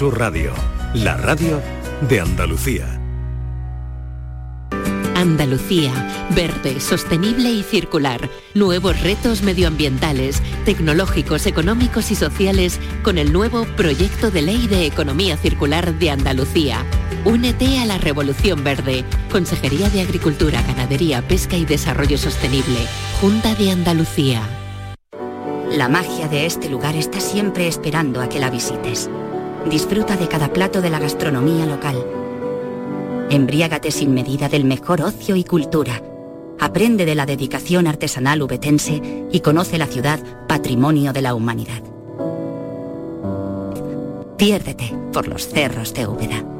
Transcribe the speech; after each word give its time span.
Tu 0.00 0.10
radio, 0.10 0.54
la 0.94 1.18
radio 1.18 1.60
de 2.08 2.20
Andalucía. 2.22 2.98
Andalucía, 5.14 5.92
verde, 6.34 6.80
sostenible 6.80 7.50
y 7.50 7.62
circular. 7.62 8.30
Nuevos 8.54 8.98
retos 9.02 9.42
medioambientales, 9.42 10.42
tecnológicos, 10.64 11.44
económicos 11.44 12.10
y 12.10 12.14
sociales 12.14 12.80
con 13.02 13.18
el 13.18 13.30
nuevo 13.30 13.66
Proyecto 13.76 14.30
de 14.30 14.40
Ley 14.40 14.68
de 14.68 14.86
Economía 14.86 15.36
Circular 15.36 15.92
de 15.92 16.10
Andalucía. 16.10 16.82
Únete 17.26 17.78
a 17.80 17.84
la 17.84 17.98
Revolución 17.98 18.64
Verde. 18.64 19.04
Consejería 19.30 19.90
de 19.90 20.00
Agricultura, 20.00 20.62
Ganadería, 20.62 21.20
Pesca 21.28 21.58
y 21.58 21.66
Desarrollo 21.66 22.16
Sostenible. 22.16 22.86
Junta 23.20 23.54
de 23.54 23.70
Andalucía. 23.70 24.40
La 25.70 25.90
magia 25.90 26.26
de 26.26 26.46
este 26.46 26.70
lugar 26.70 26.96
está 26.96 27.20
siempre 27.20 27.68
esperando 27.68 28.22
a 28.22 28.30
que 28.30 28.40
la 28.40 28.48
visites. 28.48 29.10
Disfruta 29.68 30.16
de 30.16 30.28
cada 30.28 30.52
plato 30.52 30.80
de 30.80 30.90
la 30.90 30.98
gastronomía 30.98 31.66
local 31.66 32.04
Embriágate 33.30 33.92
sin 33.92 34.12
medida 34.12 34.48
del 34.48 34.64
mejor 34.64 35.02
ocio 35.02 35.36
y 35.36 35.44
cultura. 35.44 36.02
Aprende 36.58 37.04
de 37.04 37.14
la 37.14 37.26
dedicación 37.26 37.86
artesanal 37.86 38.42
ubetense 38.42 39.00
y 39.30 39.38
conoce 39.38 39.78
la 39.78 39.86
ciudad 39.86 40.18
patrimonio 40.48 41.12
de 41.12 41.22
la 41.22 41.36
humanidad. 41.36 41.80
Piérdete 44.36 44.92
por 45.12 45.28
los 45.28 45.46
cerros 45.46 45.94
de 45.94 46.08
Úbeda. 46.08 46.59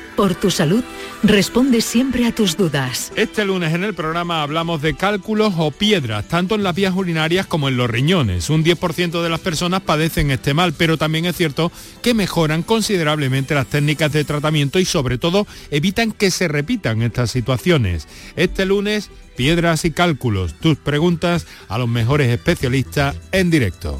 por 0.15 0.35
tu 0.35 0.51
salud, 0.51 0.83
responde 1.23 1.81
siempre 1.81 2.25
a 2.25 2.33
tus 2.33 2.57
dudas. 2.57 3.11
Este 3.15 3.45
lunes 3.45 3.73
en 3.73 3.83
el 3.83 3.93
programa 3.93 4.43
hablamos 4.43 4.81
de 4.81 4.95
cálculos 4.95 5.53
o 5.57 5.71
piedras, 5.71 6.27
tanto 6.27 6.55
en 6.55 6.63
las 6.63 6.75
vías 6.75 6.93
urinarias 6.95 7.45
como 7.45 7.67
en 7.67 7.77
los 7.77 7.89
riñones. 7.89 8.49
Un 8.49 8.63
10% 8.63 9.21
de 9.21 9.29
las 9.29 9.39
personas 9.39 9.81
padecen 9.81 10.31
este 10.31 10.53
mal, 10.53 10.73
pero 10.73 10.97
también 10.97 11.25
es 11.25 11.35
cierto 11.35 11.71
que 12.01 12.13
mejoran 12.13 12.63
considerablemente 12.63 13.55
las 13.55 13.67
técnicas 13.67 14.11
de 14.11 14.23
tratamiento 14.23 14.79
y 14.79 14.85
sobre 14.85 15.17
todo 15.17 15.47
evitan 15.69 16.11
que 16.11 16.31
se 16.31 16.47
repitan 16.47 17.01
estas 17.01 17.31
situaciones. 17.31 18.07
Este 18.35 18.65
lunes, 18.65 19.09
piedras 19.35 19.85
y 19.85 19.91
cálculos, 19.91 20.53
tus 20.59 20.77
preguntas 20.77 21.47
a 21.67 21.77
los 21.77 21.87
mejores 21.87 22.29
especialistas 22.29 23.15
en 23.31 23.49
directo. 23.49 23.99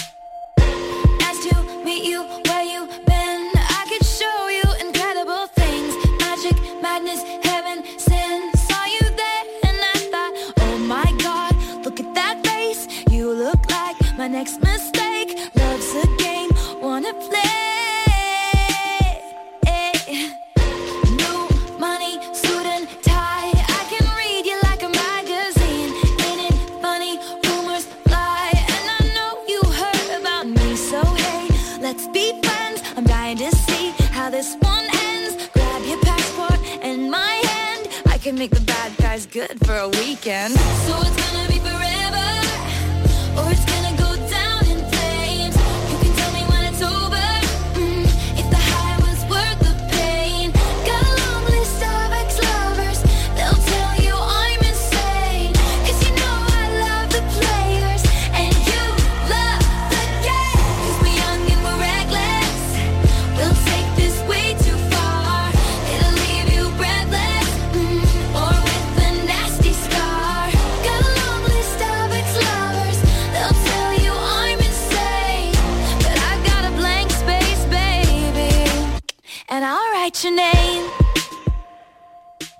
Good 39.47 39.65
for 39.65 39.75
a 39.75 39.89
weekend. 39.89 40.53
So 40.53 40.99
it's 41.01 41.15
gonna 41.15 41.40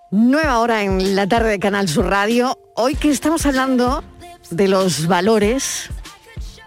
Nueva 0.09 0.59
hora 0.59 0.83
en 0.83 1.16
la 1.16 1.27
tarde 1.27 1.51
de 1.51 1.59
Canal 1.59 1.88
Sur 1.88 2.07
Radio. 2.07 2.57
Hoy 2.75 2.95
que 2.95 3.11
estamos 3.11 3.45
hablando 3.45 4.03
de 4.49 4.67
los 4.67 5.05
valores, 5.05 5.89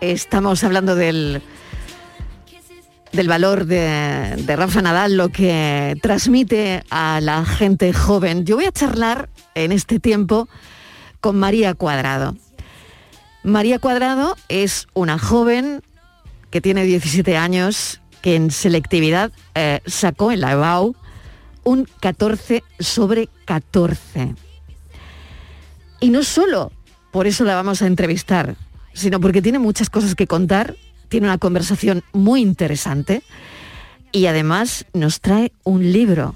estamos 0.01 0.63
hablando 0.63 0.95
del, 0.95 1.43
del 3.11 3.27
valor 3.27 3.67
de, 3.67 4.37
de 4.37 4.57
Rafa 4.57 4.83
Nadal, 4.83 5.17
lo 5.17 5.31
que 5.31 5.97
transmite 6.01 6.85
a 6.91 7.19
la 7.21 7.45
gente 7.45 7.93
joven. 7.93 8.45
Yo 8.45 8.55
voy 8.55 8.67
a 8.67 8.73
charlar 8.73 9.29
en 9.57 9.73
este 9.73 9.99
tiempo 9.99 10.49
con 11.21 11.37
María 11.37 11.75
Cuadrado. 11.75 12.37
María 13.43 13.81
Cuadrado 13.81 14.37
es 14.49 14.87
una 14.95 15.19
joven 15.19 15.83
que 16.51 16.61
tiene 16.61 16.85
17 16.85 17.37
años, 17.37 18.01
que 18.25 18.37
en 18.37 18.51
selectividad 18.51 19.33
eh, 19.55 19.83
sacó 19.85 20.33
en 20.33 20.41
la 20.41 20.53
EBAU 20.53 20.97
un 21.63 21.87
14 22.01 22.65
sobre 22.79 23.29
14. 23.45 24.35
Y 26.01 26.09
no 26.09 26.23
solo 26.23 26.73
por 27.11 27.27
eso 27.27 27.45
la 27.45 27.55
vamos 27.55 27.83
a 27.83 27.87
entrevistar, 27.87 28.57
sino 28.95 29.21
porque 29.21 29.43
tiene 29.43 29.59
muchas 29.59 29.91
cosas 29.91 30.15
que 30.15 30.27
contar, 30.27 30.75
tiene 31.11 31.27
una 31.27 31.37
conversación 31.37 32.03
muy 32.15 32.41
interesante 32.41 33.23
y 34.11 34.25
además 34.25 34.87
nos 34.95 35.21
trae 35.21 35.53
un 35.63 35.93
libro, 35.93 36.35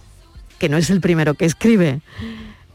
que 0.58 0.68
no 0.68 0.76
es 0.76 0.90
el 0.90 1.00
primero 1.00 1.32
que 1.32 1.46
escribe. 1.46 2.02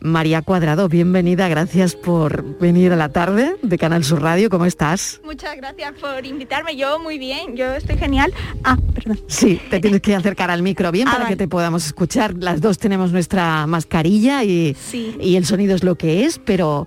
María 0.03 0.41
Cuadrado, 0.41 0.89
bienvenida, 0.89 1.47
gracias 1.47 1.95
por 1.95 2.59
venir 2.59 2.91
a 2.91 2.97
la 2.97 3.07
tarde 3.07 3.55
de 3.61 3.77
Canal 3.77 4.03
Sur 4.03 4.21
Radio, 4.21 4.49
¿cómo 4.49 4.65
estás? 4.65 5.21
Muchas 5.23 5.55
gracias 5.55 5.93
por 5.93 6.25
invitarme. 6.25 6.75
Yo 6.75 6.99
muy 6.99 7.17
bien, 7.17 7.55
yo 7.55 7.71
estoy 7.73 7.97
genial. 7.97 8.33
Ah, 8.65 8.77
perdón. 8.93 9.21
Sí, 9.27 9.61
te 9.69 9.79
tienes 9.79 10.01
que 10.01 10.13
acercar 10.13 10.51
al 10.51 10.61
micro 10.61 10.91
bien 10.91 11.07
Ah, 11.07 11.11
para 11.11 11.23
vale. 11.23 11.37
que 11.37 11.43
te 11.43 11.47
podamos 11.47 11.85
escuchar. 11.85 12.33
Las 12.37 12.59
dos 12.59 12.79
tenemos 12.79 13.13
nuestra 13.13 13.65
mascarilla 13.65 14.43
y, 14.43 14.75
Sí. 14.77 15.15
y 15.21 15.37
el 15.37 15.45
sonido 15.45 15.73
es 15.73 15.85
lo 15.85 15.95
que 15.95 16.25
es, 16.25 16.37
pero, 16.37 16.85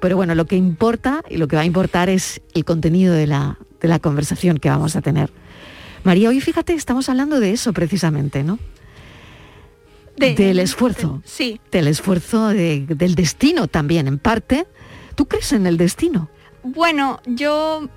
pero 0.00 0.14
bueno, 0.16 0.36
lo 0.36 0.44
que 0.44 0.54
importa 0.54 1.20
y 1.28 1.38
lo 1.38 1.48
que 1.48 1.56
va 1.56 1.62
a 1.62 1.66
importar 1.66 2.08
es 2.10 2.42
el 2.54 2.64
contenido 2.64 3.12
de 3.12 3.26
la, 3.26 3.58
de 3.80 3.88
la 3.88 3.98
conversación 3.98 4.58
que 4.58 4.68
vamos 4.70 4.94
a 4.94 5.00
tener. 5.02 5.32
María, 6.04 6.28
hoy 6.28 6.40
fíjate, 6.40 6.74
estamos 6.74 7.08
hablando 7.08 7.40
de 7.40 7.50
eso 7.50 7.72
precisamente, 7.72 8.44
¿no? 8.44 8.60
De- 10.16 10.34
del 10.34 10.58
esfuerzo. 10.58 11.22
Sí. 11.24 11.60
Del 11.70 11.88
esfuerzo 11.88 12.48
de- 12.48 12.84
del 12.86 13.14
destino 13.14 13.66
también, 13.68 14.06
en 14.08 14.18
parte. 14.18 14.66
¿Tú 15.14 15.26
crees 15.26 15.52
en 15.52 15.66
el 15.66 15.76
destino? 15.76 16.28
Bueno, 16.62 17.20
yo 17.26 17.88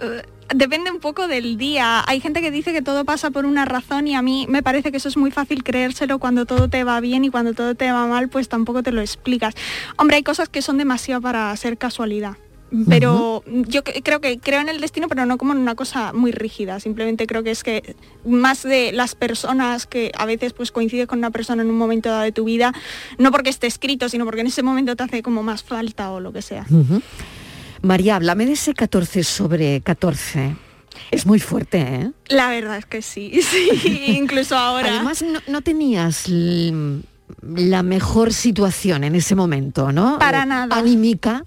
eh, 0.00 0.22
Depende 0.54 0.90
un 0.90 1.00
poco 1.00 1.26
del 1.26 1.56
día. 1.56 2.04
Hay 2.06 2.20
gente 2.20 2.42
que 2.42 2.50
dice 2.50 2.74
que 2.74 2.82
todo 2.82 3.06
pasa 3.06 3.30
por 3.30 3.46
una 3.46 3.64
razón 3.64 4.06
y 4.06 4.14
a 4.14 4.20
mí 4.20 4.44
me 4.46 4.62
parece 4.62 4.90
que 4.90 4.98
eso 4.98 5.08
es 5.08 5.16
muy 5.16 5.30
fácil 5.30 5.64
creérselo 5.64 6.18
cuando 6.18 6.44
todo 6.44 6.68
te 6.68 6.84
va 6.84 7.00
bien 7.00 7.24
y 7.24 7.30
cuando 7.30 7.54
todo 7.54 7.74
te 7.74 7.90
va 7.90 8.06
mal, 8.06 8.28
pues 8.28 8.50
tampoco 8.50 8.82
te 8.82 8.92
lo 8.92 9.00
explicas. 9.00 9.54
Hombre, 9.96 10.16
hay 10.16 10.22
cosas 10.22 10.50
que 10.50 10.60
son 10.60 10.76
demasiado 10.76 11.22
para 11.22 11.56
ser 11.56 11.78
casualidad. 11.78 12.36
Pero 12.88 13.42
yo 13.46 13.84
creo 13.84 14.20
que 14.20 14.38
creo 14.38 14.60
en 14.60 14.68
el 14.68 14.80
destino, 14.80 15.08
pero 15.08 15.26
no 15.26 15.38
como 15.38 15.52
en 15.52 15.58
una 15.58 15.74
cosa 15.74 16.12
muy 16.12 16.32
rígida. 16.32 16.80
Simplemente 16.80 17.26
creo 17.26 17.42
que 17.42 17.50
es 17.50 17.62
que 17.62 17.94
más 18.24 18.62
de 18.62 18.92
las 18.92 19.14
personas 19.14 19.86
que 19.86 20.12
a 20.16 20.26
veces 20.26 20.52
pues 20.52 20.70
coincides 20.70 21.06
con 21.06 21.18
una 21.18 21.30
persona 21.30 21.62
en 21.62 21.70
un 21.70 21.78
momento 21.78 22.08
dado 22.08 22.22
de 22.22 22.32
tu 22.32 22.44
vida, 22.44 22.72
no 23.18 23.30
porque 23.30 23.50
esté 23.50 23.66
escrito, 23.66 24.08
sino 24.08 24.24
porque 24.24 24.40
en 24.40 24.48
ese 24.48 24.62
momento 24.62 24.96
te 24.96 25.04
hace 25.04 25.22
como 25.22 25.42
más 25.42 25.62
falta 25.62 26.10
o 26.10 26.20
lo 26.20 26.32
que 26.32 26.42
sea. 26.42 26.66
María, 27.82 28.16
háblame 28.16 28.46
de 28.46 28.52
ese 28.52 28.74
14 28.74 29.24
sobre 29.24 29.80
14. 29.82 30.56
Es 31.10 31.26
muy 31.26 31.40
fuerte, 31.40 31.78
¿eh? 31.78 32.10
La 32.28 32.48
verdad 32.48 32.78
es 32.78 32.86
que 32.86 33.02
sí, 33.02 33.40
sí, 33.82 34.04
incluso 34.06 34.56
ahora. 34.56 34.88
Además, 34.88 35.22
no, 35.22 35.40
no 35.46 35.60
tenías 35.60 36.28
la 36.28 37.82
mejor 37.82 38.32
situación 38.32 39.04
en 39.04 39.14
ese 39.14 39.34
momento, 39.34 39.92
¿no? 39.92 40.18
Para 40.18 40.44
nada. 40.46 40.76
Anímica. 40.76 41.44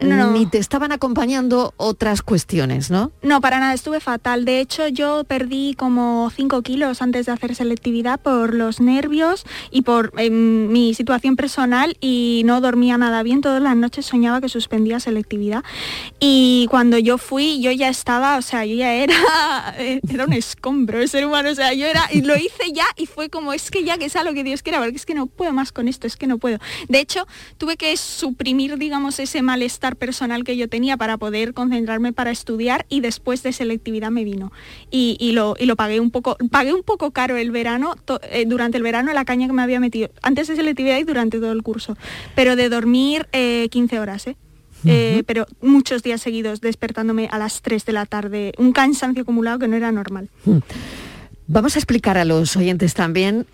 No. 0.00 0.30
Ni 0.30 0.46
te 0.46 0.58
estaban 0.58 0.92
acompañando 0.92 1.74
otras 1.76 2.22
cuestiones, 2.22 2.90
¿no? 2.90 3.10
No, 3.22 3.40
para 3.40 3.58
nada, 3.58 3.74
estuve 3.74 4.00
fatal. 4.00 4.44
De 4.44 4.60
hecho, 4.60 4.86
yo 4.88 5.24
perdí 5.24 5.74
como 5.74 6.30
5 6.34 6.62
kilos 6.62 7.02
antes 7.02 7.26
de 7.26 7.32
hacer 7.32 7.54
selectividad 7.54 8.20
por 8.20 8.54
los 8.54 8.80
nervios 8.80 9.44
y 9.70 9.82
por 9.82 10.12
em, 10.16 10.68
mi 10.68 10.94
situación 10.94 11.36
personal 11.36 11.96
y 12.00 12.42
no 12.44 12.60
dormía 12.60 12.96
nada 12.98 13.22
bien. 13.22 13.40
Todas 13.40 13.62
las 13.62 13.76
noches 13.76 14.06
soñaba 14.06 14.40
que 14.40 14.48
suspendía 14.48 15.00
selectividad. 15.00 15.64
Y 16.20 16.66
cuando 16.70 16.98
yo 16.98 17.18
fui, 17.18 17.60
yo 17.60 17.72
ya 17.72 17.88
estaba, 17.88 18.36
o 18.36 18.42
sea, 18.42 18.64
yo 18.64 18.76
ya 18.76 18.94
era, 18.94 19.14
eh, 19.78 20.00
era 20.08 20.24
un 20.24 20.32
escombro 20.32 21.00
el 21.00 21.08
ser 21.08 21.26
humano. 21.26 21.50
O 21.50 21.54
sea, 21.54 21.72
yo 21.72 21.86
era, 21.86 22.08
y 22.12 22.22
lo 22.22 22.36
hice 22.36 22.72
ya 22.72 22.86
y 22.96 23.06
fue 23.06 23.30
como, 23.30 23.52
es 23.52 23.70
que 23.70 23.84
ya 23.84 23.98
que 23.98 24.08
sea 24.08 24.24
lo 24.24 24.34
que 24.34 24.44
Dios 24.44 24.62
quiera, 24.62 24.78
porque 24.78 24.96
es 24.96 25.06
que 25.06 25.14
no 25.14 25.26
puedo 25.26 25.52
más 25.52 25.72
con 25.72 25.88
esto, 25.88 26.06
es 26.06 26.16
que 26.16 26.26
no 26.26 26.38
puedo. 26.38 26.58
De 26.88 27.00
hecho, 27.00 27.26
tuve 27.56 27.76
que 27.76 27.96
suprimir, 27.96 28.78
digamos, 28.78 29.18
ese 29.18 29.42
malestar 29.42 29.87
personal 29.96 30.44
que 30.44 30.56
yo 30.56 30.68
tenía 30.68 30.96
para 30.96 31.16
poder 31.18 31.54
concentrarme 31.54 32.12
para 32.12 32.30
estudiar 32.30 32.86
y 32.88 33.00
después 33.00 33.42
de 33.42 33.52
selectividad 33.52 34.10
me 34.10 34.24
vino. 34.24 34.52
Y, 34.90 35.16
y 35.20 35.32
lo, 35.32 35.56
y 35.58 35.66
lo 35.66 35.76
pagué 35.76 36.00
un 36.00 36.10
poco, 36.10 36.36
pagué 36.50 36.72
un 36.74 36.82
poco 36.82 37.10
caro 37.10 37.36
el 37.36 37.50
verano, 37.50 37.94
to- 38.04 38.20
eh, 38.30 38.44
durante 38.46 38.76
el 38.76 38.82
verano 38.82 39.12
la 39.12 39.24
caña 39.24 39.46
que 39.46 39.52
me 39.52 39.62
había 39.62 39.80
metido, 39.80 40.10
antes 40.22 40.48
de 40.48 40.56
selectividad 40.56 40.98
y 40.98 41.04
durante 41.04 41.38
todo 41.38 41.52
el 41.52 41.62
curso. 41.62 41.96
Pero 42.34 42.56
de 42.56 42.68
dormir 42.68 43.26
eh, 43.32 43.68
15 43.70 44.00
horas, 44.00 44.26
¿eh? 44.26 44.36
Eh, 44.84 45.24
pero 45.26 45.46
muchos 45.60 46.04
días 46.04 46.20
seguidos 46.22 46.60
despertándome 46.60 47.28
a 47.32 47.38
las 47.38 47.62
3 47.62 47.84
de 47.84 47.92
la 47.92 48.06
tarde, 48.06 48.52
un 48.58 48.72
cansancio 48.72 49.22
acumulado 49.22 49.58
que 49.58 49.66
no 49.66 49.74
era 49.76 49.90
normal. 49.90 50.28
Vamos 51.48 51.74
a 51.74 51.78
explicar 51.80 52.16
a 52.16 52.24
los 52.24 52.56
oyentes 52.56 52.94
también 52.94 53.44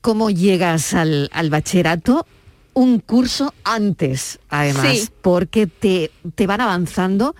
cómo 0.00 0.30
llegas 0.30 0.94
al, 0.94 1.28
al 1.32 1.50
bachillerato 1.50 2.26
un 2.74 2.98
curso 3.00 3.52
antes, 3.64 4.38
además, 4.48 4.98
Sí. 4.98 5.08
porque 5.22 5.66
te, 5.66 6.10
te 6.34 6.46
van 6.46 6.60
avanzando 6.60 7.34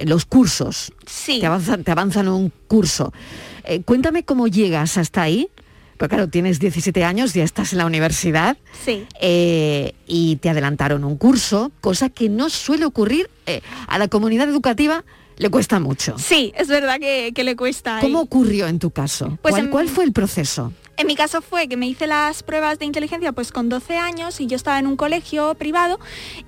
los 0.00 0.24
cursos. 0.24 0.92
Sí. 1.06 1.40
Te 1.40 1.46
avanzan, 1.46 1.84
te 1.84 1.90
avanzan 1.90 2.28
un 2.28 2.52
curso. 2.68 3.12
Eh, 3.64 3.82
cuéntame 3.82 4.24
cómo 4.24 4.46
llegas 4.48 4.96
hasta 4.98 5.22
ahí. 5.22 5.48
Porque 5.96 6.14
claro, 6.14 6.30
tienes 6.30 6.60
17 6.60 7.02
años, 7.02 7.34
ya 7.34 7.42
estás 7.42 7.72
en 7.72 7.78
la 7.78 7.86
universidad 7.86 8.56
Sí. 8.84 9.04
eh, 9.20 9.94
y 10.06 10.36
te 10.36 10.48
adelantaron 10.48 11.02
un 11.02 11.16
curso, 11.16 11.72
cosa 11.80 12.08
que 12.08 12.28
no 12.28 12.50
suele 12.50 12.84
ocurrir 12.84 13.28
eh, 13.46 13.62
a 13.88 13.98
la 13.98 14.06
comunidad 14.06 14.48
educativa, 14.48 15.04
le 15.38 15.50
cuesta 15.50 15.80
mucho. 15.80 16.16
Sí, 16.16 16.52
es 16.56 16.68
verdad 16.68 17.00
que, 17.00 17.32
que 17.34 17.42
le 17.42 17.56
cuesta. 17.56 17.98
¿Cómo 18.00 18.20
Y- 18.20 18.22
ocurrió 18.22 18.68
en 18.68 18.78
tu 18.78 18.92
caso? 18.92 19.38
Pues 19.42 19.50
¿Cuál, 19.54 19.64
en- 19.64 19.70
cuál 19.72 19.88
fue 19.88 20.04
el 20.04 20.12
proceso? 20.12 20.72
En 20.98 21.06
mi 21.06 21.14
caso 21.14 21.42
fue 21.42 21.68
que 21.68 21.76
me 21.76 21.86
hice 21.86 22.08
las 22.08 22.42
pruebas 22.42 22.80
de 22.80 22.84
inteligencia 22.84 23.30
pues 23.30 23.52
con 23.52 23.68
12 23.68 23.96
años 23.96 24.40
y 24.40 24.48
yo 24.48 24.56
estaba 24.56 24.80
en 24.80 24.88
un 24.88 24.96
colegio 24.96 25.54
privado 25.54 26.00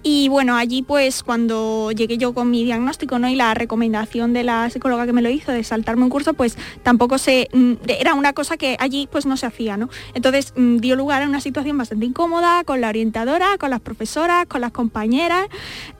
y 0.03 0.29
bueno, 0.29 0.57
allí 0.57 0.83
pues 0.83 1.23
cuando 1.23 1.93
llegué 1.93 2.19
yo 2.19 2.35
con 2.35 2.51
mi 2.51 2.65
diagnóstico 2.65 3.21
¿no? 3.21 3.29
y 3.29 3.37
la 3.37 3.55
recomendación 3.55 4.33
de 4.33 4.43
la 4.43 4.69
psicóloga 4.69 5.07
que 5.07 5.13
me 5.13 5.23
lo 5.23 5.31
hizo 5.31 5.53
de 5.53 5.63
saltarme 5.63 6.03
un 6.03 6.11
curso 6.11 6.35
pues 6.35 6.59
tampoco 6.83 7.19
se... 7.19 7.49
mm, 7.53 7.75
era 7.87 8.15
una 8.15 8.33
cosa 8.33 8.57
que 8.57 8.77
allí 8.81 9.09
pues 9.11 9.25
no 9.25 9.37
se 9.37 9.47
hacía, 9.47 9.77
¿no? 9.77 9.89
Entonces 10.15 10.53
mm, 10.57 10.79
dio 10.79 10.97
lugar 10.97 11.23
a 11.23 11.29
una 11.29 11.41
situación 11.41 11.79
bastante 11.79 12.07
incómoda 12.07 12.65
con 12.65 12.81
la 12.81 12.89
orientadora, 12.89 13.57
con 13.57 13.71
las 13.71 13.81
profesoras, 13.81 14.47
con 14.47 14.63
las 14.63 14.73
compañeras, 14.73 15.47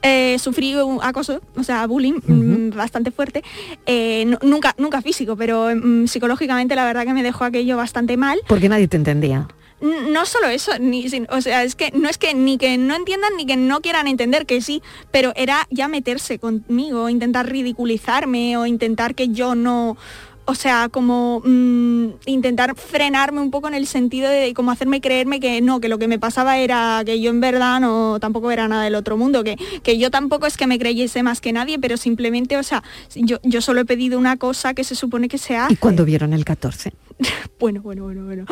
eh, 0.01 0.35
sufrí 0.39 0.75
un 0.75 0.99
acoso, 1.01 1.39
o 1.55 1.63
sea, 1.63 1.87
bullying 1.87 2.19
mm, 2.27 2.75
bastante 2.75 3.11
fuerte, 3.11 3.43
Eh, 3.85 4.25
nunca, 4.41 4.75
nunca 4.77 5.01
físico, 5.01 5.37
pero 5.37 5.69
mm, 5.73 6.07
psicológicamente 6.07 6.75
la 6.75 6.83
verdad 6.83 7.05
que 7.05 7.13
me 7.13 7.23
dejó 7.23 7.45
aquello 7.45 7.77
bastante 7.77 8.17
mal. 8.17 8.40
Porque 8.47 8.69
nadie 8.69 8.87
te 8.87 8.97
entendía. 8.97 9.47
No 9.81 10.27
solo 10.27 10.47
eso, 10.47 10.71
ni, 10.79 11.07
o 11.29 11.41
sea, 11.41 11.63
es 11.63 11.73
que 11.73 11.89
no 11.91 12.07
es 12.07 12.19
que 12.19 12.35
ni 12.35 12.59
que 12.59 12.77
no 12.77 12.95
entiendan 12.95 13.35
ni 13.35 13.47
que 13.47 13.57
no 13.57 13.81
quieran 13.81 14.07
entender, 14.07 14.45
que 14.45 14.61
sí, 14.61 14.83
pero 15.09 15.33
era 15.35 15.67
ya 15.71 15.87
meterse 15.87 16.37
conmigo, 16.37 17.09
intentar 17.09 17.49
ridiculizarme 17.49 18.57
o 18.57 18.67
intentar 18.67 19.15
que 19.15 19.29
yo 19.29 19.55
no, 19.55 19.97
o 20.45 20.55
sea, 20.55 20.89
como 20.89 21.41
mm, 21.43 22.09
intentar 22.25 22.75
frenarme 22.75 23.41
un 23.41 23.51
poco 23.51 23.67
en 23.67 23.73
el 23.73 23.87
sentido 23.87 24.29
de 24.29 24.53
como 24.53 24.71
hacerme 24.71 25.01
creerme 25.01 25.39
que 25.39 25.61
no, 25.61 25.79
que 25.79 25.87
lo 25.87 25.97
que 25.97 26.07
me 26.07 26.19
pasaba 26.19 26.57
era 26.57 27.01
que 27.05 27.21
yo 27.21 27.29
en 27.29 27.41
verdad 27.41 27.79
no 27.79 28.19
tampoco 28.19 28.51
era 28.51 28.67
nada 28.67 28.83
del 28.83 28.95
otro 28.95 29.17
mundo, 29.17 29.43
que, 29.43 29.57
que 29.81 29.97
yo 29.97 30.11
tampoco 30.11 30.47
es 30.47 30.57
que 30.57 30.67
me 30.67 30.77
creyese 30.77 31.23
más 31.23 31.41
que 31.41 31.53
nadie, 31.53 31.79
pero 31.79 31.97
simplemente, 31.97 32.57
o 32.57 32.63
sea, 32.63 32.83
yo, 33.15 33.39
yo 33.43 33.61
solo 33.61 33.81
he 33.81 33.85
pedido 33.85 34.19
una 34.19 34.37
cosa 34.37 34.73
que 34.73 34.83
se 34.83 34.95
supone 34.95 35.27
que 35.27 35.37
se 35.37 35.57
hace. 35.57 35.73
¿Y 35.73 35.77
cuando 35.77 36.05
vieron 36.05 36.33
el 36.33 36.45
14? 36.45 36.91
Bueno, 37.59 37.81
bueno, 37.83 38.05
bueno, 38.05 38.25
bueno. 38.25 38.45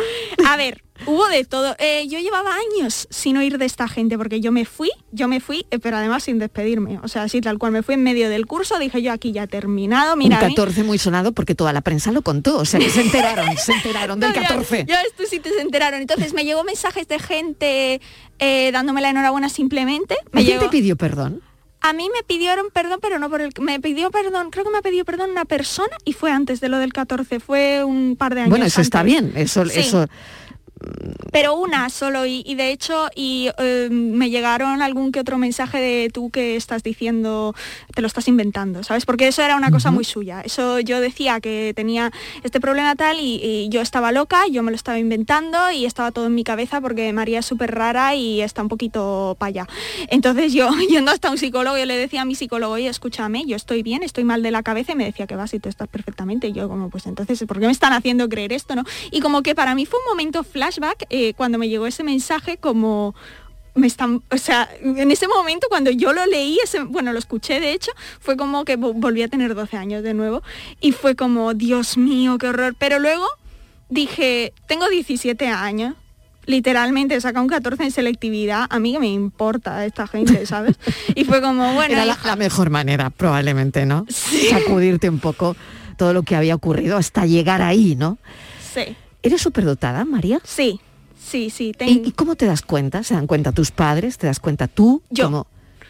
A 0.47 0.55
ver, 0.55 0.83
hubo 1.07 1.27
de 1.29 1.43
todo. 1.43 1.75
Eh, 1.79 2.07
yo 2.07 2.19
llevaba 2.19 2.51
años 2.55 3.07
sin 3.09 3.37
oír 3.37 3.57
de 3.57 3.65
esta 3.65 3.87
gente 3.87 4.19
porque 4.19 4.39
yo 4.39 4.51
me 4.51 4.65
fui, 4.65 4.91
yo 5.11 5.27
me 5.27 5.39
fui, 5.39 5.65
eh, 5.71 5.79
pero 5.79 5.97
además 5.97 6.23
sin 6.25 6.37
despedirme. 6.37 6.99
O 7.01 7.07
sea, 7.07 7.23
así 7.23 7.41
tal 7.41 7.57
cual 7.57 7.71
me 7.71 7.81
fui 7.81 7.95
en 7.95 8.03
medio 8.03 8.29
del 8.29 8.45
curso, 8.45 8.77
dije 8.77 9.01
yo 9.01 9.11
aquí 9.11 9.31
ya 9.31 9.47
terminado, 9.47 10.15
mira. 10.15 10.37
a 10.37 10.41
un 10.43 10.47
mí- 10.49 10.55
14 10.55 10.83
muy 10.83 10.99
sonado 10.99 11.31
porque 11.31 11.55
toda 11.55 11.73
la 11.73 11.81
prensa 11.81 12.11
lo 12.11 12.21
contó. 12.21 12.57
O 12.59 12.65
sea, 12.65 12.79
que 12.79 12.89
se 12.91 13.01
enteraron, 13.01 13.57
se 13.57 13.71
enteraron 13.73 14.19
del 14.19 14.29
No, 14.29 14.35
ya- 14.35 14.41
14. 14.47 14.85
Ya, 14.87 15.01
esto 15.01 15.23
sí 15.27 15.39
te 15.39 15.49
se 15.49 15.61
enteraron. 15.61 16.01
Entonces 16.01 16.33
me 16.35 16.45
llegó 16.45 16.63
mensajes 16.63 17.07
de 17.07 17.17
gente 17.17 18.01
eh, 18.37 18.71
dándome 18.71 19.01
la 19.01 19.09
enhorabuena 19.09 19.49
simplemente. 19.49 20.15
Me 20.31 20.41
¿Alguien 20.41 20.59
llegó- 20.59 20.69
te 20.69 20.77
pidió 20.77 20.95
perdón? 20.97 21.41
A 21.81 21.93
mí 21.93 22.09
me 22.13 22.23
pidieron 22.23 22.67
perdón, 22.73 22.99
pero 23.01 23.19
no 23.19 23.29
por 23.29 23.39
el... 23.41 23.51
Me 23.61 23.79
pidió 23.79 24.11
perdón, 24.11 24.51
creo 24.51 24.65
que 24.65 24.71
me 24.71 24.81
pidió 24.81 25.05
perdón 25.05 25.31
una 25.31 25.45
persona 25.45 25.95
y 26.03 26.13
fue 26.13 26.31
antes 26.31 26.59
de 26.59 26.67
lo 26.67 26.77
del 26.77 26.91
14, 26.91 27.39
fue 27.39 27.83
un 27.85 28.15
par 28.17 28.35
de 28.35 28.41
años 28.41 28.49
Bueno, 28.49 28.65
eso 28.65 28.81
está 28.81 29.01
bien. 29.03 29.31
Eso, 29.35 29.65
Sí. 29.65 29.79
eso 29.79 30.07
Pero 31.31 31.55
una 31.55 31.89
solo 31.89 32.25
y, 32.25 32.43
y 32.45 32.55
de 32.55 32.71
hecho 32.71 33.07
y 33.15 33.49
eh, 33.57 33.89
me 33.91 34.29
llegaron 34.29 34.81
algún 34.81 35.11
que 35.11 35.19
otro 35.19 35.37
mensaje 35.37 35.79
de 35.79 36.09
tú 36.11 36.29
que 36.29 36.55
estás 36.55 36.83
diciendo, 36.83 37.55
te 37.93 38.01
lo 38.01 38.07
estás 38.07 38.27
inventando, 38.27 38.83
¿sabes? 38.83 39.05
Porque 39.05 39.27
eso 39.27 39.41
era 39.41 39.55
una 39.55 39.71
cosa 39.71 39.91
muy 39.91 40.03
suya. 40.03 40.41
Eso 40.41 40.79
yo 40.79 40.99
decía 41.01 41.39
que 41.39 41.73
tenía 41.75 42.11
este 42.43 42.59
problema 42.59 42.95
tal 42.95 43.19
y, 43.19 43.39
y 43.43 43.69
yo 43.69 43.81
estaba 43.81 44.11
loca, 44.11 44.47
yo 44.47 44.63
me 44.63 44.71
lo 44.71 44.75
estaba 44.75 44.97
inventando 44.97 45.71
y 45.71 45.85
estaba 45.85 46.11
todo 46.11 46.27
en 46.27 46.35
mi 46.35 46.43
cabeza 46.43 46.81
porque 46.81 47.11
María 47.13 47.39
es 47.39 47.45
súper 47.45 47.75
rara 47.75 48.15
y 48.15 48.41
está 48.41 48.61
un 48.61 48.69
poquito 48.69 49.35
para 49.37 49.49
allá. 49.49 49.67
Entonces 50.07 50.53
yo 50.53 50.69
yendo 50.89 51.11
hasta 51.11 51.29
un 51.29 51.37
psicólogo, 51.37 51.77
yo 51.77 51.85
le 51.85 51.95
decía 51.95 52.21
a 52.21 52.25
mi 52.25 52.35
psicólogo, 52.35 52.73
oye, 52.73 52.87
escúchame, 52.87 53.45
yo 53.45 53.55
estoy 53.55 53.83
bien, 53.83 54.03
estoy 54.03 54.23
mal 54.23 54.41
de 54.43 54.51
la 54.51 54.63
cabeza 54.63 54.93
y 54.93 54.95
me 54.95 55.05
decía 55.05 55.27
que 55.27 55.35
vas 55.35 55.53
y 55.53 55.59
tú 55.59 55.69
estás 55.69 55.87
perfectamente. 55.87 56.47
Y 56.47 56.53
yo 56.53 56.67
como, 56.69 56.89
pues 56.89 57.05
entonces, 57.05 57.43
¿por 57.47 57.59
qué 57.59 57.65
me 57.65 57.71
están 57.71 57.93
haciendo 57.93 58.27
creer 58.29 58.53
esto? 58.53 58.75
no 58.75 58.83
Y 59.11 59.19
como 59.19 59.41
que 59.43 59.55
para 59.55 59.75
mí 59.75 59.85
fue 59.85 59.99
un 59.99 60.09
momento 60.09 60.43
flashback 60.71 61.05
eh, 61.09 61.33
cuando 61.35 61.57
me 61.57 61.67
llegó 61.69 61.87
ese 61.87 62.03
mensaje 62.03 62.57
como 62.57 63.15
me 63.75 63.87
están, 63.87 64.21
o 64.31 64.37
sea, 64.37 64.67
en 64.81 65.09
ese 65.11 65.27
momento 65.27 65.67
cuando 65.69 65.89
yo 65.91 66.11
lo 66.11 66.25
leí, 66.25 66.57
ese, 66.63 66.83
bueno, 66.83 67.13
lo 67.13 67.19
escuché 67.19 67.59
de 67.61 67.71
hecho, 67.71 67.91
fue 68.19 68.35
como 68.35 68.65
que 68.65 68.77
vo- 68.77 68.93
volví 68.93 69.21
a 69.23 69.27
tener 69.29 69.55
12 69.55 69.77
años 69.77 70.03
de 70.03 70.13
nuevo 70.13 70.41
y 70.81 70.91
fue 70.91 71.15
como, 71.15 71.53
Dios 71.53 71.95
mío, 71.97 72.37
qué 72.37 72.47
horror. 72.47 72.75
Pero 72.77 72.99
luego 72.99 73.25
dije, 73.89 74.53
tengo 74.67 74.89
17 74.89 75.47
años, 75.47 75.93
literalmente 76.45 77.21
saca 77.21 77.39
un 77.39 77.47
14 77.47 77.83
en 77.83 77.91
selectividad, 77.91 78.65
a 78.69 78.79
mí 78.79 78.91
que 78.93 78.99
me 78.99 79.07
importa 79.07 79.85
esta 79.85 80.07
gente, 80.07 80.45
¿sabes? 80.45 80.75
Y 81.15 81.23
fue 81.23 81.41
como, 81.41 81.73
bueno, 81.73 81.93
era 81.93 82.05
la, 82.05 82.13
hija, 82.13 82.27
la 82.27 82.35
mejor 82.35 82.69
manera, 82.71 83.11
probablemente, 83.11 83.85
¿no? 83.85 84.05
Sacudirte 84.49 85.09
un 85.09 85.19
poco 85.19 85.55
todo 85.95 86.11
lo 86.13 86.23
que 86.23 86.35
había 86.35 86.55
ocurrido 86.55 86.97
hasta 86.97 87.25
llegar 87.25 87.61
ahí, 87.61 87.95
¿no? 87.95 88.17
sí, 88.73 88.95
¿Eres 89.23 89.41
superdotada, 89.41 90.05
María? 90.05 90.39
sí, 90.43 90.79
sí, 91.21 91.49
sí, 91.49 91.73
ten- 91.77 91.89
¿Y, 91.89 92.07
y 92.07 92.11
cómo 92.13 92.35
te 92.35 92.45
das 92.45 92.61
cuenta? 92.61 93.03
¿Se 93.03 93.13
dan 93.13 93.27
cuenta 93.27 93.51
tus 93.51 93.71
padres? 93.71 94.17
¿Te 94.17 94.27
das 94.27 94.39
cuenta 94.39 94.67
tú? 94.67 95.01
Yo. 95.09 95.25
¿Cómo? 95.25 95.47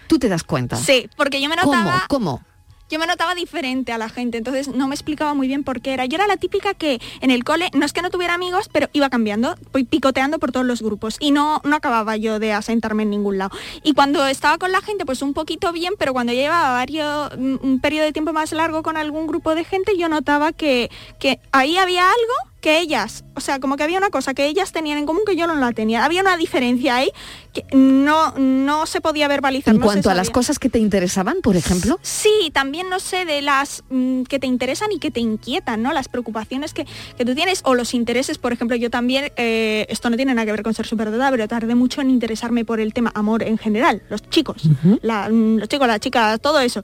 ¿Tú 0.08 0.18
te 0.18 0.28
das 0.28 0.44
cuenta? 0.44 0.76
sí, 0.76 1.08
porque 1.16 1.40
yo 1.42 1.50
me 1.50 1.56
notaba... 1.56 2.06
¿Cómo? 2.08 2.44
yo 2.92 2.98
me 2.98 3.06
notaba 3.06 3.36
diferente 3.36 3.92
a 3.92 4.00
la 4.00 4.10
gente, 4.10 4.40
entonces 4.40 4.68
no 4.70 4.88
me 4.88 4.96
explicaba 4.96 5.36
muy 5.36 5.46
bien 5.48 5.64
por 5.64 5.80
qué 5.80 5.94
era. 5.94 6.06
Yo 6.08 6.16
era 6.16 6.26
la 6.26 6.38
típica 6.38 6.74
que 6.74 7.00
en 7.22 7.30
el 7.30 7.44
cole, 7.44 7.70
no 7.76 7.86
es 7.86 7.94
que 7.94 8.02
no 8.02 8.10
tuviera 8.10 8.34
amigos, 8.34 8.68
pero 8.72 8.90
iba 8.94 9.12
cambiando, 9.12 9.56
picoteando 9.92 10.40
por 10.40 10.52
todos 10.52 10.66
los 10.66 10.82
grupos 10.82 11.16
y 11.20 11.30
no, 11.30 11.62
no 11.64 11.76
acababa 11.76 12.18
yo 12.18 12.40
de 12.40 12.52
asentarme 12.52 13.04
en 13.04 13.12
ningún 13.12 13.38
lado. 13.38 13.52
Y 13.84 13.94
cuando 13.94 14.26
estaba 14.26 14.58
con 14.58 14.72
la 14.72 14.82
gente, 14.82 15.06
pues 15.06 15.22
un 15.22 15.36
poquito 15.36 15.72
bien, 15.72 15.94
pero 16.00 16.14
cuando 16.14 16.34
llevaba 16.34 16.72
varios, 16.72 17.32
un 17.36 17.80
periodo 17.80 18.06
de 18.06 18.12
tiempo 18.12 18.34
más 18.34 18.54
largo 18.54 18.82
con 18.82 18.98
algún 18.98 19.28
grupo 19.28 19.54
de 19.54 19.66
gente, 19.66 19.96
yo 19.96 20.10
notaba 20.10 20.52
que, 20.52 20.90
que 21.20 21.40
ahí 21.52 21.78
había 21.78 22.02
algo 22.08 22.49
que 22.62 22.80
ellas, 22.80 23.24
o 23.36 23.40
sea, 23.42 23.60
como 23.60 23.78
que 23.78 23.84
había 23.84 23.98
una 23.98 24.10
cosa 24.10 24.34
que 24.34 24.46
ellas 24.48 24.72
tenían 24.72 24.98
en 24.98 25.06
común 25.06 25.22
que 25.26 25.36
yo 25.36 25.48
no 25.48 25.56
la 25.56 25.72
tenía. 25.72 26.04
Había 26.04 26.22
una 26.22 26.36
diferencia 26.36 26.96
ahí 26.98 27.10
que 27.54 27.66
no, 27.76 28.34
no 28.38 28.86
se 28.86 29.00
podía 29.02 29.28
verbalizar. 29.28 29.74
En 29.74 29.80
no 29.80 29.86
cuanto 29.86 30.10
a 30.10 30.14
las 30.14 30.30
cosas 30.30 30.60
que 30.60 30.70
te 30.70 30.78
interesaban, 30.80 31.38
por 31.42 31.56
ejemplo. 31.56 31.98
Sí, 32.02 32.52
también 32.54 32.90
no 32.90 33.00
sé 33.00 33.24
de 33.26 33.42
las 33.42 33.84
mm, 33.90 34.24
que 34.24 34.40
te 34.40 34.48
interesan 34.48 34.92
y 34.92 35.00
que 35.00 35.10
te 35.10 35.20
inquietan, 35.22 35.82
¿no? 35.82 35.94
Las 35.94 36.10
preocupaciones 36.10 36.74
que, 36.74 36.86
que 37.18 37.26
tú 37.26 37.34
tienes 37.34 37.62
o 37.64 37.76
los 37.76 37.94
intereses, 37.94 38.38
por 38.38 38.52
ejemplo, 38.52 38.76
yo 38.76 38.90
también, 38.90 39.32
eh, 39.38 39.86
esto 39.90 40.10
no 40.10 40.18
tiene 40.18 40.34
nada 40.36 40.46
que 40.46 40.52
ver 40.52 40.64
con 40.64 40.74
ser 40.74 40.86
superdotada, 40.86 41.32
pero 41.32 41.48
tardé 41.48 41.76
mucho 41.76 42.02
en 42.02 42.10
interesarme 42.10 42.66
por 42.66 42.80
el 42.80 42.94
tema 42.94 43.12
amor 43.16 43.42
en 43.44 43.58
general, 43.58 44.04
los 44.10 44.22
chicos, 44.30 44.64
la- 45.02 45.30
mm, 45.30 45.58
los 45.60 45.70
chicos, 45.70 45.88
las 45.88 46.00
chicas, 46.02 46.40
todo 46.42 46.60
eso. 46.60 46.82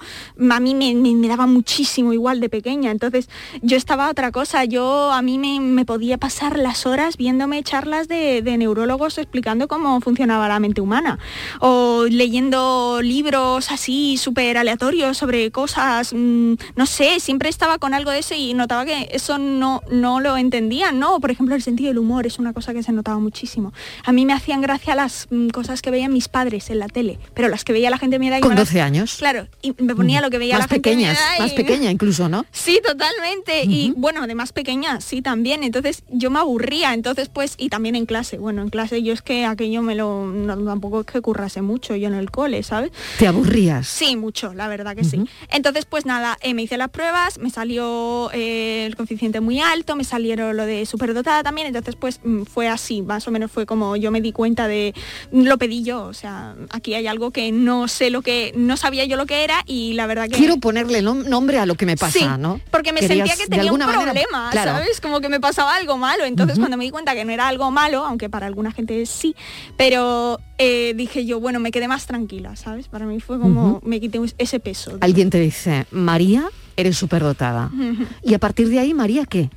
A 0.50 0.60
mí 0.60 0.74
me, 0.74 0.96
me- 0.96 1.14
me 1.16 1.28
daba 1.28 1.46
muchísimo 1.48 2.14
igual 2.14 2.40
de 2.40 2.50
pequeña, 2.50 2.92
entonces 2.92 3.30
yo 3.62 3.76
estaba 3.78 4.08
a 4.08 4.10
otra 4.12 4.32
cosa, 4.32 4.64
yo 4.66 5.12
a 5.12 5.22
mí 5.22 5.38
me, 5.38 5.60
me 5.74 5.86
podía 5.86 6.18
pasar 6.18 6.58
las 6.60 6.86
horas 6.86 7.18
viéndome 7.18 7.62
charlas 7.64 8.08
de, 8.08 8.42
de 8.42 8.58
neurólogos 8.58 9.18
explicando 9.18 9.68
cómo 9.68 10.00
funcionaba 10.02 10.48
la 10.48 10.60
mente 10.60 10.82
humana 10.82 11.20
o 11.60 12.06
leyendo 12.10 13.00
libros 13.02 13.72
así 13.72 14.18
súper 14.18 14.58
aleatorios 14.58 15.18
sobre 15.18 15.52
cosas, 15.52 16.14
mm, 16.14 16.54
no 16.76 16.86
sé, 16.86 17.20
siempre 17.20 17.50
estaba 17.50 17.78
con 17.78 17.94
algo 17.94 18.12
de 18.12 18.20
eso 18.20 18.36
y 18.36 18.54
notaba 18.54 18.86
que 18.86 19.10
eso 19.12 19.38
no, 19.38 19.82
no 19.92 20.20
lo 20.20 20.38
entendían, 20.38 21.00
¿no? 21.00 21.20
Por 21.20 21.32
ejemplo, 21.32 21.56
el 21.56 21.62
sentido 21.62 21.90
del 21.90 21.98
humor 22.00 22.28
es 22.28 22.40
una 22.40 22.54
cosa 22.54 22.74
que 22.74 22.84
se 22.84 22.92
notaba 22.92 23.20
muchísimo. 23.20 23.74
A 24.06 24.12
mí 24.12 24.26
me 24.26 24.34
hacían 24.34 24.62
gracia 24.62 24.96
las 24.96 25.28
mm, 25.30 25.50
cosas 25.50 25.82
que 25.82 25.92
veían 25.92 26.14
mis 26.14 26.28
padres 26.28 26.70
en 26.70 26.80
la 26.80 26.88
tele, 26.88 27.20
pero 27.34 27.48
las 27.50 27.64
que 27.64 27.74
veía 27.74 27.90
la 27.90 27.98
gente 27.98 28.20
mira 28.20 28.38
y 28.38 28.42
Con 28.42 28.50
me 28.52 28.56
las- 28.56 28.68
12 28.70 28.82
años. 28.82 29.16
Claro, 29.18 29.48
y 29.62 29.74
me 29.82 29.96
ponía 29.96 30.22
lo 30.22 30.30
que 30.30 30.38
veía 30.38 30.56
más 30.58 30.66
la 30.66 30.68
gente 30.68 30.90
pequeñas, 30.90 31.18
mira 31.34 31.44
más 31.46 31.54
y- 31.54 31.56
pequeña 31.56 31.92
incluso, 31.92 32.30
¿no? 32.30 32.46
Sí, 32.52 32.80
totalmente. 32.86 33.64
Y 33.64 33.94
bueno, 33.96 34.26
de 34.28 34.36
más 34.36 34.52
pequeña, 34.52 35.02
sí, 35.02 35.22
también. 35.22 35.55
Entonces 35.64 36.04
yo 36.10 36.30
me 36.32 36.40
aburría. 36.40 36.94
Entonces, 36.94 37.30
pues, 37.30 37.56
y 37.58 37.70
también 37.70 37.96
en 37.96 38.06
clase. 38.06 38.38
Bueno, 38.38 38.62
en 38.62 38.70
clase 38.70 39.02
yo 39.04 39.14
es 39.14 39.22
que 39.22 39.46
aquello 39.46 39.82
me 39.82 39.96
lo, 39.96 40.26
no, 40.28 40.58
tampoco 40.66 41.02
es 41.02 41.06
que 41.06 41.22
currase 41.22 41.62
mucho 41.62 41.96
yo 41.96 42.08
en 42.08 42.14
el 42.16 42.32
cole, 42.32 42.64
¿sabes? 42.64 42.92
Te 43.20 43.28
aburrías. 43.28 43.88
Sí, 43.88 44.16
mucho, 44.16 44.54
la 44.54 44.68
verdad 44.68 44.96
que 44.96 45.04
sí. 45.04 45.24
Entonces, 45.50 45.86
pues 45.86 46.06
nada, 46.06 46.38
eh, 46.42 46.54
me 46.54 46.64
hice 46.64 46.78
las 46.78 46.90
pruebas, 46.90 47.38
me 47.40 47.50
salió 47.50 48.30
eh, 48.34 48.86
el 48.86 48.96
coeficiente 48.96 49.40
muy 49.42 49.60
alto, 49.60 49.96
me 49.96 50.04
salieron 50.04 50.56
lo 50.58 50.66
de 50.66 50.86
superdotada 50.86 51.44
también, 51.44 51.68
entonces 51.68 51.96
pues 51.96 52.20
mm, 52.24 52.44
fue 52.44 52.68
así, 52.68 53.02
más 53.02 53.28
o 53.28 53.32
menos 53.32 53.52
fue 53.52 53.66
como 53.66 53.96
yo 53.96 54.12
me 54.12 54.22
di 54.22 54.32
cuenta 54.32 54.68
de, 54.68 54.94
lo 55.32 55.58
pedí 55.58 55.84
yo, 55.84 56.04
o 56.06 56.14
sea, 56.14 56.56
aquí 56.72 56.94
hay 56.94 57.08
algo 57.08 57.32
que 57.32 57.52
no 57.52 57.88
sé 57.88 58.10
lo 58.10 58.22
que, 58.22 58.54
no 58.56 58.78
sabía 58.78 59.06
yo 59.06 59.18
lo 59.18 59.26
que 59.26 59.44
era 59.44 59.62
y 59.66 59.94
la 59.94 60.08
verdad 60.08 60.28
que... 60.30 60.36
Quiero 60.36 60.58
ponerle 60.58 61.02
nom- 61.04 61.26
nombre 61.28 61.60
a 61.60 61.66
lo 61.66 61.76
que 61.76 61.86
me 61.86 61.98
pasa, 61.98 62.20
Sí, 62.20 62.26
¿no? 62.40 62.60
Porque 62.72 62.94
me 62.94 63.00
Querías, 63.02 63.28
sentía 63.30 63.46
que 63.46 63.50
tenía 63.50 63.72
un 63.74 63.80
manera- 63.80 64.02
problema, 64.02 64.50
claro. 64.52 64.72
¿sabes? 64.72 65.02
Como 65.02 65.22
que 65.22 65.30
me 65.30 65.40
pasaba 65.46 65.76
algo 65.76 65.98
malo. 65.98 66.26
Entonces 66.26 66.58
cuando 66.58 66.76
me 66.76 66.86
di 66.86 66.90
cuenta 66.90 67.14
que 67.14 67.24
no 67.24 67.32
era 67.32 67.48
algo 67.48 67.70
malo, 67.70 68.04
aunque 68.04 68.30
para 68.30 68.48
alguna 68.48 68.72
gente 68.72 69.06
sí, 69.06 69.36
pero 69.78 70.40
eh, 70.58 70.94
dije 70.96 71.26
yo, 71.26 71.40
bueno, 71.40 71.60
me 71.60 71.72
quedé 71.72 71.88
más 71.88 72.08
tranquila, 72.08 72.56
¿sabes? 72.56 72.88
Para 72.88 73.06
mí 73.06 73.20
fue 73.20 73.40
como, 73.40 73.80
me 73.84 74.00
quité 74.00 74.20
ese 74.40 74.60
peso. 74.60 74.98
Alguien 75.02 75.30
te 75.30 75.40
dice, 75.40 75.86
María, 75.92 76.46
eres 76.78 76.98
superdotada. 76.98 77.70
Ujú. 77.74 78.06
Y 78.24 78.34
a 78.34 78.40
partir 78.40 78.70
de 78.70 78.80
ahí, 78.80 78.94
María, 78.96 79.26
¿qué? 79.26 79.52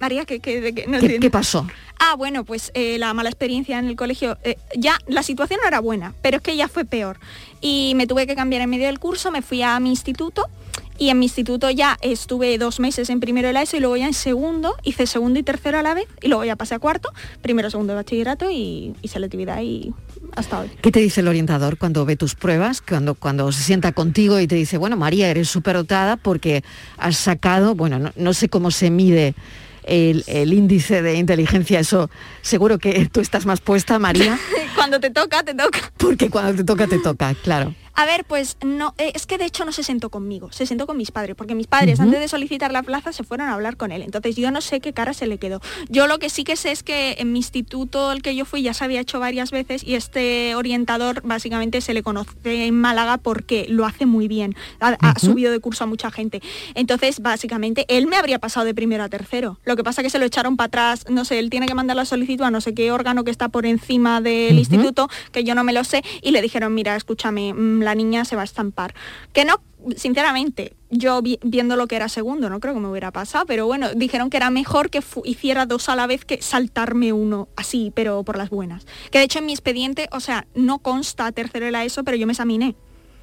María, 0.00 0.24
¿qué, 0.24 0.38
qué, 0.38 0.60
de 0.60 0.72
qué? 0.72 0.86
No 0.86 0.92
¿Qué, 0.92 1.06
entiendo. 1.06 1.24
qué 1.24 1.30
pasó? 1.30 1.66
Ah, 1.98 2.14
bueno, 2.16 2.44
pues 2.44 2.70
eh, 2.74 2.96
la 2.98 3.12
mala 3.12 3.28
experiencia 3.28 3.76
en 3.80 3.86
el 3.86 3.96
colegio, 3.96 4.38
eh, 4.44 4.56
ya 4.76 4.96
la 5.08 5.24
situación 5.24 5.58
no 5.60 5.66
era 5.66 5.80
buena, 5.80 6.14
pero 6.22 6.36
es 6.36 6.42
que 6.44 6.56
ya 6.56 6.68
fue 6.68 6.84
peor. 6.84 7.18
Y 7.60 7.94
me 7.96 8.06
tuve 8.06 8.28
que 8.28 8.36
cambiar 8.36 8.62
en 8.62 8.70
medio 8.70 8.86
del 8.86 9.00
curso, 9.00 9.32
me 9.32 9.42
fui 9.42 9.62
a 9.62 9.80
mi 9.80 9.90
instituto 9.90 10.46
y 10.98 11.10
en 11.10 11.18
mi 11.18 11.26
instituto 11.26 11.70
ya 11.70 11.96
estuve 12.02 12.58
dos 12.58 12.80
meses 12.80 13.08
en 13.08 13.20
primero 13.20 13.46
de 13.46 13.54
la 13.54 13.62
ESO 13.62 13.76
y 13.76 13.80
luego 13.80 13.96
ya 13.96 14.06
en 14.06 14.14
segundo, 14.14 14.74
hice 14.82 15.06
segundo 15.06 15.38
y 15.38 15.42
tercero 15.42 15.78
a 15.78 15.82
la 15.82 15.94
vez 15.94 16.06
y 16.20 16.28
luego 16.28 16.44
ya 16.44 16.56
pasé 16.56 16.74
a 16.74 16.78
cuarto, 16.78 17.10
primero, 17.40 17.70
segundo 17.70 17.92
de 17.92 17.96
bachillerato 17.96 18.50
y, 18.50 18.94
y 19.00 19.08
selectividad 19.08 19.62
y 19.62 19.94
hasta 20.34 20.60
hoy. 20.60 20.70
¿Qué 20.82 20.90
te 20.90 21.00
dice 21.00 21.20
el 21.20 21.28
orientador 21.28 21.78
cuando 21.78 22.04
ve 22.04 22.16
tus 22.16 22.34
pruebas, 22.34 22.82
cuando, 22.82 23.14
cuando 23.14 23.50
se 23.52 23.62
sienta 23.62 23.92
contigo 23.92 24.40
y 24.40 24.46
te 24.46 24.56
dice, 24.56 24.76
bueno, 24.76 24.96
María, 24.96 25.28
eres 25.30 25.48
superdotada 25.48 26.16
porque 26.16 26.64
has 26.96 27.16
sacado, 27.16 27.74
bueno, 27.74 27.98
no, 27.98 28.12
no 28.16 28.32
sé 28.34 28.48
cómo 28.48 28.70
se 28.70 28.90
mide 28.90 29.34
el, 29.84 30.24
el 30.26 30.52
índice 30.52 31.02
de 31.02 31.14
inteligencia, 31.14 31.80
eso 31.80 32.10
seguro 32.42 32.78
que 32.78 33.06
tú 33.06 33.20
estás 33.20 33.46
más 33.46 33.60
puesta, 33.60 33.98
María, 33.98 34.38
Cuando 34.74 35.00
te 35.00 35.10
toca, 35.10 35.42
te 35.42 35.54
toca. 35.54 35.92
porque 35.96 36.30
cuando 36.30 36.54
te 36.54 36.64
toca, 36.64 36.86
te 36.86 36.98
toca, 36.98 37.34
claro. 37.34 37.74
A 37.98 38.06
ver, 38.06 38.24
pues 38.24 38.58
no, 38.64 38.94
eh, 38.96 39.10
es 39.16 39.26
que 39.26 39.38
de 39.38 39.44
hecho 39.44 39.64
no 39.64 39.72
se 39.72 39.82
sentó 39.82 40.08
conmigo, 40.08 40.52
se 40.52 40.66
sentó 40.66 40.86
con 40.86 40.96
mis 40.96 41.10
padres, 41.10 41.34
porque 41.34 41.56
mis 41.56 41.66
padres 41.66 41.98
antes 41.98 42.20
de 42.20 42.28
solicitar 42.28 42.70
la 42.70 42.84
plaza 42.84 43.12
se 43.12 43.24
fueron 43.24 43.48
a 43.48 43.54
hablar 43.54 43.76
con 43.76 43.90
él. 43.90 44.02
Entonces 44.02 44.36
yo 44.36 44.52
no 44.52 44.60
sé 44.60 44.78
qué 44.78 44.92
cara 44.92 45.14
se 45.14 45.26
le 45.26 45.38
quedó. 45.38 45.60
Yo 45.88 46.06
lo 46.06 46.20
que 46.20 46.30
sí 46.30 46.44
que 46.44 46.54
sé 46.54 46.70
es 46.70 46.84
que 46.84 47.16
en 47.18 47.32
mi 47.32 47.40
instituto 47.40 48.10
al 48.10 48.22
que 48.22 48.36
yo 48.36 48.44
fui 48.44 48.62
ya 48.62 48.72
se 48.72 48.84
había 48.84 49.00
hecho 49.00 49.18
varias 49.18 49.50
veces 49.50 49.82
y 49.82 49.96
este 49.96 50.54
orientador 50.54 51.22
básicamente 51.24 51.80
se 51.80 51.92
le 51.92 52.04
conoce 52.04 52.66
en 52.66 52.80
Málaga 52.80 53.16
porque 53.16 53.66
lo 53.68 53.84
hace 53.84 54.06
muy 54.06 54.28
bien. 54.28 54.54
Ha, 54.78 55.18
subido 55.18 55.50
de 55.50 55.58
curso 55.58 55.82
a 55.82 55.88
mucha 55.88 56.12
gente. 56.12 56.40
Entonces 56.76 57.18
básicamente 57.18 57.84
él 57.88 58.06
me 58.06 58.14
habría 58.14 58.38
pasado 58.38 58.64
de 58.64 58.74
primero 58.74 59.02
a 59.02 59.08
tercero. 59.08 59.58
Lo 59.64 59.74
que 59.74 59.82
pasa 59.82 60.04
que 60.04 60.10
se 60.10 60.20
lo 60.20 60.24
echaron 60.24 60.56
para 60.56 60.66
atrás, 60.66 61.06
no 61.10 61.24
sé, 61.24 61.40
él 61.40 61.50
tiene 61.50 61.66
que 61.66 61.74
mandar 61.74 61.96
la 61.96 62.04
solicitud 62.04 62.44
a 62.44 62.52
no 62.52 62.60
sé 62.60 62.74
qué 62.74 62.92
órgano 62.92 63.24
que 63.24 63.32
está 63.32 63.48
por 63.48 63.66
encima 63.66 64.20
del 64.20 64.56
instituto, 64.56 65.08
que 65.32 65.42
yo 65.42 65.56
no 65.56 65.64
me 65.64 65.72
lo 65.72 65.82
sé, 65.82 66.04
y 66.22 66.30
le 66.30 66.40
dijeron, 66.42 66.72
mira, 66.72 66.94
escúchame, 66.94 67.52
mm, 67.52 67.87
la 67.88 67.94
niña 67.94 68.24
se 68.24 68.36
va 68.36 68.42
a 68.42 68.44
estampar. 68.44 68.94
Que 69.32 69.44
no, 69.44 69.60
sinceramente, 69.96 70.74
yo 70.90 71.20
vi- 71.22 71.38
viendo 71.42 71.76
lo 71.76 71.86
que 71.86 71.96
era 71.96 72.08
segundo, 72.08 72.48
no 72.50 72.60
creo 72.60 72.74
que 72.74 72.80
me 72.80 72.88
hubiera 72.88 73.10
pasado, 73.10 73.44
pero 73.46 73.66
bueno, 73.66 73.92
dijeron 73.94 74.30
que 74.30 74.36
era 74.36 74.50
mejor 74.50 74.90
que 74.90 75.02
hiciera 75.24 75.66
dos 75.66 75.88
a 75.88 75.96
la 75.96 76.06
vez 76.06 76.24
que 76.24 76.40
saltarme 76.42 77.12
uno 77.12 77.48
así, 77.56 77.92
pero 77.94 78.22
por 78.24 78.36
las 78.38 78.50
buenas. 78.50 78.86
Que 79.10 79.18
de 79.18 79.24
hecho 79.24 79.38
en 79.40 79.46
mi 79.46 79.52
expediente, 79.52 80.08
o 80.12 80.20
sea, 80.20 80.46
no 80.54 80.78
consta 80.78 81.32
tercero 81.32 81.66
de 81.66 81.72
la 81.72 81.84
ESO, 81.84 82.04
pero 82.04 82.16
yo 82.16 82.26
me 82.26 82.32
examiné. 82.32 82.74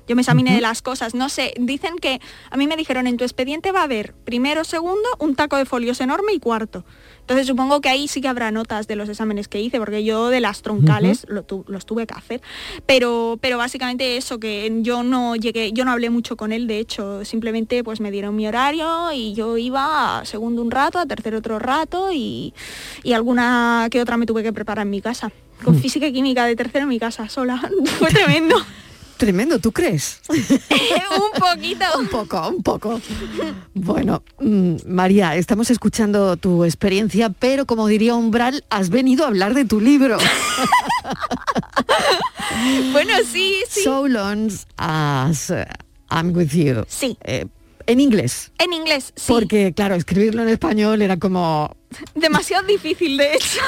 Yo 0.07 0.15
me 0.15 0.21
examiné 0.21 0.53
de 0.55 0.62
las 0.62 0.81
cosas, 0.81 1.15
no 1.15 1.29
sé, 1.29 1.53
dicen 1.59 1.95
que 2.00 2.19
a 2.51 2.57
mí 2.57 2.67
me 2.67 2.75
dijeron 2.77 3.07
en 3.07 3.17
tu 3.17 3.24
expediente 3.24 3.71
va 3.71 3.81
a 3.81 3.83
haber 3.85 4.13
primero, 4.24 4.63
segundo, 4.63 5.07
un 5.19 5.35
taco 5.35 5.57
de 5.57 5.65
folios 5.65 6.00
enorme 6.01 6.33
y 6.33 6.39
cuarto. 6.39 6.83
Entonces 7.21 7.47
supongo 7.47 7.81
que 7.81 7.89
ahí 7.89 8.07
sí 8.07 8.21
que 8.21 8.27
habrá 8.27 8.51
notas 8.51 8.88
de 8.88 8.95
los 8.95 9.09
exámenes 9.09 9.47
que 9.47 9.59
hice, 9.59 9.79
porque 9.79 10.03
yo 10.03 10.29
de 10.29 10.41
las 10.41 10.62
troncales 10.62 11.25
lo 11.27 11.41
tu- 11.41 11.65
los 11.67 11.88
tuve 11.88 12.05
que 12.05 12.13
hacer. 12.13 12.39
Pero, 12.85 13.39
pero 13.41 13.57
básicamente 13.57 14.15
eso, 14.17 14.39
que 14.39 14.71
yo 14.81 15.01
no 15.01 15.35
llegué, 15.35 15.71
yo 15.71 15.85
no 15.85 15.91
hablé 15.91 16.12
mucho 16.12 16.38
con 16.38 16.51
él, 16.51 16.67
de 16.67 16.77
hecho, 16.79 17.25
simplemente 17.25 17.83
pues 17.83 18.00
me 18.00 18.12
dieron 18.12 18.35
mi 18.35 18.47
horario 18.47 19.12
y 19.12 19.33
yo 19.33 19.57
iba 19.57 20.19
a 20.19 20.25
segundo 20.25 20.62
un 20.62 20.69
rato, 20.69 21.00
a 21.00 21.07
tercero 21.07 21.39
otro 21.39 21.57
rato 21.57 22.12
y, 22.13 22.53
y 23.03 23.13
alguna 23.13 23.88
que 23.89 24.01
otra 24.01 24.17
me 24.17 24.27
tuve 24.27 24.43
que 24.43 24.53
preparar 24.53 24.85
en 24.85 24.91
mi 24.91 25.01
casa. 25.01 25.31
Con 25.63 25.79
física 25.79 26.05
y 26.05 26.13
química 26.13 26.45
de 26.45 26.55
tercero 26.55 26.83
en 26.83 26.89
mi 26.89 27.00
casa, 27.00 27.27
sola. 27.29 27.59
Fue 27.97 28.09
tremendo. 28.09 28.55
Tremendo, 29.17 29.60
¿tú 29.60 29.72
crees? 29.72 30.19
un 30.29 31.39
poquito. 31.39 31.86
un 31.98 32.07
poco, 32.07 32.50
un 32.50 32.62
poco. 32.62 33.01
Bueno, 33.74 34.24
mm, 34.39 34.75
María, 34.88 35.36
estamos 35.36 35.72
escuchando 35.72 36.36
tu 36.38 36.65
experiencia, 36.65 37.29
pero 37.29 37.65
como 37.65 37.88
diría 37.88 38.15
Umbral, 38.15 38.63
has 38.69 38.89
venido 38.89 39.24
a 39.24 39.27
hablar 39.27 39.53
de 39.53 39.65
tu 39.65 39.79
libro. 39.79 40.17
bueno, 42.91 43.13
sí, 43.31 43.55
sí. 43.69 43.84
So 43.84 44.07
long 44.07 44.51
as 44.77 45.50
uh, 45.50 45.63
I'm 46.10 46.36
with 46.36 46.50
you. 46.50 46.84
Sí. 46.88 47.17
Eh, 47.24 47.45
en 47.88 48.00
inglés. 48.00 48.51
En 48.57 48.74
inglés, 48.74 49.13
sí. 49.15 49.31
Porque, 49.31 49.74
claro, 49.74 49.95
escribirlo 49.95 50.41
en 50.41 50.50
español 50.50 51.01
era 51.01 51.17
como... 51.17 51.75
Demasiado 52.15 52.65
difícil, 52.65 53.17
de 53.17 53.35
hecho. 53.35 53.61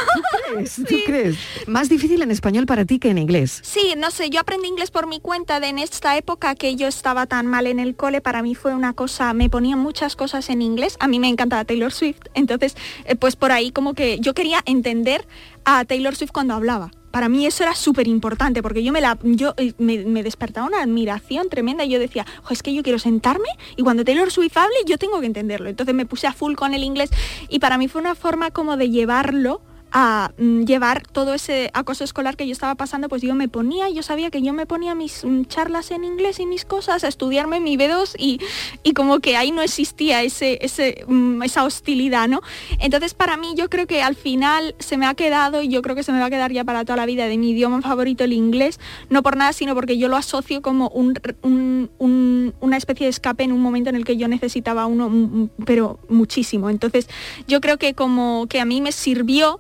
¿Tú 0.88 0.96
crees? 1.06 1.38
Más 1.68 1.90
difícil 1.90 2.22
en 2.22 2.32
español 2.32 2.66
para 2.66 2.86
ti 2.86 3.00
que 3.00 3.10
en 3.10 3.18
inglés. 3.18 3.60
Sí, 3.64 3.94
no 3.98 4.12
sé, 4.12 4.30
yo 4.30 4.40
aprendí 4.40 4.68
inglés 4.68 4.92
por 4.92 5.08
mi 5.08 5.20
cuenta 5.20 5.60
de 5.60 5.68
en 5.68 5.80
esta 5.80 6.18
época 6.18 6.56
que 6.56 6.76
yo 6.76 6.88
estaba 6.88 7.26
tan 7.26 7.46
mal 7.46 7.68
en 7.68 7.80
el 7.80 7.96
cole, 7.96 8.22
para 8.22 8.42
mí 8.42 8.56
fue 8.56 8.74
una 8.74 8.94
cosa, 8.94 9.34
me 9.34 9.50
ponían 9.50 9.80
muchas 9.80 10.16
cosas 10.16 10.50
en 10.50 10.62
inglés, 10.62 10.96
a 11.00 11.08
mí 11.08 11.20
me 11.20 11.28
encantaba 11.28 11.66
Taylor 11.66 11.92
Swift, 11.92 12.22
entonces 12.34 12.76
eh, 13.06 13.16
pues 13.16 13.36
por 13.36 13.52
ahí 13.52 13.72
como 13.72 13.94
que 13.94 14.20
yo 14.20 14.34
quería 14.34 14.62
entender 14.66 15.28
a 15.66 15.84
Taylor 15.86 16.16
Swift 16.16 16.32
cuando 16.32 16.54
hablaba. 16.54 16.92
Para 17.18 17.30
mí 17.30 17.48
eso 17.48 17.64
era 17.64 17.74
súper 17.74 18.08
importante 18.08 18.62
porque 18.62 18.84
yo 18.84 18.92
me 18.92 19.02
la 19.02 19.18
yo 19.24 19.56
eh, 19.58 19.74
me, 19.80 20.22
despertaba 20.22 20.68
una 20.68 20.84
admiración 20.84 21.50
tremenda 21.50 21.84
y 21.84 21.90
yo 21.90 21.98
decía, 21.98 22.28
"Jo, 22.44 22.54
es 22.54 22.62
que 22.62 22.72
yo 22.76 22.84
quiero 22.84 23.00
sentarme 23.00 23.48
y 23.76 23.82
cuando 23.82 24.06
Taylor 24.06 24.30
Swift 24.30 24.56
hable 24.56 24.76
yo 24.86 25.00
tengo 25.00 25.20
que 25.20 25.26
entenderlo. 25.26 25.68
Entonces 25.68 25.96
me 25.96 26.06
puse 26.06 26.28
a 26.28 26.34
full 26.34 26.54
con 26.54 26.76
el 26.76 26.84
inglés 26.84 27.10
y 27.50 27.58
para 27.58 27.80
mí 27.80 27.88
fue 27.88 28.02
una 28.02 28.14
forma 28.14 28.52
como 28.52 28.78
de 28.78 28.92
llevarlo 28.92 29.62
a 29.92 30.32
mm, 30.38 30.64
llevar 30.64 31.04
todo 31.08 31.34
ese 31.34 31.70
acoso 31.74 32.04
escolar 32.04 32.36
que 32.36 32.46
yo 32.46 32.52
estaba 32.52 32.76
pasando, 32.76 33.10
pues 33.10 33.22
yo 33.22 33.36
me 33.36 33.48
ponía, 33.48 33.90
yo 33.90 34.04
sabía 34.04 34.30
que 34.30 34.42
yo 34.42 34.54
me 34.54 34.66
ponía 34.66 34.96
mis 34.96 35.24
mm, 35.24 35.44
charlas 35.46 35.92
en 35.92 36.04
inglés 36.04 36.40
y 36.40 36.46
mis 36.46 36.66
cosas, 36.66 37.04
a 37.04 37.08
estudiarme 37.08 37.60
mi 37.60 37.78
B2 37.78 38.16
y, 38.18 38.40
y 38.84 38.94
como 38.94 39.20
que 39.20 39.38
ahí 39.38 39.52
no 39.52 39.62
existía 39.62 40.24
ese, 40.24 40.60
ese, 40.62 41.04
mm, 41.08 41.44
esa 41.44 41.64
hostilidad, 41.64 42.28
¿no? 42.28 42.42
Entonces 42.80 43.14
para 43.14 43.38
mí 43.38 43.54
yo 43.56 43.70
creo 43.70 43.88
que 43.88 44.02
al 44.04 44.16
final 44.16 44.76
se 44.80 44.98
me 44.98 45.06
ha 45.06 45.14
quedado 45.14 45.62
y 45.62 45.70
yo 45.70 45.82
creo 45.82 45.96
que 45.96 46.04
se 46.04 46.12
me 46.12 46.20
va 46.20 46.26
a 46.26 46.30
quedar 46.30 46.52
ya 46.52 46.64
para 46.64 46.84
toda 46.84 46.98
la 46.98 47.06
vida 47.06 47.28
de 47.28 47.38
mi 47.38 47.52
idioma 47.52 47.82
favorito 47.82 48.24
el 48.24 48.34
inglés, 48.34 48.80
no 49.10 49.24
por 49.24 49.38
nada, 49.38 49.54
sino 49.54 49.74
porque 49.76 49.98
yo 49.98 50.08
lo 50.08 50.18
asocio 50.18 50.62
como 50.62 50.90
un, 50.90 51.14
un- 51.44 51.90
un- 51.98 52.54
una 52.60 52.78
especie 52.78 53.06
de 53.06 53.12
escape 53.12 53.44
en 53.44 53.52
un 53.52 53.62
momento 53.62 53.90
en 53.90 53.96
el 53.96 54.06
que 54.06 54.18
yo 54.18 54.28
necesitaba 54.28 54.86
uno, 54.86 55.50
pero 55.66 56.00
muchísimo. 56.10 56.70
Entonces 56.70 57.08
yo 57.48 57.62
creo 57.62 57.78
que 57.78 57.94
como 57.94 58.48
que 58.48 58.60
a 58.60 58.66
mí 58.66 58.82
me 58.82 58.92
sirvió 58.92 59.60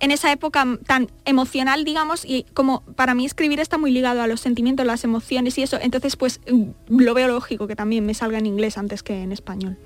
en 0.00 0.10
esa 0.10 0.30
época 0.32 0.66
tan 0.86 1.10
emocional, 1.24 1.84
digamos, 1.84 2.24
y 2.24 2.44
como 2.54 2.82
para 2.96 3.14
mí 3.14 3.24
escribir 3.26 3.60
está 3.60 3.78
muy 3.78 3.90
ligado 3.90 4.22
a 4.22 4.26
los 4.26 4.40
sentimientos, 4.40 4.86
las 4.86 5.04
emociones 5.04 5.58
y 5.58 5.62
eso, 5.62 5.78
entonces 5.80 6.16
pues 6.16 6.40
mm, 6.50 6.98
lo 7.00 7.14
veo 7.14 7.28
lógico 7.28 7.66
que 7.66 7.76
también 7.76 8.06
me 8.06 8.14
salga 8.14 8.38
en 8.38 8.46
inglés 8.46 8.78
antes 8.78 9.02
que 9.02 9.22
en 9.22 9.32
español. 9.32 9.76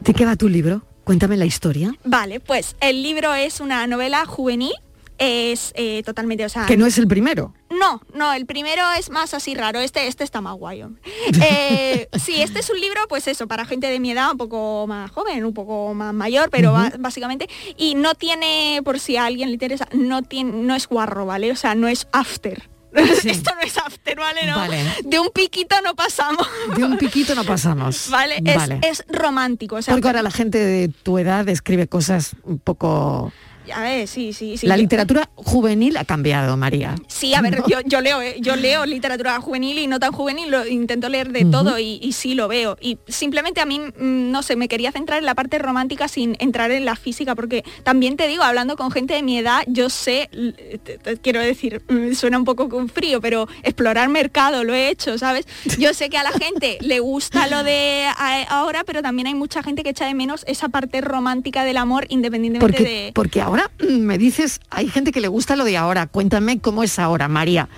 ¿De 0.00 0.14
qué 0.14 0.24
va 0.24 0.36
tu 0.36 0.48
libro? 0.48 0.82
Cuéntame 1.04 1.36
la 1.36 1.46
historia. 1.46 1.94
Vale, 2.04 2.40
pues 2.40 2.76
el 2.80 3.02
libro 3.02 3.34
es 3.34 3.60
una 3.60 3.86
novela 3.86 4.26
juvenil, 4.26 4.72
es 5.18 5.72
eh, 5.76 6.02
totalmente, 6.04 6.44
o 6.44 6.48
sea... 6.48 6.66
Que 6.66 6.76
no 6.76 6.86
es 6.86 6.98
el 6.98 7.06
primero. 7.06 7.54
No, 7.70 8.00
no, 8.14 8.32
el 8.32 8.46
primero 8.46 8.82
es 8.98 9.10
más 9.10 9.34
así 9.34 9.54
raro, 9.54 9.80
este, 9.80 10.06
este 10.06 10.24
está 10.24 10.40
más 10.40 10.56
guayo. 10.56 10.90
Eh, 11.48 12.08
sí, 12.18 12.40
este 12.40 12.60
es 12.60 12.70
un 12.70 12.80
libro, 12.80 13.00
pues 13.08 13.28
eso, 13.28 13.46
para 13.46 13.64
gente 13.66 13.88
de 13.88 14.00
mi 14.00 14.10
edad, 14.10 14.32
un 14.32 14.38
poco 14.38 14.86
más 14.86 15.10
joven, 15.10 15.44
un 15.44 15.54
poco 15.54 15.94
más 15.94 16.14
mayor, 16.14 16.50
pero 16.50 16.74
básicamente, 16.98 17.48
y 17.76 17.94
no 17.94 18.14
tiene, 18.14 18.80
por 18.84 18.98
si 18.98 19.16
a 19.16 19.26
alguien 19.26 19.48
le 19.48 19.54
interesa, 19.54 19.88
no 19.92 20.22
tiene, 20.22 20.52
no 20.52 20.74
es 20.74 20.88
guarro, 20.88 21.26
¿vale? 21.26 21.52
O 21.52 21.56
sea, 21.56 21.74
no 21.74 21.88
es 21.88 22.08
after. 22.12 22.62
Esto 23.24 23.50
no 23.54 23.60
es 23.62 23.76
after, 23.76 24.16
¿vale? 24.16 24.46
No. 24.46 24.56
Vale. 24.56 24.82
De 25.04 25.18
un 25.18 25.30
piquito 25.30 25.76
no 25.84 25.94
pasamos. 25.94 26.46
De 26.76 26.84
un 26.84 26.96
piquito 26.96 27.34
no 27.34 27.44
pasamos. 27.44 28.08
Vale, 28.10 28.40
es, 28.44 28.56
Vale. 28.56 28.80
es 28.82 29.04
romántico. 29.08 29.76
O 29.76 29.82
sea, 29.82 29.94
Porque 29.94 30.08
ahora 30.08 30.22
la 30.22 30.30
gente 30.30 30.58
de 30.58 30.88
tu 30.88 31.18
edad 31.18 31.48
escribe 31.48 31.88
cosas 31.88 32.36
un 32.44 32.58
poco... 32.58 33.32
a 33.74 33.80
ver, 33.82 34.08
sí, 34.08 34.32
sí, 34.32 34.56
sí. 34.56 34.66
la 34.66 34.76
literatura 34.76 35.28
juvenil 35.34 35.96
ha 35.96 36.04
cambiado, 36.04 36.56
María. 36.56 36.94
Sí, 37.08 37.34
a 37.34 37.40
ver, 37.40 37.62
yo, 37.66 37.78
yo 37.84 38.00
leo, 38.00 38.20
eh, 38.22 38.36
yo 38.40 38.56
leo 38.56 38.86
literatura 38.86 39.40
juvenil 39.40 39.78
y 39.78 39.86
no 39.86 39.98
tan 40.00 40.12
juvenil, 40.12 40.50
lo 40.50 40.66
intento 40.66 41.08
leer 41.08 41.30
de 41.32 41.44
todo 41.44 41.78
y, 41.78 41.98
y 42.02 42.12
sí 42.12 42.34
lo 42.34 42.48
veo. 42.48 42.76
Y 42.80 42.98
simplemente 43.08 43.60
a 43.60 43.66
mí, 43.66 43.78
mm, 43.80 44.30
no 44.30 44.42
sé, 44.42 44.56
me 44.56 44.68
quería 44.68 44.92
centrar 44.92 45.18
en 45.18 45.26
la 45.26 45.34
parte 45.34 45.58
romántica 45.58 46.08
sin 46.08 46.36
entrar 46.40 46.70
en 46.70 46.84
la 46.84 46.96
física, 46.96 47.34
porque 47.34 47.64
también 47.82 48.16
te 48.16 48.28
digo, 48.28 48.42
hablando 48.42 48.76
con 48.76 48.90
gente 48.90 49.14
de 49.14 49.22
mi 49.22 49.38
edad, 49.38 49.62
yo 49.66 49.90
sé, 49.90 50.28
l- 50.32 50.52
te- 50.84 50.98
te- 50.98 51.16
quiero 51.18 51.40
decir, 51.40 51.82
mm, 51.88 52.12
suena 52.14 52.38
un 52.38 52.44
poco 52.44 52.68
con 52.68 52.88
frío, 52.88 53.20
pero 53.20 53.48
explorar 53.62 54.08
mercado 54.08 54.64
lo 54.64 54.74
he 54.74 54.88
hecho, 54.88 55.18
¿sabes? 55.18 55.46
Yo 55.78 55.94
sé 55.94 56.08
que 56.10 56.18
a 56.18 56.22
la 56.22 56.32
gente 56.32 56.78
le 56.80 57.00
gusta 57.00 57.46
lo 57.48 57.62
de 57.62 58.06
ahora, 58.48 58.84
pero 58.84 59.02
también 59.02 59.26
hay 59.28 59.34
mucha 59.34 59.62
gente 59.62 59.82
que 59.82 59.90
echa 59.90 60.06
de 60.06 60.14
menos 60.14 60.44
esa 60.46 60.68
parte 60.68 61.00
romántica 61.00 61.64
del 61.64 61.76
amor 61.76 62.06
independientemente 62.08 62.76
Porque, 62.78 62.90
de... 63.06 63.12
porque 63.14 63.40
ahora 63.40 63.55
mm, 63.80 64.00
me 64.00 64.18
dices, 64.18 64.60
hay 64.70 64.88
gente 64.88 65.12
que 65.12 65.20
le 65.20 65.28
gusta 65.28 65.56
lo 65.56 65.64
de 65.64 65.76
ahora. 65.76 66.06
Cuéntame 66.06 66.60
cómo 66.60 66.82
es 66.82 66.98
ahora, 66.98 67.28
María. 67.28 67.68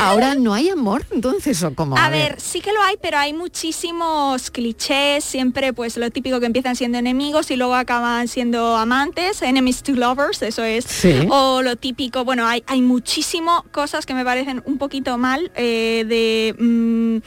¿Ahora 0.00 0.34
no 0.34 0.54
hay 0.54 0.68
amor 0.68 1.04
entonces 1.10 1.62
o 1.62 1.74
cómo? 1.74 1.96
A 1.96 2.10
ver, 2.10 2.40
sí 2.40 2.60
que 2.60 2.72
lo 2.72 2.82
hay, 2.82 2.96
pero 3.00 3.18
hay 3.18 3.32
muchísimos 3.32 4.50
clichés, 4.50 5.24
siempre 5.24 5.72
pues 5.72 5.96
lo 5.96 6.10
típico 6.10 6.40
que 6.40 6.46
empiezan 6.46 6.76
siendo 6.76 6.98
enemigos 6.98 7.50
y 7.50 7.56
luego 7.56 7.74
acaban 7.74 8.28
siendo 8.28 8.76
amantes, 8.76 9.42
enemies 9.42 9.82
to 9.82 9.92
lovers, 9.92 10.42
eso 10.42 10.64
es. 10.64 10.84
Sí. 10.84 11.26
O 11.30 11.62
lo 11.62 11.76
típico, 11.76 12.24
bueno, 12.24 12.46
hay, 12.46 12.62
hay 12.66 12.82
muchísimo 12.82 13.64
cosas 13.72 14.06
que 14.06 14.14
me 14.14 14.24
parecen 14.24 14.62
un 14.64 14.78
poquito 14.78 15.18
mal, 15.18 15.50
eh, 15.54 16.04
de 16.06 16.54
mm, 16.58 17.18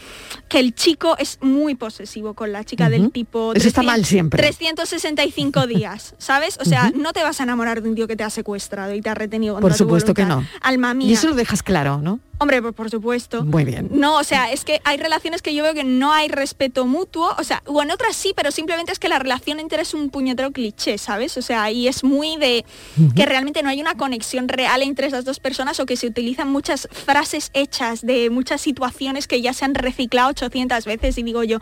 que 0.47 0.59
el 0.59 0.73
chico 0.73 1.17
es 1.17 1.37
muy 1.41 1.75
posesivo 1.75 2.33
con 2.33 2.51
la 2.51 2.63
chica 2.63 2.89
del 2.89 3.11
tipo... 3.11 3.53
Eso 3.53 3.67
está 3.67 3.83
mal 3.83 4.05
siempre. 4.05 4.41
365 4.41 5.67
días, 5.67 6.15
¿sabes? 6.17 6.57
O 6.59 6.65
sea, 6.65 6.91
no 6.95 7.13
te 7.13 7.23
vas 7.23 7.39
a 7.39 7.43
enamorar 7.43 7.81
de 7.81 7.89
un 7.89 7.95
tío 7.99 8.07
que 8.07 8.15
te 8.15 8.23
ha 8.23 8.29
secuestrado 8.29 8.93
y 8.93 9.01
te 9.01 9.09
ha 9.09 9.13
retenido 9.13 9.59
Por 9.59 9.73
supuesto 9.73 10.13
que 10.13 10.25
no. 10.25 10.45
Alma 10.61 10.93
mía. 10.93 11.09
Y 11.09 11.13
eso 11.13 11.27
lo 11.27 11.35
dejas 11.35 11.61
claro, 11.61 11.97
¿no? 11.97 12.21
Hombre, 12.37 12.61
por, 12.61 12.73
por 12.73 12.89
supuesto. 12.89 13.43
Muy 13.43 13.65
bien. 13.65 13.89
No, 13.91 14.15
o 14.15 14.23
sea, 14.23 14.53
es 14.53 14.63
que 14.63 14.79
hay 14.85 14.95
relaciones 14.95 15.41
que 15.41 15.53
yo 15.53 15.63
veo 15.63 15.73
que 15.73 15.83
no 15.83 16.13
hay 16.13 16.29
respeto 16.29 16.85
mutuo, 16.85 17.35
o 17.37 17.43
sea, 17.43 17.61
o 17.65 17.81
en 17.81 17.91
otras 17.91 18.15
sí, 18.15 18.31
pero 18.33 18.51
simplemente 18.51 18.93
es 18.93 18.99
que 18.99 19.09
la 19.09 19.19
relación 19.19 19.59
entera 19.59 19.81
es 19.81 19.93
un 19.93 20.09
puñetero 20.09 20.51
cliché, 20.51 20.97
¿sabes? 20.97 21.35
O 21.35 21.41
sea, 21.41 21.69
y 21.71 21.89
es 21.89 22.05
muy 22.05 22.37
de 22.37 22.63
que 23.13 23.25
realmente 23.25 23.61
no 23.61 23.67
hay 23.67 23.81
una 23.81 23.95
conexión 23.95 24.47
real 24.47 24.81
entre 24.81 25.07
esas 25.07 25.25
dos 25.25 25.41
personas 25.41 25.81
o 25.81 25.85
que 25.85 25.97
se 25.97 26.07
utilizan 26.07 26.49
muchas 26.49 26.87
frases 26.89 27.51
hechas 27.53 28.05
de 28.05 28.29
muchas 28.29 28.61
situaciones 28.61 29.27
que 29.27 29.41
ya 29.41 29.51
se 29.51 29.65
han 29.65 29.75
reciclado 29.75 30.29
800 30.29 30.85
veces 30.85 31.17
y 31.17 31.23
digo 31.23 31.43
yo, 31.43 31.59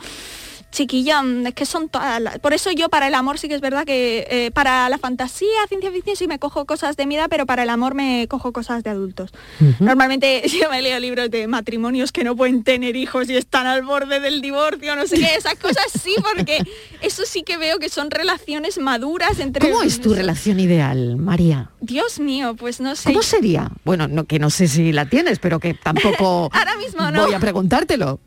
chiquilla, 0.72 1.22
mm, 1.24 1.48
es 1.48 1.54
que 1.54 1.66
son 1.66 1.90
todas 1.90 2.22
las- 2.22 2.40
Por 2.40 2.54
eso 2.54 2.72
yo 2.72 2.90
para 2.90 3.08
el 3.08 3.16
amor 3.16 3.40
sí 3.40 3.48
que 3.48 3.56
es 3.56 3.62
verdad 3.62 3.86
que 3.86 4.28
eh, 4.30 4.52
para 4.52 4.90
la 4.90 4.98
fantasía, 4.98 5.48
ciencia 5.70 5.92
ficción 5.92 6.16
sí 6.16 6.28
me 6.28 6.40
cojo 6.40 6.66
cosas 6.66 6.98
de 6.98 7.06
mi 7.06 7.16
edad, 7.16 7.28
pero 7.30 7.46
para 7.46 7.64
el 7.64 7.70
amor 7.70 7.94
me 7.96 8.28
cojo 8.28 8.52
cosas 8.52 8.84
de 8.84 8.90
adultos. 8.90 9.32
Normalmente 9.80 10.44
yo 10.62 10.70
me 10.70 10.82
leo 10.82 11.00
libros 11.00 11.32
de 11.32 11.48
matrimonios 11.48 12.12
que 12.12 12.24
no 12.24 12.36
pueden 12.36 12.64
tener 12.64 12.96
hijos 12.96 13.30
y 13.30 13.36
están 13.38 13.66
al 13.66 13.82
borde 13.84 14.20
del 14.20 14.42
divorcio, 14.42 14.96
no 14.96 15.08
sé 15.08 15.16
qué, 15.18 15.36
esas 15.36 15.56
cosas 15.56 15.86
sí, 16.02 16.14
porque 16.34 16.60
eso 17.02 17.24
sí 17.26 17.44
que 17.44 17.58
veo 17.58 17.80
que 17.80 17.90
son 17.90 18.12
relaciones 18.12 18.78
maduras 18.78 19.40
entre... 19.40 19.70
¿Cómo 19.72 19.84
es 19.84 20.02
tu 20.02 20.14
relación 20.16 20.60
ideal, 20.60 21.16
María? 21.16 21.72
Dios 21.80 22.20
mío, 22.20 22.56
pues 22.56 22.80
no 22.80 22.96
sé. 22.96 23.10
¿Cómo 23.10 23.22
sería? 23.22 23.72
Bueno, 23.86 24.08
no, 24.08 24.26
que 24.26 24.40
no 24.40 24.50
sé 24.50 24.68
si 24.68 24.92
la 24.92 25.08
tienes, 25.10 25.40
pero 25.40 25.60
que 25.60 25.74
tampoco 25.74 26.50
Ahora 26.54 26.76
mismo 26.78 27.10
no. 27.12 27.26
voy 27.26 27.34
a 27.34 27.40
preguntártelo. 27.40 28.20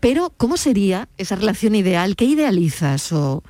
Pero, 0.00 0.32
¿cómo 0.36 0.56
sería 0.56 1.08
esa 1.18 1.36
relación 1.36 1.74
ideal? 1.74 2.16
¿Qué 2.16 2.24
idealizas? 2.24 3.12
O... 3.12 3.42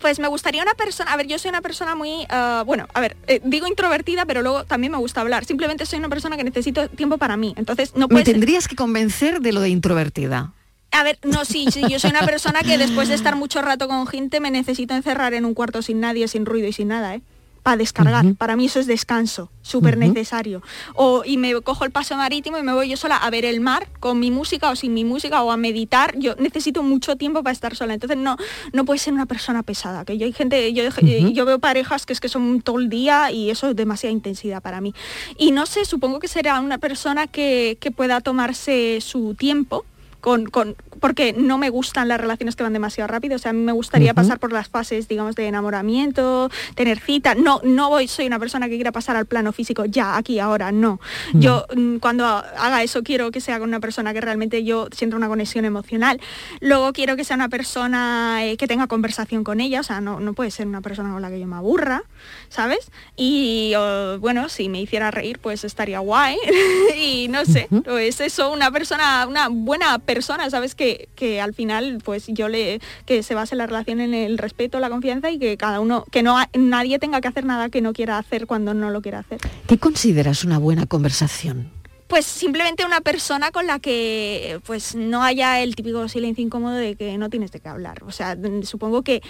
Pues 0.00 0.18
me 0.18 0.28
gustaría 0.28 0.62
una 0.62 0.74
persona, 0.74 1.12
a 1.12 1.16
ver, 1.16 1.26
yo 1.26 1.38
soy 1.38 1.50
una 1.50 1.60
persona 1.60 1.94
muy, 1.94 2.26
ah, 2.30 2.62
bueno, 2.64 2.86
a 2.94 3.00
ver, 3.00 3.16
eh, 3.26 3.40
digo 3.44 3.66
introvertida, 3.66 4.24
pero 4.24 4.40
luego 4.40 4.64
también 4.64 4.92
me 4.92 4.98
gusta 4.98 5.20
hablar. 5.20 5.44
Simplemente 5.44 5.84
soy 5.84 5.98
una 5.98 6.08
persona 6.08 6.36
que 6.36 6.44
necesito 6.44 6.88
tiempo 6.88 7.18
para 7.18 7.36
mí. 7.36 7.52
Entonces, 7.56 7.94
no 7.96 8.08
Me 8.08 8.22
tendrías 8.22 8.68
que 8.68 8.76
convencer 8.76 9.40
de 9.40 9.52
lo 9.52 9.60
de 9.60 9.68
introvertida. 9.68 10.54
A 10.92 11.02
ver, 11.04 11.18
no, 11.22 11.44
sí, 11.44 11.66
sí, 11.70 11.82
yo 11.88 11.98
soy 12.00 12.10
una 12.10 12.22
persona 12.26 12.62
que 12.62 12.76
después 12.76 13.08
de 13.08 13.14
estar 13.14 13.36
mucho 13.36 13.62
rato 13.62 13.86
con 13.88 14.06
gente 14.06 14.40
me 14.40 14.50
necesito 14.50 14.94
encerrar 14.94 15.34
en 15.34 15.44
un 15.44 15.54
cuarto 15.54 15.82
sin 15.82 16.00
nadie, 16.00 16.26
sin 16.26 16.46
ruido 16.46 16.66
y 16.66 16.72
sin 16.72 16.88
nada, 16.88 17.14
¿eh? 17.14 17.22
Para 17.62 17.76
descargar. 17.76 18.34
Para 18.36 18.56
mí 18.56 18.66
eso 18.66 18.80
es 18.80 18.86
descanso, 18.86 19.50
súper 19.60 19.98
necesario. 19.98 20.62
O, 20.94 21.22
y 21.24 21.36
me 21.36 21.54
cojo 21.60 21.84
el 21.84 21.90
paso 21.90 22.16
marítimo 22.16 22.58
y 22.58 22.62
me 22.62 22.72
voy 22.72 22.88
yo 22.88 22.96
sola 22.96 23.16
a 23.16 23.28
ver 23.30 23.44
el 23.44 23.60
mar 23.60 23.88
con 24.00 24.18
mi 24.18 24.30
música 24.30 24.70
o 24.70 24.76
sin 24.76 24.94
mi 24.94 25.04
música 25.04 25.42
o 25.42 25.52
a 25.52 25.56
meditar. 25.56 26.18
Yo 26.18 26.34
necesito 26.36 26.82
mucho 26.82 27.16
tiempo 27.16 27.42
para 27.42 27.52
estar 27.52 27.76
sola. 27.76 27.94
Entonces 27.94 28.16
no, 28.16 28.36
no 28.72 28.84
puede 28.84 28.98
ser 28.98 29.12
una 29.12 29.26
persona 29.26 29.62
pesada. 29.62 30.04
Que 30.04 30.16
yo 30.16 30.26
hay 30.26 30.32
gente, 30.32 30.72
yo, 30.72 30.84
eh, 30.84 31.32
yo 31.32 31.44
veo 31.44 31.58
parejas 31.58 32.06
que 32.06 32.12
es 32.12 32.20
que 32.20 32.28
son 32.28 32.62
todo 32.62 32.78
el 32.78 32.88
día 32.88 33.30
y 33.30 33.50
eso 33.50 33.68
es 33.70 33.76
demasiada 33.76 34.12
intensidad 34.12 34.62
para 34.62 34.80
mí. 34.80 34.94
Y 35.36 35.52
no 35.52 35.66
sé, 35.66 35.84
supongo 35.84 36.18
que 36.18 36.28
será 36.28 36.60
una 36.60 36.78
persona 36.78 37.26
que, 37.26 37.76
que 37.80 37.90
pueda 37.90 38.20
tomarse 38.20 39.00
su 39.00 39.34
tiempo 39.34 39.84
con, 40.20 40.46
con- 40.46 40.76
porque 41.00 41.32
no 41.32 41.56
me 41.58 41.70
gustan 41.70 42.08
las 42.08 42.20
relaciones 42.20 42.56
que 42.56 42.62
van 42.62 42.72
demasiado 42.72 43.08
rápido. 43.08 43.36
O 43.36 43.38
sea, 43.38 43.50
a 43.50 43.52
mí 43.54 43.62
me 43.62 43.72
gustaría 43.72 44.12
pasar 44.14 44.38
por 44.38 44.52
las 44.52 44.68
fases, 44.68 45.08
digamos, 45.08 45.34
de 45.34 45.46
enamoramiento, 45.46 46.50
tener 46.74 47.00
cita. 47.00 47.34
No, 47.34 47.60
no 47.64 47.88
voy, 47.88 48.06
soy 48.08 48.26
una 48.26 48.38
persona 48.38 48.68
que 48.68 48.74
quiera 48.74 48.92
pasar 48.92 49.16
al 49.16 49.26
plano 49.26 49.52
físico 49.52 49.84
ya, 49.86 50.16
aquí, 50.16 50.38
ahora, 50.38 50.72
no. 50.72 51.00
Yo 51.34 51.64
mm, 51.74 51.96
cuando 51.96 52.26
haga 52.26 52.82
eso 52.82 53.02
quiero 53.02 53.30
que 53.30 53.40
sea 53.40 53.58
con 53.58 53.68
una 53.68 53.80
persona 53.80 54.12
que 54.12 54.20
realmente 54.20 54.62
yo 54.64 54.88
sienta 54.92 55.16
una 55.16 55.28
conexión 55.28 55.64
emocional. 55.64 56.20
Luego 56.60 56.92
quiero 56.92 57.16
que 57.16 57.24
sea 57.24 57.36
una 57.36 57.48
persona 57.48 58.44
eh, 58.44 58.56
que 58.56 58.66
tenga 58.66 58.86
conversación 58.86 59.44
con 59.44 59.60
ella. 59.60 59.80
O 59.80 59.84
sea, 59.84 60.00
no, 60.00 60.20
no 60.20 60.34
puede 60.34 60.50
ser 60.50 60.66
una 60.66 60.80
persona 60.80 61.12
con 61.12 61.22
la 61.22 61.30
que 61.30 61.40
yo 61.40 61.46
me 61.46 61.56
aburra, 61.56 62.02
¿sabes? 62.48 62.90
Y 63.16 63.72
oh, 63.76 64.18
bueno, 64.20 64.48
si 64.48 64.68
me 64.68 64.80
hiciera 64.80 65.10
reír, 65.10 65.38
pues 65.38 65.64
estaría 65.64 66.00
guay. 66.00 66.36
y 66.96 67.28
no 67.28 67.44
sé, 67.44 67.68
pues 67.84 68.20
eso, 68.20 68.52
una 68.52 68.70
persona, 68.70 69.26
una 69.26 69.48
buena 69.48 69.98
persona, 70.14 70.50
¿sabes? 70.50 70.74
Que, 70.74 71.08
que 71.14 71.40
al 71.40 71.54
final, 71.54 71.98
pues 72.04 72.26
yo 72.26 72.48
le, 72.48 72.80
que 73.06 73.22
se 73.22 73.34
base 73.34 73.54
la 73.54 73.66
relación 73.66 74.00
en 74.00 74.12
el 74.12 74.38
respeto, 74.38 74.80
la 74.80 74.90
confianza 74.90 75.30
y 75.30 75.38
que 75.38 75.56
cada 75.56 75.78
uno, 75.78 76.04
que 76.10 76.24
no 76.24 76.36
nadie 76.58 76.98
tenga 76.98 77.20
que 77.20 77.28
hacer 77.28 77.44
nada 77.44 77.68
que 77.68 77.80
no 77.80 77.92
quiera 77.92 78.18
hacer 78.18 78.48
cuando 78.48 78.74
no 78.74 78.90
lo 78.90 79.02
quiera 79.02 79.20
hacer. 79.20 79.38
¿Qué 79.68 79.78
consideras 79.78 80.42
una 80.44 80.58
buena 80.58 80.86
conversación? 80.86 81.70
Pues 82.08 82.26
simplemente 82.26 82.84
una 82.84 83.00
persona 83.00 83.52
con 83.52 83.68
la 83.68 83.78
que 83.78 84.60
pues 84.66 84.96
no 84.96 85.22
haya 85.22 85.60
el 85.60 85.76
típico 85.76 86.08
silencio 86.08 86.44
incómodo 86.44 86.74
de 86.74 86.96
que 86.96 87.16
no 87.18 87.30
tienes 87.30 87.52
de 87.52 87.60
qué 87.60 87.68
hablar. 87.68 88.02
O 88.02 88.10
sea, 88.10 88.36
supongo 88.64 89.02
que, 89.02 89.22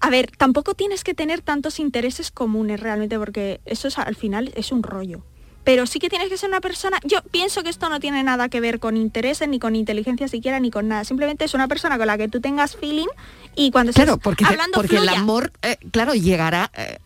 a 0.00 0.10
ver, 0.10 0.30
tampoco 0.36 0.74
tienes 0.74 1.02
que 1.02 1.14
tener 1.14 1.40
tantos 1.40 1.80
intereses 1.80 2.30
comunes 2.30 2.80
realmente 2.80 3.18
porque 3.18 3.62
eso 3.64 3.88
es, 3.88 3.96
al 3.96 4.16
final 4.16 4.52
es 4.54 4.70
un 4.70 4.82
rollo. 4.82 5.22
Pero 5.66 5.84
sí 5.84 5.98
que 5.98 6.08
tienes 6.08 6.28
que 6.28 6.38
ser 6.38 6.48
una 6.48 6.60
persona, 6.60 7.00
yo 7.02 7.20
pienso 7.22 7.64
que 7.64 7.70
esto 7.70 7.88
no 7.88 7.98
tiene 7.98 8.22
nada 8.22 8.48
que 8.48 8.60
ver 8.60 8.78
con 8.78 8.96
intereses, 8.96 9.48
ni 9.48 9.58
con 9.58 9.74
inteligencia 9.74 10.28
siquiera, 10.28 10.60
ni 10.60 10.70
con 10.70 10.86
nada. 10.86 11.02
Simplemente 11.02 11.44
es 11.44 11.54
una 11.54 11.66
persona 11.66 11.98
con 11.98 12.06
la 12.06 12.16
que 12.16 12.28
tú 12.28 12.40
tengas 12.40 12.76
feeling 12.76 13.08
y 13.56 13.72
cuando 13.72 13.92
Claro, 13.92 14.12
estés 14.12 14.22
porque, 14.22 14.44
hablando 14.44 14.76
porque 14.76 14.98
el 14.98 15.08
amor, 15.08 15.50
eh, 15.62 15.76
claro, 15.90 16.14
llegará, 16.14 16.70
eh, 16.72 17.00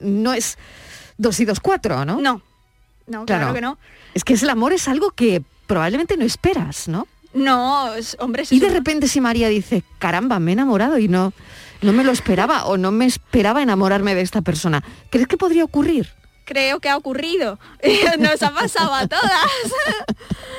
no 0.00 0.34
es 0.34 0.58
dos 1.16 1.40
y 1.40 1.46
dos, 1.46 1.60
cuatro, 1.60 2.04
¿no? 2.04 2.20
No, 2.20 2.42
no, 3.06 3.24
claro, 3.24 3.54
que 3.54 3.62
no. 3.62 3.78
Es 4.12 4.22
que 4.22 4.34
el 4.34 4.50
amor 4.50 4.74
es 4.74 4.86
algo 4.86 5.10
que 5.12 5.42
probablemente 5.66 6.18
no 6.18 6.26
esperas, 6.26 6.88
¿no? 6.88 7.08
No, 7.32 7.90
hombre, 8.18 8.44
Y 8.50 8.60
de 8.60 8.68
repente 8.68 9.08
si 9.08 9.22
María 9.22 9.48
dice, 9.48 9.82
caramba, 9.98 10.38
me 10.40 10.50
he 10.50 10.52
enamorado 10.52 10.98
y 10.98 11.08
no, 11.08 11.32
no 11.80 11.94
me 11.94 12.04
lo 12.04 12.12
esperaba 12.12 12.66
o 12.66 12.76
no 12.76 12.92
me 12.92 13.06
esperaba 13.06 13.62
enamorarme 13.62 14.14
de 14.14 14.20
esta 14.20 14.42
persona, 14.42 14.84
¿crees 15.08 15.26
que 15.26 15.38
podría 15.38 15.64
ocurrir? 15.64 16.12
Creo 16.44 16.80
que 16.80 16.88
ha 16.88 16.96
ocurrido. 16.96 17.58
Nos 18.18 18.42
ha 18.42 18.54
pasado 18.54 18.94
a 18.94 19.06
todas. 19.06 19.50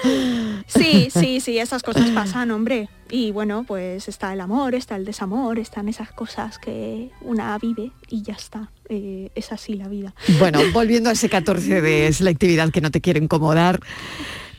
sí, 0.68 1.10
sí, 1.12 1.40
sí, 1.40 1.60
esas 1.60 1.84
cosas 1.84 2.10
pasan, 2.10 2.52
hombre. 2.52 2.90
Y 3.10 3.32
bueno, 3.32 3.64
pues 3.68 4.08
está 4.08 4.34
el 4.34 4.42
amor, 4.42 4.74
está 4.74 4.96
el 4.96 5.06
desamor, 5.06 5.60
están 5.60 5.88
esas 5.88 6.12
cosas 6.12 6.58
que 6.58 7.12
una 7.22 7.58
vive 7.60 7.92
y 8.10 8.24
ya 8.24 8.34
está. 8.34 8.72
Eh, 8.90 9.30
es 9.36 9.52
así 9.52 9.76
la 9.76 9.88
vida. 9.88 10.14
Bueno, 10.40 10.60
volviendo 10.74 11.10
a 11.10 11.14
ese 11.14 11.30
14 11.30 11.82
de 11.82 12.12
selectividad 12.14 12.72
que 12.72 12.82
no 12.82 12.92
te 12.92 13.02
quiero 13.02 13.20
incomodar, 13.20 13.80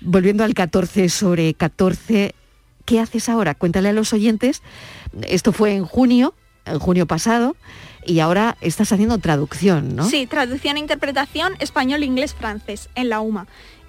volviendo 0.00 0.44
al 0.44 0.54
14 0.54 1.08
sobre 1.08 1.54
14, 1.54 2.34
¿qué 2.84 3.00
haces 3.00 3.28
ahora? 3.28 3.54
Cuéntale 3.54 3.88
a 3.88 3.92
los 3.92 4.12
oyentes, 4.12 4.62
esto 5.26 5.52
fue 5.52 5.74
en 5.74 5.84
junio, 5.84 6.34
en 6.66 6.78
junio 6.78 7.06
pasado, 7.06 7.56
y 8.06 8.20
ahora 8.20 8.56
estás 8.60 8.92
haciendo 8.92 9.18
traducción, 9.18 9.96
¿no? 9.96 10.08
Sí, 10.08 10.26
traducción 10.26 10.76
e 10.76 10.80
interpretación 10.80 11.54
español, 11.58 12.02
inglés, 12.02 12.34
francés 12.34 12.88
en 12.94 13.08
la 13.08 13.20
UMA. 13.20 13.46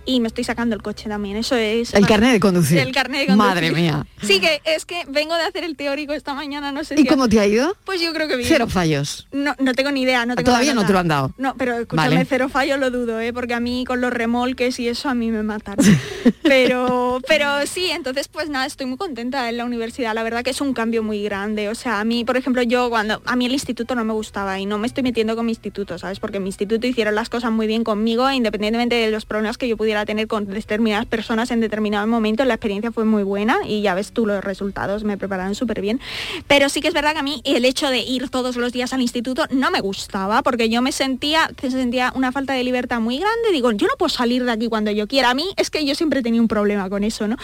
Y 0.09 0.21
me 0.21 0.29
estoy 0.29 0.45
sacando 0.45 0.73
el 0.73 0.81
coche 0.81 1.09
también, 1.09 1.35
eso 1.35 1.57
es... 1.57 1.93
El 1.93 2.07
carnet 2.07 2.31
de 2.31 2.39
conducir. 2.39 2.79
El 2.79 2.93
carnet 2.93 3.21
de 3.21 3.27
conducir. 3.27 3.49
Madre 3.49 3.71
mía. 3.71 4.07
Sí, 4.23 4.39
que 4.39 4.61
es 4.63 4.85
que 4.85 5.03
vengo 5.09 5.35
de 5.35 5.41
hacer 5.41 5.65
el 5.65 5.75
teórico 5.75 6.13
esta 6.13 6.33
mañana, 6.33 6.71
no 6.71 6.85
sé 6.85 6.95
¿Y 6.95 7.03
si... 7.03 7.07
cómo 7.07 7.27
te 7.27 7.41
ha 7.41 7.45
ido? 7.45 7.75
Pues 7.83 7.99
yo 7.99 8.13
creo 8.13 8.29
que 8.29 8.37
bien. 8.37 8.47
Cero 8.47 8.67
fallos. 8.69 9.27
No, 9.33 9.53
no 9.59 9.73
tengo 9.73 9.91
ni 9.91 10.03
idea, 10.03 10.25
no 10.25 10.35
tengo 10.35 10.45
Todavía 10.45 10.73
no 10.73 10.85
te 10.85 10.93
lo 10.93 10.99
han 10.99 11.09
dado. 11.09 11.33
No, 11.37 11.55
pero 11.57 11.77
escúchame, 11.77 12.15
Vale. 12.15 12.25
cero 12.25 12.47
fallo 12.47 12.77
lo 12.77 12.89
dudo, 12.89 13.19
¿eh? 13.19 13.33
porque 13.33 13.53
a 13.53 13.59
mí 13.59 13.83
con 13.85 13.99
los 13.99 14.13
remolques 14.13 14.79
y 14.79 14.87
eso 14.87 15.09
a 15.09 15.13
mí 15.13 15.29
me 15.29 15.43
mataron. 15.43 15.85
pero, 16.43 17.21
pero 17.27 17.67
sí, 17.67 17.89
entonces 17.91 18.29
pues 18.29 18.49
nada, 18.49 18.65
estoy 18.65 18.85
muy 18.85 18.97
contenta 18.97 19.49
en 19.49 19.57
la 19.57 19.65
universidad. 19.65 20.15
La 20.15 20.23
verdad 20.23 20.41
que 20.41 20.51
es 20.51 20.61
un 20.61 20.73
cambio 20.73 21.03
muy 21.03 21.21
grande. 21.21 21.67
O 21.67 21.75
sea, 21.75 21.99
a 21.99 22.05
mí, 22.05 22.23
por 22.23 22.37
ejemplo, 22.37 22.63
yo 22.63 22.89
cuando 22.89 23.21
a 23.25 23.35
mí 23.35 23.45
el 23.45 23.51
instituto 23.51 23.93
no 23.93 24.05
me 24.05 24.13
gustaba 24.13 24.57
y 24.57 24.65
no 24.65 24.77
me 24.77 24.87
estoy 24.87 25.03
metiendo 25.03 25.35
con 25.35 25.45
mi 25.45 25.51
instituto, 25.51 25.97
¿sabes? 25.97 26.21
Porque 26.21 26.39
mi 26.39 26.47
instituto 26.47 26.87
hicieron 26.87 27.13
las 27.13 27.27
cosas 27.27 27.51
muy 27.51 27.67
bien 27.67 27.83
conmigo, 27.83 28.31
independientemente 28.31 28.95
de 28.95 29.11
los 29.11 29.25
problemas 29.25 29.57
que 29.57 29.67
yo 29.67 29.75
pudiera 29.75 29.96
tener 30.05 30.27
con 30.27 30.45
determinadas 30.45 31.05
personas 31.05 31.51
en 31.51 31.59
determinado 31.59 32.07
momento, 32.07 32.43
la 32.45 32.53
experiencia 32.55 32.91
fue 32.91 33.05
muy 33.05 33.23
buena 33.23 33.57
y 33.65 33.81
ya 33.81 33.93
ves 33.95 34.11
tú 34.11 34.25
los 34.25 34.43
resultados, 34.43 35.03
me 35.03 35.17
prepararon 35.17 35.55
súper 35.55 35.81
bien. 35.81 35.99
Pero 36.47 36.69
sí 36.69 36.81
que 36.81 36.87
es 36.89 36.93
verdad 36.93 37.13
que 37.13 37.19
a 37.19 37.23
mí 37.23 37.41
el 37.43 37.65
hecho 37.65 37.89
de 37.89 37.99
ir 37.99 38.29
todos 38.29 38.55
los 38.55 38.71
días 38.73 38.93
al 38.93 39.01
instituto 39.01 39.45
no 39.49 39.71
me 39.71 39.81
gustaba 39.81 40.41
porque 40.43 40.69
yo 40.69 40.81
me 40.81 40.91
sentía, 40.91 41.49
se 41.59 41.71
sentía 41.71 42.11
una 42.15 42.31
falta 42.31 42.53
de 42.53 42.63
libertad 42.63 42.99
muy 42.99 43.17
grande. 43.19 43.51
Digo, 43.51 43.71
yo 43.71 43.87
no 43.87 43.93
puedo 43.97 44.09
salir 44.09 44.43
de 44.43 44.51
aquí 44.51 44.67
cuando 44.67 44.91
yo 44.91 45.07
quiera. 45.07 45.29
A 45.31 45.33
mí 45.33 45.45
es 45.57 45.69
que 45.69 45.85
yo 45.85 45.95
siempre 45.95 46.21
tenía 46.21 46.41
un 46.41 46.47
problema 46.47 46.89
con 46.89 47.03
eso, 47.03 47.27
¿no? 47.27 47.37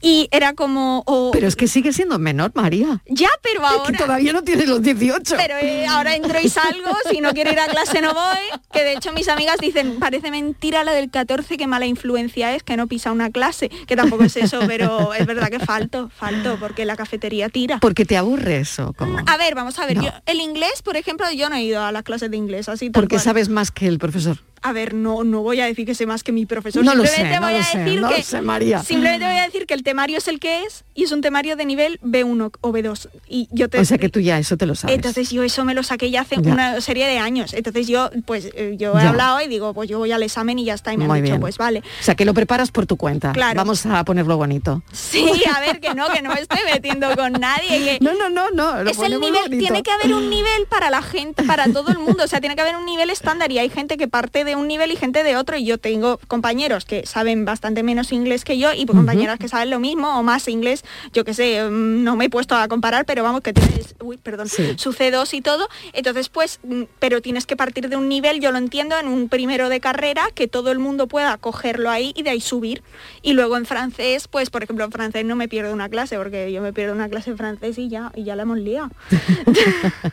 Y 0.00 0.28
era 0.30 0.54
como... 0.54 1.04
Pero 1.32 1.46
es 1.46 1.56
que 1.56 1.68
sigue 1.68 1.92
siendo 1.92 2.18
menor, 2.18 2.52
María. 2.54 3.02
ya, 3.06 3.28
pero 3.42 3.60
Es 3.64 3.70
ahora... 3.70 3.92
que 3.92 3.98
todavía 3.98 4.32
no 4.32 4.42
tienes 4.42 4.68
los 4.68 4.82
18. 4.82 5.34
Pero 5.36 5.54
eh, 5.60 5.86
ahora 5.86 6.14
entro 6.14 6.38
y 6.40 6.48
salgo, 6.48 6.90
si 7.10 7.20
no 7.20 7.32
quiero 7.32 7.52
ir 7.52 7.58
a 7.60 7.66
clase 7.68 8.00
no 8.00 8.14
voy, 8.14 8.60
que 8.72 8.82
de 8.84 8.94
hecho 8.94 9.12
mis 9.12 9.28
amigas 9.28 9.56
dicen, 9.60 9.98
parece 9.98 10.30
mentira 10.30 10.84
lo 10.84 10.92
del 10.92 11.10
14, 11.10 11.56
qué 11.56 11.66
mala 11.66 11.86
influencia 11.90 12.54
es, 12.54 12.62
que 12.62 12.76
no 12.76 12.86
pisa 12.86 13.12
una 13.12 13.30
clase, 13.30 13.68
que 13.86 13.96
tampoco 13.96 14.24
es 14.24 14.36
eso, 14.36 14.60
pero 14.66 15.12
es 15.14 15.26
verdad 15.26 15.48
que 15.50 15.58
falto, 15.60 16.08
falto, 16.16 16.56
porque 16.58 16.84
la 16.84 16.96
cafetería 16.96 17.48
tira. 17.50 17.78
Porque 17.80 18.04
te 18.04 18.16
aburres 18.16 18.78
o 18.78 18.92
cómo? 18.94 19.18
A 19.26 19.36
ver, 19.36 19.54
vamos 19.54 19.78
a 19.78 19.86
ver, 19.86 19.98
No. 19.98 20.04
yo, 20.04 20.10
el 20.26 20.40
inglés, 20.40 20.82
por 20.82 20.96
ejemplo, 20.96 21.26
yo 21.32 21.48
no 21.50 21.56
he 21.56 21.62
ido 21.62 21.82
a 21.82 21.92
las 21.92 22.02
clases 22.02 22.30
de 22.30 22.36
inglés, 22.36 22.68
así 22.68 22.90
Porque 22.90 23.16
cual. 23.16 23.20
sabes 23.22 23.48
más 23.48 23.70
que 23.70 23.86
el 23.86 23.98
profesor. 23.98 24.38
A 24.62 24.72
ver, 24.72 24.92
no, 24.94 25.24
no 25.24 25.40
voy 25.42 25.60
a 25.60 25.64
decir 25.66 25.86
que 25.86 25.94
sé 25.94 26.04
más 26.06 26.22
que 26.22 26.32
mi 26.32 26.44
profesor. 26.46 26.84
No 26.84 26.94
lo 26.94 27.04
simplemente 27.06 27.34
sé, 27.34 27.40
no 27.40 27.46
voy 27.46 27.54
lo 27.54 27.60
a 27.60 27.64
sé, 27.64 27.78
decir 27.78 27.94
que 27.94 28.00
lo 28.00 28.22
sé, 28.22 28.42
María. 28.42 28.82
simplemente 28.82 29.26
voy 29.26 29.36
a 29.38 29.44
decir 29.44 29.66
que 29.66 29.72
el 29.74 29.82
temario 29.82 30.18
es 30.18 30.28
el 30.28 30.38
que 30.38 30.64
es 30.64 30.84
y 30.94 31.04
es 31.04 31.12
un 31.12 31.22
temario 31.22 31.56
de 31.56 31.64
nivel 31.64 31.98
B1 32.02 32.52
o 32.60 32.72
B2. 32.72 33.08
Y 33.26 33.48
yo 33.52 33.68
te 33.70 33.78
O 33.78 33.84
sea 33.86 33.96
que 33.96 34.08
tú 34.10 34.20
ya 34.20 34.38
eso 34.38 34.56
te 34.58 34.66
lo 34.66 34.74
sabes. 34.74 34.96
entonces 34.96 35.30
yo 35.30 35.42
eso 35.42 35.64
me 35.64 35.72
lo 35.74 35.82
saqué 35.82 36.10
ya 36.10 36.20
hace 36.22 36.36
Ya. 36.42 36.52
una 36.52 36.80
serie 36.82 37.06
de 37.06 37.18
años. 37.18 37.54
Entonces 37.54 37.86
yo, 37.88 38.10
pues 38.26 38.50
eh, 38.54 38.76
yo 38.78 38.98
he 38.98 39.02
Ya. 39.02 39.08
hablado 39.08 39.40
y 39.40 39.48
digo, 39.48 39.72
pues 39.72 39.88
yo 39.88 39.98
voy 39.98 40.12
al 40.12 40.22
examen 40.22 40.58
y 40.58 40.64
ya 40.66 40.74
está. 40.74 40.92
Y 40.92 40.98
me 40.98 41.06
Muy 41.06 41.18
han 41.18 41.24
dicho, 41.24 41.32
bien. 41.34 41.40
pues 41.40 41.56
vale. 41.56 41.78
O 42.00 42.02
sea 42.02 42.14
que 42.14 42.24
lo 42.26 42.34
preparas 42.34 42.70
por 42.70 42.86
tu 42.86 42.96
cuenta. 42.98 43.32
Claro. 43.32 43.56
Vamos 43.56 43.86
a 43.86 44.04
ponerlo 44.04 44.36
bonito. 44.36 44.82
Sí, 44.92 45.26
a 45.56 45.60
ver, 45.60 45.80
que 45.80 45.94
no, 45.94 46.08
que 46.12 46.20
no 46.20 46.34
me 46.34 46.40
estoy 46.40 46.60
metiendo 46.70 47.14
con 47.16 47.32
nadie. 47.32 47.68
Que 47.68 47.98
No, 48.02 48.12
no, 48.12 48.28
no, 48.28 48.50
no. 48.50 48.82
Lo 48.84 48.90
es 48.90 48.98
el 48.98 49.18
nivel, 49.20 49.40
bonito. 49.44 49.58
tiene 49.58 49.82
que 49.82 49.90
haber 49.90 50.12
un 50.14 50.28
nivel 50.28 50.66
para 50.68 50.90
la 50.90 51.00
gente, 51.00 51.44
para 51.44 51.64
todo 51.72 51.88
el 51.90 51.98
mundo. 51.98 52.24
O 52.24 52.28
sea, 52.28 52.40
tiene 52.40 52.54
que 52.56 52.60
haber 52.62 52.76
un 52.76 52.84
nivel 52.84 53.08
estándar 53.10 53.50
y 53.52 53.58
hay 53.58 53.70
gente 53.70 53.96
que 53.96 54.06
parte 54.06 54.44
de 54.44 54.49
un 54.56 54.68
nivel 54.68 54.90
y 54.92 54.96
gente 54.96 55.22
de 55.22 55.36
otro. 55.36 55.56
Y 55.56 55.64
yo 55.64 55.78
tengo 55.78 56.18
compañeros 56.28 56.84
que 56.84 57.06
saben 57.06 57.44
bastante 57.44 57.82
menos 57.82 58.12
inglés 58.12 58.44
que 58.44 58.58
yo 58.58 58.72
y 58.72 58.86
compañeras 58.86 59.38
que 59.38 59.48
saben 59.48 59.70
lo 59.70 59.78
mismo 59.80 60.18
o 60.18 60.22
más 60.22 60.48
inglés. 60.48 60.84
Yo 61.12 61.24
que 61.24 61.34
sé, 61.34 61.62
mm, 61.68 62.04
no 62.04 62.16
me 62.16 62.26
he 62.26 62.30
puesto 62.30 62.54
a 62.56 62.68
comparar, 62.68 63.04
pero 63.04 63.22
vamos, 63.22 63.40
que 63.42 63.52
tienes, 63.52 63.94
uy, 64.00 64.16
perdón, 64.16 64.48
Sí. 64.48 64.74
su 64.76 64.92
C2 64.92 65.32
y 65.34 65.40
todo. 65.40 65.68
Entonces, 65.92 66.28
pues, 66.28 66.60
mm, 66.62 66.82
pero 66.98 67.20
tienes 67.22 67.46
que 67.46 67.56
partir 67.56 67.88
de 67.88 67.96
un 67.96 68.08
nivel, 68.08 68.40
yo 68.40 68.52
lo 68.52 68.58
entiendo, 68.58 68.98
en 68.98 69.08
un 69.08 69.28
primero 69.28 69.68
de 69.68 69.80
carrera, 69.80 70.28
que 70.34 70.48
todo 70.48 70.70
el 70.70 70.78
mundo 70.78 71.06
pueda 71.06 71.36
cogerlo 71.38 71.90
ahí 71.90 72.12
y 72.16 72.22
de 72.22 72.30
ahí 72.30 72.40
subir. 72.40 72.82
Y 73.22 73.32
luego 73.34 73.56
en 73.56 73.66
francés, 73.66 74.28
pues, 74.28 74.50
por 74.50 74.62
ejemplo, 74.62 74.84
en 74.84 74.92
francés 74.92 75.24
no 75.24 75.36
me 75.36 75.48
pierdo 75.48 75.72
una 75.72 75.88
clase, 75.88 76.16
porque 76.16 76.52
yo 76.52 76.62
me 76.62 76.72
pierdo 76.72 76.94
una 76.94 77.08
clase 77.08 77.30
en 77.30 77.36
francés 77.36 77.78
y 77.78 77.88
ya, 77.88 78.12
y 78.14 78.24
ya 78.24 78.36
la 78.36 78.42
hemos 78.42 78.58
liado. 78.58 78.90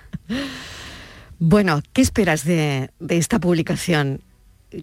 Bueno, 1.40 1.82
¿qué 1.94 2.02
esperas 2.02 2.44
de, 2.46 2.90
de 3.00 3.18
esta 3.18 3.40
publicación? 3.40 4.22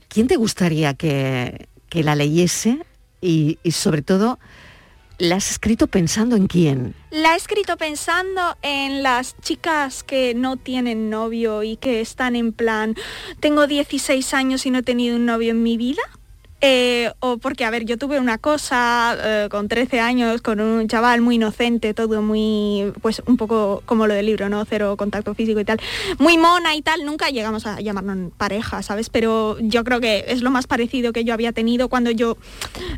¿Quién 0.08 0.26
te 0.26 0.36
gustaría 0.36 0.94
que, 0.94 1.68
que 1.88 2.02
la 2.02 2.14
leyese? 2.14 2.84
Y, 3.20 3.58
y 3.62 3.72
sobre 3.72 4.02
todo, 4.02 4.38
¿la 5.18 5.36
has 5.36 5.50
escrito 5.50 5.86
pensando 5.86 6.36
en 6.36 6.46
quién? 6.46 6.94
La 7.10 7.34
he 7.34 7.36
escrito 7.36 7.76
pensando 7.76 8.56
en 8.62 9.02
las 9.02 9.36
chicas 9.40 10.02
que 10.02 10.34
no 10.34 10.56
tienen 10.56 11.10
novio 11.10 11.62
y 11.62 11.76
que 11.76 12.00
están 12.00 12.36
en 12.36 12.52
plan, 12.52 12.94
tengo 13.40 13.66
16 13.66 14.34
años 14.34 14.66
y 14.66 14.70
no 14.70 14.78
he 14.78 14.82
tenido 14.82 15.16
un 15.16 15.26
novio 15.26 15.50
en 15.50 15.62
mi 15.62 15.76
vida. 15.76 16.02
Eh, 16.66 17.12
o 17.20 17.37
porque, 17.37 17.66
a 17.66 17.70
ver, 17.70 17.85
yo 17.85 17.98
tuve 17.98 18.18
una 18.18 18.38
cosa 18.38 19.14
eh, 19.22 19.48
con 19.50 19.68
13 19.68 20.00
años, 20.00 20.40
con 20.40 20.61
un 20.61 20.88
chaval 20.88 21.20
muy 21.20 21.35
inocente, 21.35 21.92
todo 21.92 22.22
muy, 22.22 22.90
pues 23.03 23.22
un 23.27 23.37
poco 23.37 23.83
como 23.85 24.07
lo 24.07 24.14
del 24.14 24.24
libro, 24.24 24.48
¿no? 24.48 24.64
Cero 24.64 24.96
contacto 24.96 25.35
físico 25.35 25.61
y 25.61 25.66
tal. 25.66 25.79
Muy 26.18 26.38
mona 26.38 26.74
y 26.74 26.81
tal, 26.81 27.05
nunca 27.05 27.29
llegamos 27.29 27.66
a 27.66 27.83
llamarnos 27.83 28.33
pareja, 28.38 28.83
¿sabes? 28.83 29.11
Pero 29.11 29.59
yo 29.61 29.85
creo 29.85 30.00
que 30.00 30.24
es 30.29 30.40
lo 30.40 30.50
más 30.50 30.66
parecido 30.66 31.12
que 31.12 31.24
yo 31.24 31.35
había 31.35 31.53
tenido 31.53 31.90
cuando 31.90 32.11
yo 32.11 32.38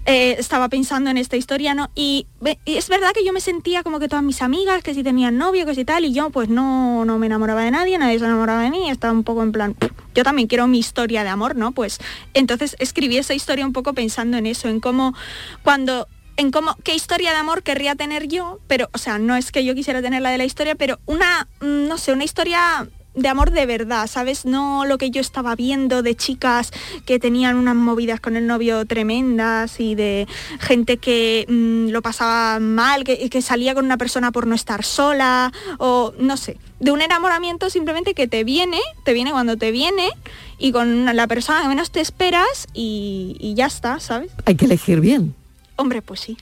eh, 0.04 0.36
estaba 0.38 0.68
pensando 0.68 1.10
en 1.10 1.16
esta 1.16 1.36
historia, 1.36 1.74
¿no? 1.74 1.90
Y, 1.96 2.28
es 2.66 2.88
verdad 2.88 3.10
que 3.12 3.24
yo 3.24 3.32
me 3.32 3.40
sentía 3.40 3.82
como 3.82 3.98
que 3.98 4.06
todas 4.06 4.22
mis 4.22 4.42
amigas, 4.42 4.84
que 4.84 4.94
si 4.94 5.02
tenían 5.02 5.38
novio, 5.38 5.66
que 5.66 5.74
si 5.74 5.84
tal, 5.84 6.04
y 6.04 6.12
yo 6.12 6.30
pues 6.30 6.48
no, 6.48 7.04
no 7.04 7.18
me 7.18 7.26
enamoraba 7.26 7.62
de 7.62 7.72
nadie, 7.72 7.98
nadie 7.98 8.20
se 8.20 8.26
enamoraba 8.26 8.62
de 8.62 8.70
mí, 8.70 8.88
estaba 8.90 9.12
un 9.12 9.24
poco 9.24 9.42
en 9.42 9.50
plan, 9.50 9.74
yo 10.14 10.22
también 10.22 10.46
quiero 10.46 10.68
mi 10.68 10.78
historia 10.78 11.24
de 11.24 11.30
amor, 11.30 11.56
¿no? 11.56 11.72
Pues 11.72 11.98
entonces 12.32 12.76
escribí 12.78 13.16
esa 13.16 13.34
historia 13.34 13.55
un 13.64 13.72
poco 13.72 13.94
pensando 13.94 14.36
en 14.36 14.46
eso, 14.46 14.68
en 14.68 14.80
cómo 14.80 15.14
cuando 15.62 16.08
en 16.36 16.50
cómo 16.50 16.76
qué 16.84 16.94
historia 16.94 17.30
de 17.30 17.38
amor 17.38 17.62
querría 17.62 17.94
tener 17.94 18.28
yo, 18.28 18.58
pero 18.66 18.90
o 18.92 18.98
sea, 18.98 19.18
no 19.18 19.36
es 19.36 19.52
que 19.52 19.64
yo 19.64 19.74
quisiera 19.74 20.02
tener 20.02 20.20
la 20.22 20.30
de 20.30 20.38
la 20.38 20.44
historia, 20.44 20.74
pero 20.74 20.98
una 21.06 21.48
mm, 21.60 21.88
no 21.88 21.98
sé, 21.98 22.12
una 22.12 22.24
historia 22.24 22.86
de 23.16 23.28
amor 23.28 23.50
de 23.50 23.64
verdad, 23.64 24.06
¿sabes? 24.06 24.44
No 24.44 24.84
lo 24.84 24.98
que 24.98 25.10
yo 25.10 25.22
estaba 25.22 25.56
viendo 25.56 26.02
de 26.02 26.14
chicas 26.14 26.70
que 27.06 27.18
tenían 27.18 27.56
unas 27.56 27.74
movidas 27.74 28.20
con 28.20 28.36
el 28.36 28.46
novio 28.46 28.84
tremendas 28.84 29.80
y 29.80 29.94
de 29.94 30.28
gente 30.60 30.98
que 30.98 31.46
mm, 31.48 31.88
lo 31.88 32.02
pasaba 32.02 32.60
mal, 32.60 33.04
que, 33.04 33.30
que 33.30 33.40
salía 33.40 33.74
con 33.74 33.86
una 33.86 33.96
persona 33.96 34.32
por 34.32 34.46
no 34.46 34.54
estar 34.54 34.84
sola 34.84 35.50
o 35.78 36.12
no 36.18 36.36
sé, 36.36 36.58
de 36.78 36.90
un 36.90 37.00
enamoramiento 37.00 37.70
simplemente 37.70 38.12
que 38.12 38.28
te 38.28 38.44
viene, 38.44 38.80
te 39.04 39.14
viene 39.14 39.32
cuando 39.32 39.56
te 39.56 39.70
viene 39.70 40.10
y 40.58 40.72
con 40.72 41.04
la 41.04 41.26
persona 41.26 41.62
que 41.62 41.68
menos 41.68 41.90
te 41.90 42.00
esperas 42.00 42.68
y, 42.72 43.36
y 43.40 43.54
ya 43.54 43.66
está, 43.66 44.00
¿sabes? 44.00 44.30
Hay 44.44 44.54
que 44.54 44.64
elegir 44.64 45.00
bien. 45.00 45.34
Hombre, 45.76 46.02
pues 46.02 46.20
sí. 46.20 46.36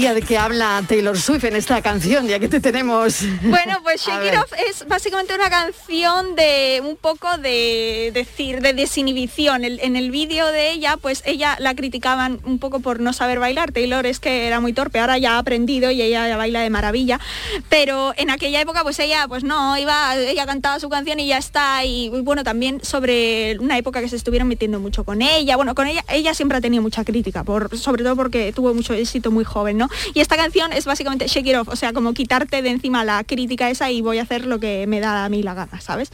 María, 0.00 0.14
¿de 0.14 0.22
qué 0.22 0.38
habla 0.38 0.82
Taylor 0.88 1.18
Swift 1.18 1.44
en 1.44 1.56
esta 1.56 1.82
canción, 1.82 2.26
ya 2.26 2.38
que 2.38 2.48
te 2.48 2.58
tenemos? 2.58 3.18
Bueno, 3.42 3.80
pues 3.82 4.00
Shake 4.06 4.32
It. 4.32 4.38
Off 4.40 4.50
es 4.66 4.88
básicamente 4.88 5.34
una 5.34 5.50
canción 5.50 6.34
de 6.36 6.80
un 6.82 6.96
poco 6.96 7.36
de 7.36 8.10
decir, 8.14 8.62
de 8.62 8.72
desinhibición. 8.72 9.62
El- 9.62 9.78
en 9.80 9.96
el 9.96 10.10
vídeo 10.10 10.46
de 10.46 10.70
ella, 10.70 10.96
pues 10.96 11.22
ella 11.26 11.56
la 11.58 11.74
criticaban 11.74 12.40
un 12.46 12.58
poco 12.58 12.80
por 12.80 12.98
no 13.00 13.12
saber 13.12 13.40
bailar. 13.40 13.72
Taylor 13.72 14.06
es 14.06 14.20
que 14.20 14.46
era 14.46 14.58
muy 14.58 14.72
torpe, 14.72 15.00
ahora 15.00 15.18
ya 15.18 15.34
ha 15.34 15.38
aprendido 15.38 15.90
y 15.90 16.00
ella 16.00 16.26
ya 16.26 16.38
baila 16.38 16.62
de 16.62 16.70
maravilla. 16.70 17.20
Pero 17.68 18.14
en 18.16 18.30
aquella 18.30 18.58
época, 18.62 18.82
pues 18.84 18.98
ella, 19.00 19.26
pues 19.28 19.44
no, 19.44 19.76
iba, 19.76 20.16
ella 20.16 20.46
cantaba 20.46 20.80
su 20.80 20.88
canción 20.88 21.20
y 21.20 21.26
ya 21.26 21.36
está. 21.36 21.84
Y 21.84 22.08
bueno, 22.08 22.42
también 22.42 22.82
sobre 22.82 23.58
una 23.60 23.76
época 23.76 24.00
que 24.00 24.08
se 24.08 24.16
estuvieron 24.16 24.48
metiendo 24.48 24.80
mucho 24.80 25.04
con 25.04 25.20
ella. 25.20 25.56
Bueno, 25.56 25.74
con 25.74 25.88
ella, 25.88 26.02
ella 26.08 26.32
siempre 26.32 26.56
ha 26.56 26.62
tenido 26.62 26.82
mucha 26.82 27.04
crítica, 27.04 27.44
por, 27.44 27.76
sobre 27.76 28.02
todo 28.02 28.16
porque 28.16 28.50
tuvo 28.54 28.72
mucho 28.72 28.94
éxito 28.94 29.30
muy 29.30 29.44
joven, 29.44 29.76
¿no? 29.76 29.89
Y 30.14 30.20
esta 30.20 30.36
canción 30.36 30.72
es 30.72 30.84
básicamente 30.84 31.26
Shake 31.26 31.46
It 31.46 31.56
Off, 31.56 31.68
o 31.68 31.76
sea, 31.76 31.92
como 31.92 32.12
quitarte 32.14 32.62
de 32.62 32.70
encima 32.70 33.04
la 33.04 33.24
crítica 33.24 33.70
esa 33.70 33.90
y 33.90 34.00
voy 34.00 34.18
a 34.18 34.22
hacer 34.22 34.46
lo 34.46 34.58
que 34.60 34.86
me 34.86 35.00
da 35.00 35.24
a 35.24 35.28
mí 35.28 35.42
la 35.42 35.54
gana, 35.54 35.80
¿sabes? 35.80 36.10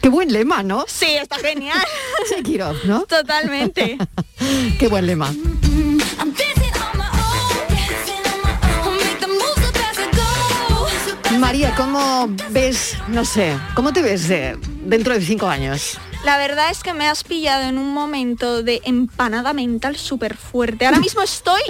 Qué 0.00 0.08
buen 0.08 0.32
lema, 0.32 0.62
¿no? 0.62 0.84
Sí, 0.86 1.06
está 1.20 1.36
genial. 1.38 1.78
Shake 2.30 2.48
it 2.48 2.62
off, 2.62 2.84
¿no? 2.84 3.04
Totalmente. 3.06 3.98
Qué 4.78 4.88
buen 4.88 5.06
lema. 5.06 5.28
I'm 5.28 6.32
dancing 6.32 6.72
on 6.74 6.96
my 6.96 7.08
own, 7.10 7.68
dancing 7.68 8.22
on 8.32 8.40
my 8.42 8.88
own. 8.88 8.96
Make 8.98 9.20
the 9.20 9.26
moves 9.26 9.66
so 9.66 9.72
fast 9.72 9.98
I 9.98 11.32
go. 11.32 11.38
María, 11.38 11.74
¿cómo 11.74 12.28
ves, 12.50 12.96
no 13.08 13.24
sé, 13.24 13.58
cómo 13.74 13.92
te 13.92 14.02
ves 14.02 14.30
eh, 14.30 14.56
dentro 14.84 15.12
de 15.12 15.20
cinco 15.20 15.48
años? 15.48 15.98
La 16.26 16.38
verdad 16.38 16.70
es 16.72 16.82
que 16.82 16.92
me 16.92 17.06
has 17.06 17.22
pillado 17.22 17.62
en 17.68 17.78
un 17.78 17.94
momento 17.94 18.64
de 18.64 18.80
empanada 18.84 19.52
mental 19.52 19.94
súper 19.94 20.36
fuerte. 20.36 20.84
Ahora 20.84 20.98
mismo 20.98 21.22
estoy, 21.22 21.60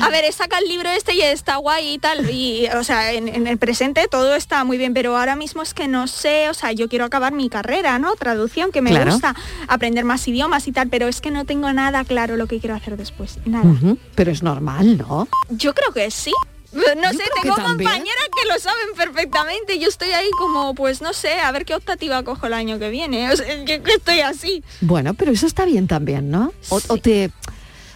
a 0.00 0.10
ver, 0.10 0.24
he 0.24 0.32
sacado 0.32 0.60
el 0.60 0.68
libro 0.68 0.88
este 0.90 1.14
y 1.14 1.22
está 1.22 1.54
guay 1.58 1.94
y 1.94 1.98
tal, 2.00 2.28
y 2.28 2.66
o 2.76 2.82
sea, 2.82 3.12
en, 3.12 3.28
en 3.28 3.46
el 3.46 3.58
presente 3.58 4.08
todo 4.10 4.34
está 4.34 4.64
muy 4.64 4.76
bien, 4.76 4.92
pero 4.92 5.16
ahora 5.16 5.36
mismo 5.36 5.62
es 5.62 5.72
que 5.72 5.86
no 5.86 6.08
sé, 6.08 6.50
o 6.50 6.54
sea, 6.54 6.72
yo 6.72 6.88
quiero 6.88 7.04
acabar 7.04 7.32
mi 7.32 7.48
carrera, 7.48 8.00
¿no? 8.00 8.16
Traducción, 8.16 8.72
que 8.72 8.82
me 8.82 8.90
Claro. 8.90 9.12
gusta 9.12 9.36
aprender 9.68 10.04
más 10.04 10.26
idiomas 10.26 10.66
y 10.66 10.72
tal, 10.72 10.88
pero 10.88 11.06
es 11.06 11.20
que 11.20 11.30
no 11.30 11.44
tengo 11.44 11.72
nada 11.72 12.02
claro 12.04 12.34
lo 12.36 12.48
que 12.48 12.58
quiero 12.58 12.74
hacer 12.74 12.96
después, 12.96 13.38
nada. 13.44 13.72
Pero 14.16 14.32
es 14.32 14.42
normal, 14.42 14.98
¿no? 14.98 15.28
Yo 15.50 15.74
creo 15.74 15.92
que 15.92 16.10
sí. 16.10 16.32
No 16.72 16.82
Yo 16.82 17.18
sé, 17.18 17.24
que 17.24 17.42
tengo 17.42 17.56
compañeras 17.56 18.28
que 18.34 18.48
lo 18.48 18.58
saben 18.58 18.94
perfectamente. 18.96 19.78
Yo 19.78 19.88
estoy 19.88 20.10
ahí 20.12 20.30
como, 20.38 20.74
pues 20.74 21.02
no 21.02 21.12
sé, 21.12 21.34
a 21.40 21.52
ver 21.52 21.64
qué 21.66 21.74
optativa 21.74 22.22
cojo 22.22 22.46
el 22.46 22.54
año 22.54 22.78
que 22.78 22.88
viene. 22.88 23.30
O 23.30 23.36
sea, 23.36 23.62
yo 23.62 23.82
que 23.82 23.92
estoy 23.92 24.20
así. 24.20 24.64
Bueno, 24.80 25.14
pero 25.14 25.32
eso 25.32 25.46
está 25.46 25.66
bien 25.66 25.86
también, 25.86 26.30
¿no? 26.30 26.52
O, 26.70 26.80
o 26.88 26.96
te, 26.96 27.30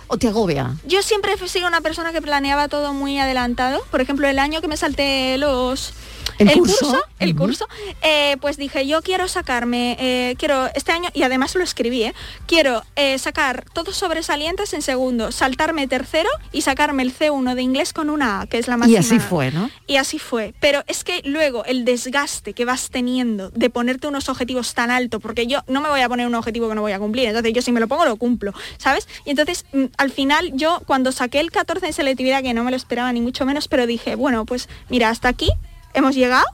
o 0.08 0.18
te 0.18 0.28
agobia. 0.28 0.76
Yo 0.84 1.02
siempre 1.02 1.32
he 1.32 1.48
sido 1.48 1.66
una 1.66 1.80
persona 1.80 2.12
que 2.12 2.20
planeaba 2.20 2.68
todo 2.68 2.92
muy 2.92 3.18
adelantado. 3.18 3.82
Por 3.90 4.00
ejemplo, 4.00 4.28
el 4.28 4.38
año 4.38 4.60
que 4.60 4.68
me 4.68 4.76
salté 4.76 5.38
los... 5.38 5.94
¿El 6.38 6.53
curso? 6.53 6.96
el 7.18 7.35
curso, 7.35 7.66
eh, 8.03 8.37
pues 8.40 8.57
dije, 8.57 8.87
yo 8.87 9.03
quiero 9.03 9.27
sacarme, 9.29 9.96
eh, 9.99 10.35
quiero 10.38 10.66
este 10.75 10.92
año, 10.92 11.09
y 11.14 11.22
además 11.22 11.55
lo 11.55 11.64
escribí, 11.64 12.05
¿eh? 12.05 12.14
quiero 12.46 12.83
sacar 13.18 13.64
todos 13.72 13.96
sobresalientes 13.96 14.72
en 14.72 14.83
segundo, 14.83 15.33
saltarme 15.33 15.87
tercero 15.87 16.29
y 16.53 16.62
sacarme 16.62 17.03
el 17.03 17.16
C1 17.16 17.55
de 17.55 17.62
inglés 17.62 17.92
con 17.92 18.11
una 18.11 18.40
A, 18.42 18.46
que 18.46 18.59
es 18.59 18.68
la 18.68 18.75
Y 18.75 18.79
máxima. 18.79 19.01
así 19.01 19.18
fue, 19.18 19.51
¿no? 19.51 19.70
Y 19.87 19.96
así 19.96 20.18
fue. 20.18 20.55
Pero 20.61 20.83
es 20.87 21.05
que 21.05 21.22
luego 21.25 21.64
el 21.64 21.85
desgaste 21.85 22.53
que 22.53 22.64
vas 22.64 22.90
teniendo 22.90 23.51
de 23.51 23.70
ponerte 23.70 24.07
unos 24.09 24.29
objetivos 24.29 24.75
tan 24.75 24.90
alto, 24.90 25.20
porque 25.20 25.46
yo 25.46 25.61
no 25.68 25.81
me 25.81 25.88
voy 25.88 26.01
a 26.01 26.09
poner 26.09 26.27
un 26.27 26.35
objetivo 26.35 26.68
que 26.68 26.75
no 26.75 26.83
voy 26.83 26.92
a 26.92 26.99
cumplir, 26.99 27.27
entonces 27.29 27.53
yo 27.53 27.62
si 27.62 27.72
me 27.72 27.81
lo 27.81 27.88
pongo 27.88 28.05
lo 28.05 28.16
cumplo, 28.16 28.53
¿sabes? 28.79 29.09
Y 29.25 29.31
entonces 29.31 29.64
mm, 29.72 29.85
al 29.96 30.11
final 30.11 30.53
yo 30.55 30.83
cuando 30.87 31.12
saqué 31.12 31.40
el 31.40 31.51
14 31.51 31.87
de 31.87 31.92
selectividad, 31.92 32.42
que 32.42 32.55
no 32.55 32.64
me 32.64 32.70
lo 32.70 32.77
esperaba 32.77 33.12
ni 33.12 33.20
mucho 33.20 33.44
menos, 33.46 33.68
pero 33.68 33.87
dije, 33.87 34.14
bueno, 34.14 34.44
pues 34.44 34.68
mira, 34.88 35.11
hasta 35.11 35.29
aquí 35.29 35.51
hemos 35.96 36.14
llegado 36.14 36.44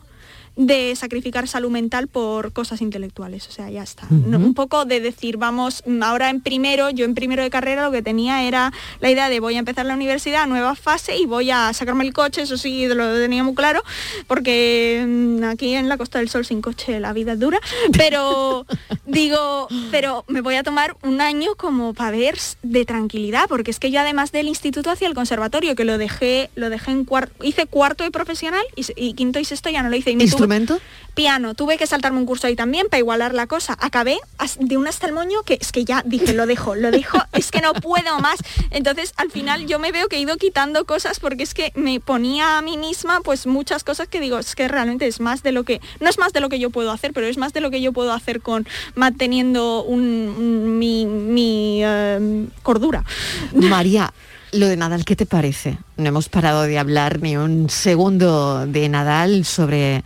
de 0.57 0.95
sacrificar 0.97 1.49
salud 1.49 1.71
mental 1.71 2.09
por 2.09 2.53
cosas 2.53 2.83
intelectuales, 2.83 3.49
o 3.49 3.53
sea, 3.53 3.71
ya 3.71 3.83
está. 3.83 4.07
Un 4.11 4.55
poco 4.55 4.85
de 4.85 5.01
decir, 5.01 5.37
vamos, 5.37 5.83
ahora 6.03 6.31
en 6.31 6.41
primero, 6.41 6.91
yo 6.91 7.05
en 7.05 7.15
primero 7.15 7.43
de 7.43 7.51
carrera 7.51 7.85
lo 7.85 7.93
que 7.93 8.03
tenía 8.03 8.43
era 8.43 8.73
la 9.01 9.11
idea 9.11 9.29
de 9.29 9.41
voy 9.41 9.57
a 9.57 9.59
empezar 9.61 9.87
la 9.87 9.95
universidad, 9.95 10.47
nueva 10.47 10.75
fase 10.75 11.17
y 11.17 11.27
voy 11.27 11.51
a 11.51 11.73
sacarme 11.73 12.05
el 12.05 12.13
coche, 12.13 12.43
eso 12.43 12.57
sí, 12.57 12.87
lo 12.87 13.15
tenía 13.15 13.43
muy 13.45 13.55
claro, 13.55 13.83
porque 14.27 15.05
mm, 15.07 15.45
aquí 15.45 15.75
en 15.75 15.89
la 15.89 15.97
Costa 15.97 16.19
del 16.19 16.29
Sol 16.29 16.45
sin 16.45 16.61
coche 16.61 17.01
la 17.01 17.13
vida 17.13 17.33
es 17.33 17.41
dura, 17.41 17.59
pero 17.97 18.67
digo, 19.07 19.69
pero 19.91 20.25
me 20.29 20.41
voy 20.41 20.57
a 20.57 20.63
tomar 20.63 20.97
un 21.03 21.21
año 21.21 21.55
como 21.57 21.95
para 21.95 22.11
ver 22.11 22.39
de 22.63 22.85
tranquilidad, 22.85 23.49
porque 23.49 23.71
es 23.71 23.79
que 23.79 23.91
yo 23.91 24.01
además 24.01 24.33
del 24.33 24.49
instituto 24.49 24.91
hacia 24.91 25.09
el 25.09 25.15
conservatorio, 25.15 25.75
que 25.75 25.85
lo 25.85 25.99
dejé, 25.99 26.51
lo 26.55 26.71
dejé 26.71 26.91
en 26.91 27.05
cuarto, 27.05 27.45
hice 27.45 27.67
cuarto 27.67 28.05
de 28.05 28.11
profesional 28.11 28.63
y, 28.77 29.15
quinto 29.15 29.39
y 29.39 29.45
sexto 29.45 29.71
ya 29.71 29.83
no 29.83 29.89
lo 29.89 29.97
hice. 29.97 30.11
Y 30.11 30.17
me 30.17 30.25
¿Instrumento? 30.45 30.81
piano, 31.15 31.53
tuve 31.53 31.77
que 31.77 31.87
saltarme 31.87 32.19
un 32.21 32.25
curso 32.25 32.47
ahí 32.47 32.57
también 32.57 32.87
para 32.89 32.99
igualar 32.99 33.35
la 33.35 33.47
cosa. 33.47 33.77
Acabé 33.81 34.19
de 34.61 34.79
un 34.79 34.89
hasta 34.89 35.07
el 35.07 35.13
moño 35.13 35.43
que 35.43 35.59
es 35.61 35.71
que 35.71 35.85
ya 35.85 36.03
dije, 36.07 36.33
lo 36.33 36.47
dejo, 36.47 36.75
lo 36.75 36.91
dejo, 36.91 37.19
es 37.33 37.51
que 37.51 37.61
no 37.61 37.75
puedo 37.75 38.19
más. 38.21 38.37
Entonces, 38.71 39.13
al 39.19 39.31
final 39.31 39.67
yo 39.67 39.79
me 39.79 39.93
veo 39.93 40.09
que 40.09 40.17
he 40.17 40.21
ido 40.21 40.39
quitando 40.39 40.87
cosas 40.87 41.21
porque 41.21 41.43
es 41.43 41.53
que 41.53 41.71
me 41.75 42.01
ponía 42.01 42.57
a 42.57 42.63
mí 42.63 42.79
misma 42.79 43.21
pues 43.23 43.47
muchas 43.47 43.85
cosas 43.85 44.09
que 44.09 44.21
digo, 44.21 44.39
es 44.39 44.55
que 44.55 44.69
realmente 44.69 45.07
es 45.07 45.21
más 45.21 45.43
de 45.43 45.53
lo 45.53 45.65
que, 45.65 45.83
no 46.01 46.09
es 46.09 46.17
más 46.19 46.33
de 46.33 46.41
lo 46.41 46.49
que 46.49 46.59
yo 46.59 46.71
puedo 46.71 46.91
hacer, 46.91 47.13
pero 47.13 47.27
es 47.27 47.37
más 47.37 47.53
de 47.53 47.61
lo 47.61 47.71
que 47.71 47.83
yo 47.83 47.93
puedo 47.93 48.15
hacer 48.15 48.41
con 48.41 48.67
manteniendo 48.95 49.83
un, 49.85 50.01
un- 50.01 50.79
mi, 50.79 51.05
mi, 51.05 51.81
eh, 51.85 52.47
cordura. 52.63 53.05
María, 53.53 54.15
lo 54.53 54.67
de 54.67 54.79
Nadal, 54.79 55.05
¿qué 55.05 55.15
te 55.15 55.27
parece? 55.27 55.77
No 55.99 56.09
hemos 56.09 56.31
parado 56.31 56.63
de 56.63 56.79
hablar 56.79 57.21
ni 57.21 57.37
un 57.37 57.69
segundo 57.69 58.67
de 58.67 58.89
Nadal 58.89 59.45
sobre 59.45 60.03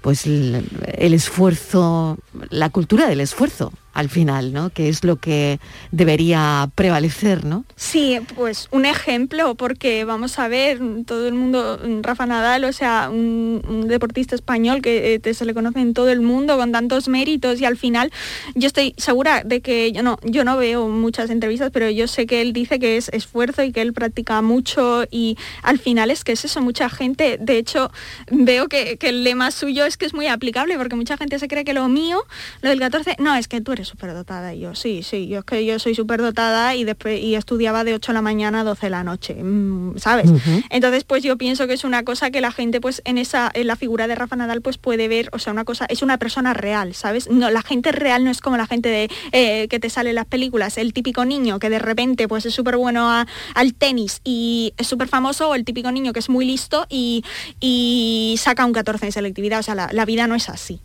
pues 0.00 0.26
el, 0.26 0.64
esfuerzo, 0.98 2.18
la 2.48 2.70
cultura 2.70 3.06
del 3.08 3.20
esfuerzo 3.20 3.72
al 3.92 4.08
final, 4.08 4.52
¿no? 4.52 4.70
Que 4.70 4.88
es 4.88 5.04
lo 5.04 5.16
que 5.16 5.58
debería 5.90 6.70
prevalecer, 6.74 7.44
¿no? 7.44 7.64
Sí, 7.76 8.18
pues 8.36 8.68
un 8.70 8.86
ejemplo, 8.86 9.54
porque 9.54 10.04
vamos 10.04 10.38
a 10.38 10.48
ver, 10.48 10.80
todo 11.06 11.26
el 11.26 11.34
mundo, 11.34 11.80
Rafa 12.02 12.26
Nadal, 12.26 12.64
o 12.64 12.72
sea, 12.72 13.08
un, 13.10 13.86
deportista 13.88 14.34
español 14.34 14.82
que 14.82 15.20
eh, 15.22 15.34
se 15.34 15.44
le 15.44 15.54
conoce 15.54 15.80
en 15.80 15.94
todo 15.94 16.10
el 16.10 16.20
mundo 16.20 16.56
con 16.56 16.72
tantos 16.72 17.08
méritos 17.08 17.60
y 17.60 17.64
al 17.64 17.76
final 17.76 18.12
yo 18.54 18.66
estoy 18.66 18.94
segura 18.96 19.42
de 19.44 19.60
que 19.60 19.90
yo 19.92 20.02
no, 20.02 20.18
yo 20.22 20.44
no 20.44 20.56
veo 20.56 20.88
muchas 20.88 21.30
entrevistas, 21.30 21.70
pero 21.72 21.90
yo 21.90 22.06
sé 22.06 22.26
que 22.26 22.40
él 22.40 22.52
dice 22.52 22.78
que 22.78 22.96
es 22.96 23.08
esfuerzo 23.08 23.62
y 23.62 23.72
que 23.72 23.80
él 23.80 23.92
practica 23.92 24.42
mucho 24.42 25.04
y 25.10 25.36
al 25.62 25.78
final 25.78 26.10
es 26.10 26.24
que 26.24 26.32
es 26.32 26.44
eso, 26.44 26.60
mucha 26.60 26.88
gente, 26.88 27.38
de 27.40 27.58
hecho 27.58 27.90
veo 28.30 28.68
que, 28.68 28.96
que 28.98 29.08
el 29.08 29.24
lema 29.24 29.50
suyo 29.50 29.84
es 29.84 29.96
que 29.96 30.06
es 30.06 30.14
muy 30.14 30.26
aplicable 30.26 30.76
porque 30.76 30.96
mucha 30.96 31.16
gente 31.16 31.38
se 31.38 31.48
cree 31.48 31.64
que 31.64 31.74
lo 31.74 31.88
mío, 31.88 32.24
lo 32.60 32.70
del 32.70 32.78
14, 32.78 33.16
no, 33.18 33.34
es 33.34 33.48
que 33.48 33.60
tú 33.60 33.72
eres 33.72 33.79
superdotada 33.84 34.54
y 34.54 34.60
yo, 34.60 34.74
sí, 34.74 35.02
sí, 35.02 35.26
yo 35.28 35.40
es 35.40 35.44
que 35.44 35.64
yo 35.64 35.78
soy 35.78 35.94
superdotada 35.94 36.74
y 36.74 36.84
después 36.84 37.20
y 37.20 37.34
estudiaba 37.34 37.84
de 37.84 37.94
8 37.94 38.12
de 38.12 38.14
la 38.14 38.22
mañana 38.22 38.60
a 38.60 38.64
12 38.64 38.86
de 38.86 38.90
la 38.90 39.04
noche, 39.04 39.34
mm, 39.42 39.98
¿sabes? 39.98 40.30
Entonces, 40.70 41.04
pues 41.04 41.22
yo 41.22 41.36
pienso 41.36 41.66
que 41.66 41.74
es 41.74 41.84
una 41.84 42.02
cosa 42.04 42.30
que 42.30 42.40
la 42.40 42.52
gente, 42.52 42.80
pues 42.80 43.02
en 43.04 43.18
esa, 43.18 43.50
en 43.54 43.66
la 43.66 43.76
figura 43.76 44.06
de 44.06 44.14
Rafa 44.14 44.36
Nadal, 44.36 44.60
pues 44.62 44.78
puede 44.78 45.08
ver, 45.08 45.28
o 45.32 45.38
sea, 45.38 45.52
una 45.52 45.64
cosa, 45.64 45.86
es 45.88 46.02
una 46.02 46.18
persona 46.18 46.54
real, 46.54 46.94
¿sabes? 46.94 47.28
No, 47.30 47.50
la 47.50 47.62
gente 47.62 47.92
real 47.92 48.24
no 48.24 48.30
es 48.30 48.40
como 48.40 48.56
la 48.56 48.66
gente 48.66 48.88
de 48.88 49.10
eh, 49.32 49.68
que 49.68 49.80
te 49.80 49.90
sale 49.90 50.10
en 50.10 50.16
las 50.16 50.26
películas, 50.26 50.78
el 50.78 50.92
típico 50.92 51.24
niño 51.24 51.58
que 51.58 51.70
de 51.70 51.78
repente 51.78 52.28
pues 52.28 52.46
es 52.46 52.54
súper 52.54 52.76
bueno 52.76 53.10
a- 53.10 53.26
al 53.54 53.74
tenis 53.74 54.20
y 54.24 54.72
es 54.76 54.86
súper 54.86 55.08
famoso, 55.08 55.48
o 55.50 55.54
el 55.54 55.64
típico 55.64 55.90
niño 55.92 56.12
que 56.12 56.18
es 56.20 56.28
muy 56.28 56.44
listo 56.44 56.86
y, 56.88 57.24
y 57.60 58.36
saca 58.38 58.64
un 58.64 58.72
14 58.72 59.06
en 59.06 59.12
selectividad. 59.12 59.60
O 59.60 59.62
sea, 59.62 59.74
la, 59.74 59.88
la 59.92 60.04
vida 60.04 60.26
no 60.26 60.34
es 60.34 60.48
así. 60.48 60.80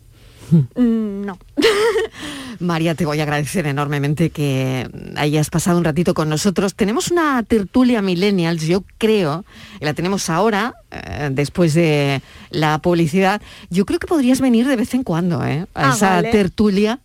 Mm, 0.74 1.24
no. 1.26 1.38
María, 2.60 2.94
te 2.94 3.04
voy 3.04 3.20
a 3.20 3.24
agradecer 3.24 3.66
enormemente 3.66 4.30
que 4.30 4.88
hayas 5.16 5.50
pasado 5.50 5.76
un 5.78 5.84
ratito 5.84 6.14
con 6.14 6.28
nosotros. 6.28 6.74
Tenemos 6.74 7.10
una 7.10 7.42
tertulia 7.42 8.00
millennials, 8.02 8.62
yo 8.62 8.82
creo, 8.98 9.44
y 9.80 9.84
la 9.84 9.94
tenemos 9.94 10.30
ahora, 10.30 10.74
eh, 10.90 11.28
después 11.32 11.74
de 11.74 12.22
la 12.50 12.78
publicidad. 12.78 13.42
Yo 13.70 13.84
creo 13.84 13.98
que 13.98 14.06
podrías 14.06 14.40
venir 14.40 14.66
de 14.66 14.76
vez 14.76 14.94
en 14.94 15.02
cuando, 15.02 15.44
¿eh? 15.44 15.66
A 15.74 15.90
Ah, 15.90 15.94
esa 15.94 16.10
vale. 16.16 16.30
tertulia, 16.30 17.00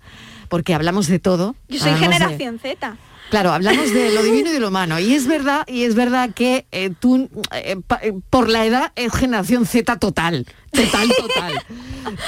porque 0.48 0.74
hablamos 0.74 1.08
de 1.08 1.20
todo. 1.20 1.56
Yo 1.68 1.80
soy 1.80 1.92
de- 1.92 1.98
generación 1.98 2.60
Z. 2.60 2.96
Claro, 3.32 3.52
hablamos 3.54 3.94
de 3.94 4.12
lo 4.14 4.22
divino 4.24 4.50
y 4.50 4.54
de 4.54 4.60
lo 4.60 4.68
humano. 4.68 5.00
Y 5.00 5.14
es 5.16 5.26
verdad, 5.26 5.64
y 5.68 5.84
es 5.84 5.96
verdad 5.96 6.32
que 6.36 6.66
eh, 6.72 6.92
tú, 7.00 7.30
eh, 7.56 7.78
pa- 7.88 8.00
eh, 8.04 8.14
por 8.30 8.50
la 8.50 8.66
edad, 8.66 8.92
es 8.96 9.14
generación 9.14 9.66
Z 9.66 9.98
total. 9.98 10.46
Total, 10.72 11.10
total. 11.18 11.54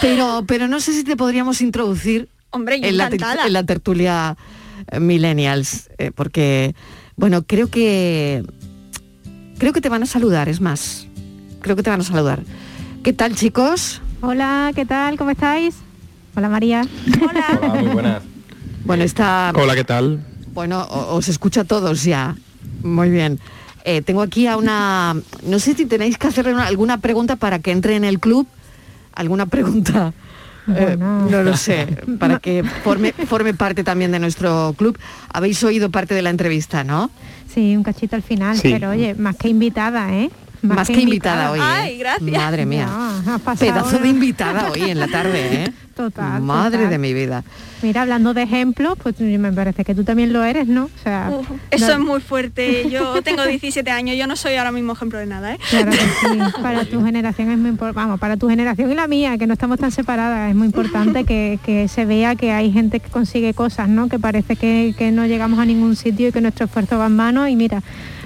Pero, 0.01 0.45
pero 0.47 0.67
no 0.69 0.79
sé 0.79 0.93
si 0.93 1.03
te 1.03 1.17
podríamos 1.17 1.61
introducir 1.61 2.29
Hombre, 2.51 2.75
en 2.81 2.97
la, 2.97 3.09
en 3.09 3.53
la 3.53 3.63
tertulia 3.65 4.37
Millennials. 4.99 5.89
eh, 5.97 6.11
porque, 6.15 6.73
bueno, 7.17 7.43
creo 7.43 7.69
que. 7.69 8.43
Creo 9.59 9.73
que 9.73 9.81
te 9.81 9.89
van 9.89 10.03
a 10.03 10.05
saludar, 10.05 10.47
es 10.49 10.61
más. 10.61 11.07
Creo 11.61 11.75
que 11.75 11.83
te 11.83 11.89
van 11.89 11.99
a 12.01 12.03
saludar. 12.03 12.43
¿Qué 13.03 13.11
tal, 13.13 13.35
chicos? 13.35 14.01
Hola, 14.21 14.71
¿qué 14.73 14.85
tal? 14.85 15.17
¿Cómo 15.17 15.31
estáis? 15.31 15.75
Hola 16.35 16.47
María. 16.49 16.87
Hola. 17.21 17.59
Hola, 17.61 17.73
muy 17.75 17.89
buenas. 17.91 18.23
Bueno, 18.85 19.03
está. 19.03 19.51
Hola, 19.55 19.75
¿qué 19.75 19.83
tal? 19.83 20.19
Bueno, 20.53 20.85
os 20.89 21.27
escucha 21.29 21.61
a 21.61 21.63
todos 21.63 22.03
ya. 22.03 22.35
Muy 22.83 23.09
bien. 23.09 23.39
Eh, 23.85 24.01
tengo 24.01 24.21
aquí 24.21 24.47
a 24.47 24.55
una... 24.57 25.15
No 25.45 25.59
sé 25.59 25.73
si 25.73 25.85
tenéis 25.85 26.17
que 26.17 26.27
hacerle 26.27 26.53
una- 26.53 26.67
alguna 26.67 26.99
pregunta 26.99 27.35
para 27.35 27.59
que 27.59 27.71
entre 27.71 27.95
en 27.95 28.03
el 28.05 28.19
club. 28.19 28.47
¿Alguna 29.13 29.45
pregunta? 29.47 30.13
Eh, 30.73 30.95
no 30.97 31.43
lo 31.43 31.57
sé, 31.57 31.87
para 32.19 32.39
que 32.39 32.63
forme, 32.85 33.11
forme 33.11 33.53
parte 33.53 33.83
también 33.83 34.13
de 34.13 34.19
nuestro 34.19 34.73
club. 34.77 34.97
Habéis 35.33 35.61
oído 35.65 35.89
parte 35.91 36.13
de 36.15 36.21
la 36.21 36.29
entrevista, 36.29 36.85
¿no? 36.85 37.11
Sí, 37.53 37.75
un 37.75 37.83
cachito 37.83 38.15
al 38.15 38.23
final, 38.23 38.57
Sí. 38.57 38.69
pero 38.71 38.91
oye, 38.91 39.13
más 39.13 39.35
que 39.35 39.49
invitada, 39.49 40.13
¿eh? 40.13 40.31
Más, 40.63 40.87
que, 40.87 41.01
invitada, 41.01 41.51
hoy. 41.51 41.59
¿eh? 41.59 41.63
Ay, 41.63 41.97
gracias. 41.97 42.31
Madre 42.31 42.65
mía. 42.65 42.87
No, 43.25 43.39
Pedazo 43.39 43.99
de 43.99 44.07
invitada 44.07 44.71
hoy 44.71 44.81
en 44.89 44.99
la 44.99 45.07
tarde, 45.07 45.63
¿eh? 45.65 45.73
Total, 45.93 46.41
Madre 46.41 46.77
total. 46.77 46.89
de 46.89 46.97
mi 46.97 47.13
vida. 47.13 47.43
Mira, 47.83 48.01
hablando 48.01 48.33
de 48.33 48.41
ejemplos, 48.41 48.97
pues 49.03 49.19
me 49.19 49.51
parece 49.53 49.85
que 49.85 49.93
tú 49.93 50.03
también 50.03 50.33
lo 50.33 50.43
eres, 50.43 50.67
¿no? 50.67 50.85
O 50.85 51.03
sea, 51.03 51.29
Uf, 51.31 51.47
eso 51.69 51.85
no- 51.87 51.93
es 51.93 51.99
muy 51.99 52.19
fuerte. 52.19 52.89
Yo 52.89 53.21
tengo 53.21 53.43
17 53.45 53.91
años, 53.91 54.17
yo 54.17 54.25
no 54.25 54.35
soy 54.35 54.55
ahora 54.55 54.71
mismo 54.71 54.93
ejemplo 54.93 55.19
de 55.19 55.27
nada, 55.27 55.53
¿eh? 55.53 55.59
Claro 55.69 55.91
que 55.91 55.97
sí, 55.97 56.39
para 56.63 56.85
tu 56.85 57.03
generación 57.05 57.51
es 57.51 57.59
muy 57.59 57.69
importante, 57.69 57.95
vamos, 58.01 58.19
para 58.19 58.37
tu 58.37 58.49
generación 58.49 58.91
y 58.91 58.95
la 58.95 59.07
mía, 59.07 59.37
que 59.37 59.45
no 59.45 59.53
estamos 59.53 59.77
tan 59.77 59.91
separadas, 59.91 60.49
es 60.49 60.55
muy 60.55 60.65
importante 60.67 61.25
que, 61.25 61.59
que 61.63 61.87
se 61.87 62.05
vea 62.05 62.35
que 62.35 62.51
hay 62.51 62.71
gente 62.71 62.99
que 62.99 63.09
consigue 63.09 63.53
cosas, 63.53 63.87
¿no? 63.87 64.07
Que 64.09 64.17
parece 64.17 64.55
que, 64.55 64.95
que 64.97 65.11
no 65.11 65.27
llegamos 65.27 65.59
a 65.59 65.65
ningún 65.65 65.95
sitio 65.95 66.29
y 66.29 66.31
que 66.31 66.41
nuestro 66.41 66.65
esfuerzo 66.65 66.97
va 66.97 67.05
en 67.05 67.15
mano 67.15 67.47
y 67.47 67.55
mira, 67.55 67.83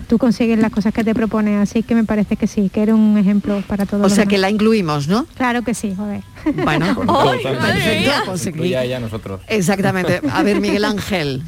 tú 0.07 0.17
consigues 0.17 0.57
las 0.59 0.71
cosas 0.71 0.93
que 0.93 1.03
te 1.03 1.13
propones, 1.13 1.61
así 1.61 1.83
que 1.83 1.93
me 1.95 2.03
parece 2.03 2.35
que 2.37 2.47
sí, 2.47 2.69
que 2.73 2.81
eres 2.83 2.95
un 2.95 3.17
ejemplo 3.17 3.61
para 3.67 3.85
todos. 3.85 4.01
O 4.01 4.07
los 4.07 4.13
sea 4.13 4.25
que 4.25 4.37
la 4.37 4.49
incluimos, 4.49 5.07
¿no? 5.07 5.25
Claro 5.35 5.61
que 5.63 5.73
sí, 5.73 5.93
joder. 5.95 6.21
Bueno, 6.63 6.95
Totalmente. 6.95 7.57
perfecto. 7.59 8.11
pues 8.25 8.41
aquí- 8.41 8.49
Incluye 8.49 8.77
a 8.77 8.83
ella 8.83 8.97
a 8.97 8.99
nosotros. 9.01 9.41
Exactamente. 9.47 10.21
A 10.31 10.43
ver, 10.43 10.59
Miguel 10.61 10.85
Ángel. 10.85 11.43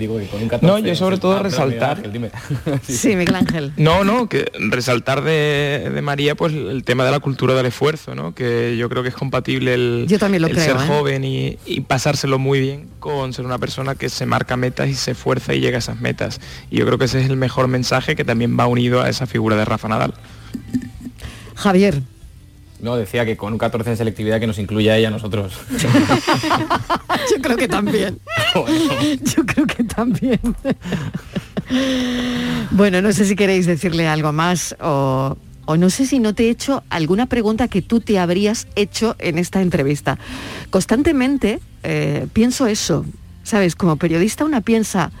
Digo 0.00 0.18
que 0.18 0.26
con 0.26 0.42
un 0.42 0.48
14 0.48 0.66
No, 0.66 0.78
yo 0.84 0.96
sobre 0.96 1.18
todo 1.18 1.36
Ah, 1.36 1.42
resaltar- 1.42 1.98
Miguel 1.98 2.10
Ángel, 2.10 2.12
dime. 2.12 2.30
Sí, 2.82 3.14
Miguel 3.14 3.34
Ángel. 3.36 3.72
No, 3.76 4.02
no, 4.02 4.28
que 4.28 4.50
resaltar 4.58 5.22
de, 5.22 5.90
de 5.94 6.02
María 6.02 6.34
pues 6.34 6.52
el 6.54 6.82
tema 6.84 7.04
de 7.04 7.10
la 7.10 7.20
cultura 7.20 7.54
del 7.54 7.66
esfuerzo, 7.66 8.14
¿no? 8.14 8.34
Que 8.34 8.76
yo 8.78 8.88
creo 8.88 9.02
que 9.02 9.10
es 9.10 9.14
compatible 9.14 9.74
el, 9.74 10.06
Yo 10.08 10.18
también 10.18 10.40
lo 10.42 10.48
el 10.48 10.54
creo, 10.54 10.64
ser 10.64 10.76
¿eh? 10.76 10.88
joven 10.88 11.22
y, 11.24 11.58
y 11.66 11.82
pasárselo 11.82 12.38
muy 12.38 12.60
bien 12.60 12.88
con 12.98 13.32
ser 13.34 13.44
una 13.44 13.58
persona 13.58 13.94
que 13.94 14.08
se 14.08 14.24
marca 14.26 14.56
metas 14.56 14.88
y 14.88 14.94
se 14.94 15.10
esfuerza 15.10 15.52
y 15.54 15.60
llega 15.60 15.76
a 15.76 15.80
esas 15.80 16.00
metas. 16.00 16.40
Y 16.70 16.78
yo 16.78 16.86
creo 16.86 16.96
que 16.98 17.04
ese 17.04 17.20
es 17.22 17.28
el 17.28 17.36
mejor 17.36 17.68
mensaje 17.68 18.16
que 18.16 18.24
también 18.24 18.58
va 18.58 18.66
unido 18.66 19.02
a 19.02 19.08
esa 19.10 19.26
figura 19.26 19.54
de 19.56 19.66
Rafa 19.66 19.86
Nadal. 19.88 20.14
Javier. 21.54 22.02
No, 22.82 22.96
decía 22.96 23.24
que 23.24 23.36
con 23.36 23.52
un 23.52 23.58
14 23.58 23.90
en 23.90 23.96
selectividad 23.96 24.40
que 24.40 24.46
nos 24.46 24.58
incluye 24.58 24.90
a 24.90 24.96
ella 24.96 25.08
a 25.08 25.10
nosotros. 25.10 25.54
Yo 27.30 27.42
creo 27.42 27.56
que 27.56 27.68
también. 27.68 28.18
Yo 28.54 29.46
creo 29.46 29.66
que 29.66 29.84
también. 29.84 30.40
Bueno, 32.70 33.02
no 33.02 33.12
sé 33.12 33.26
si 33.26 33.36
queréis 33.36 33.66
decirle 33.66 34.08
algo 34.08 34.32
más 34.32 34.74
o, 34.80 35.36
o 35.66 35.76
no 35.76 35.90
sé 35.90 36.06
si 36.06 36.18
no 36.18 36.34
te 36.34 36.46
he 36.46 36.50
hecho 36.50 36.82
alguna 36.90 37.26
pregunta 37.26 37.68
que 37.68 37.82
tú 37.82 38.00
te 38.00 38.18
habrías 38.18 38.66
hecho 38.74 39.14
en 39.18 39.38
esta 39.38 39.62
entrevista. 39.62 40.18
Constantemente 40.70 41.60
eh, 41.82 42.26
pienso 42.32 42.66
eso, 42.66 43.04
¿sabes? 43.42 43.76
Como 43.76 43.96
periodista 43.96 44.44
una 44.44 44.62
piensa, 44.62 45.12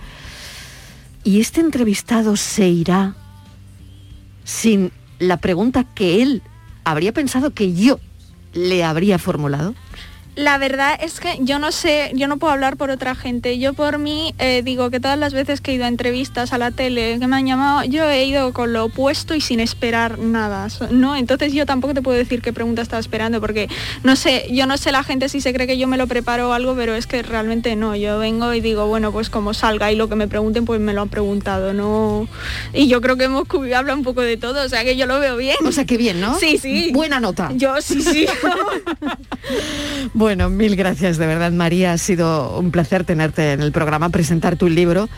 ¿y 1.24 1.40
este 1.40 1.60
entrevistado 1.60 2.36
se 2.36 2.68
irá 2.68 3.14
sin 4.44 4.92
la 5.18 5.36
pregunta 5.36 5.84
que 5.94 6.22
él 6.22 6.42
habría 6.84 7.12
pensado 7.12 7.50
que 7.50 7.74
yo 7.74 7.98
le 8.52 8.84
habría 8.84 9.18
formulado? 9.18 9.74
La 10.36 10.58
verdad 10.58 10.98
es 11.00 11.20
que 11.20 11.38
yo 11.40 11.58
no 11.58 11.72
sé, 11.72 12.12
yo 12.14 12.28
no 12.28 12.38
puedo 12.38 12.52
hablar 12.52 12.76
por 12.76 12.90
otra 12.90 13.14
gente. 13.14 13.58
Yo 13.58 13.74
por 13.74 13.98
mí 13.98 14.34
eh, 14.38 14.62
digo 14.64 14.90
que 14.90 15.00
todas 15.00 15.18
las 15.18 15.32
veces 15.34 15.60
que 15.60 15.72
he 15.72 15.74
ido 15.74 15.84
a 15.84 15.88
entrevistas 15.88 16.52
a 16.52 16.58
la 16.58 16.70
tele 16.70 17.18
que 17.18 17.26
me 17.26 17.36
han 17.36 17.46
llamado, 17.46 17.84
yo 17.84 18.08
he 18.08 18.24
ido 18.24 18.52
con 18.52 18.72
lo 18.72 18.84
opuesto 18.84 19.34
y 19.34 19.40
sin 19.40 19.60
esperar 19.60 20.18
nada, 20.18 20.68
¿no? 20.90 21.16
Entonces 21.16 21.52
yo 21.52 21.66
tampoco 21.66 21.94
te 21.94 22.02
puedo 22.02 22.16
decir 22.16 22.42
qué 22.42 22.52
pregunta 22.52 22.82
estaba 22.82 23.00
esperando 23.00 23.40
porque 23.40 23.68
no 24.04 24.16
sé, 24.16 24.46
yo 24.50 24.66
no 24.66 24.76
sé 24.78 24.92
la 24.92 25.02
gente 25.02 25.28
si 25.28 25.40
se 25.40 25.52
cree 25.52 25.66
que 25.66 25.78
yo 25.78 25.88
me 25.88 25.96
lo 25.96 26.06
preparo 26.06 26.50
o 26.50 26.52
algo, 26.52 26.74
pero 26.74 26.94
es 26.94 27.06
que 27.06 27.22
realmente 27.22 27.74
no. 27.76 27.96
Yo 27.96 28.18
vengo 28.18 28.54
y 28.54 28.60
digo, 28.60 28.86
bueno, 28.86 29.12
pues 29.12 29.30
como 29.30 29.52
salga 29.52 29.90
y 29.90 29.96
lo 29.96 30.08
que 30.08 30.16
me 30.16 30.28
pregunten, 30.28 30.64
pues 30.64 30.80
me 30.80 30.94
lo 30.94 31.02
han 31.02 31.08
preguntado, 31.08 31.74
¿no? 31.74 32.28
Y 32.72 32.88
yo 32.88 33.00
creo 33.00 33.16
que 33.16 33.24
hemos 33.24 33.46
habla 33.74 33.94
un 33.94 34.04
poco 34.04 34.20
de 34.20 34.36
todo, 34.36 34.64
o 34.64 34.68
sea 34.68 34.84
que 34.84 34.96
yo 34.96 35.06
lo 35.06 35.18
veo 35.20 35.36
bien. 35.36 35.56
O 35.64 35.72
sea 35.72 35.84
que 35.84 35.96
bien, 35.96 36.20
¿no? 36.20 36.38
Sí, 36.38 36.58
sí. 36.58 36.90
Buena 36.92 37.20
nota. 37.20 37.50
Yo 37.54 37.80
sí, 37.80 38.00
sí. 38.00 38.26
Bueno, 40.20 40.50
mil 40.50 40.76
gracias 40.76 41.16
de 41.16 41.26
verdad, 41.26 41.50
María. 41.50 41.94
Ha 41.94 41.96
sido 41.96 42.58
un 42.58 42.70
placer 42.70 43.04
tenerte 43.04 43.52
en 43.54 43.62
el 43.62 43.72
programa, 43.72 44.10
presentar 44.10 44.56
tu 44.56 44.68
libro. 44.68 45.08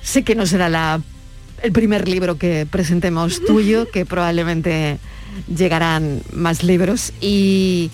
Sé 0.00 0.22
que 0.22 0.36
no 0.36 0.46
será 0.46 1.00
el 1.60 1.72
primer 1.72 2.06
libro 2.06 2.38
que 2.38 2.64
presentemos 2.64 3.44
tuyo, 3.44 3.90
que 3.90 4.06
probablemente 4.06 4.98
llegarán 5.52 6.22
más 6.32 6.62
libros. 6.62 7.12
Y 7.20 7.90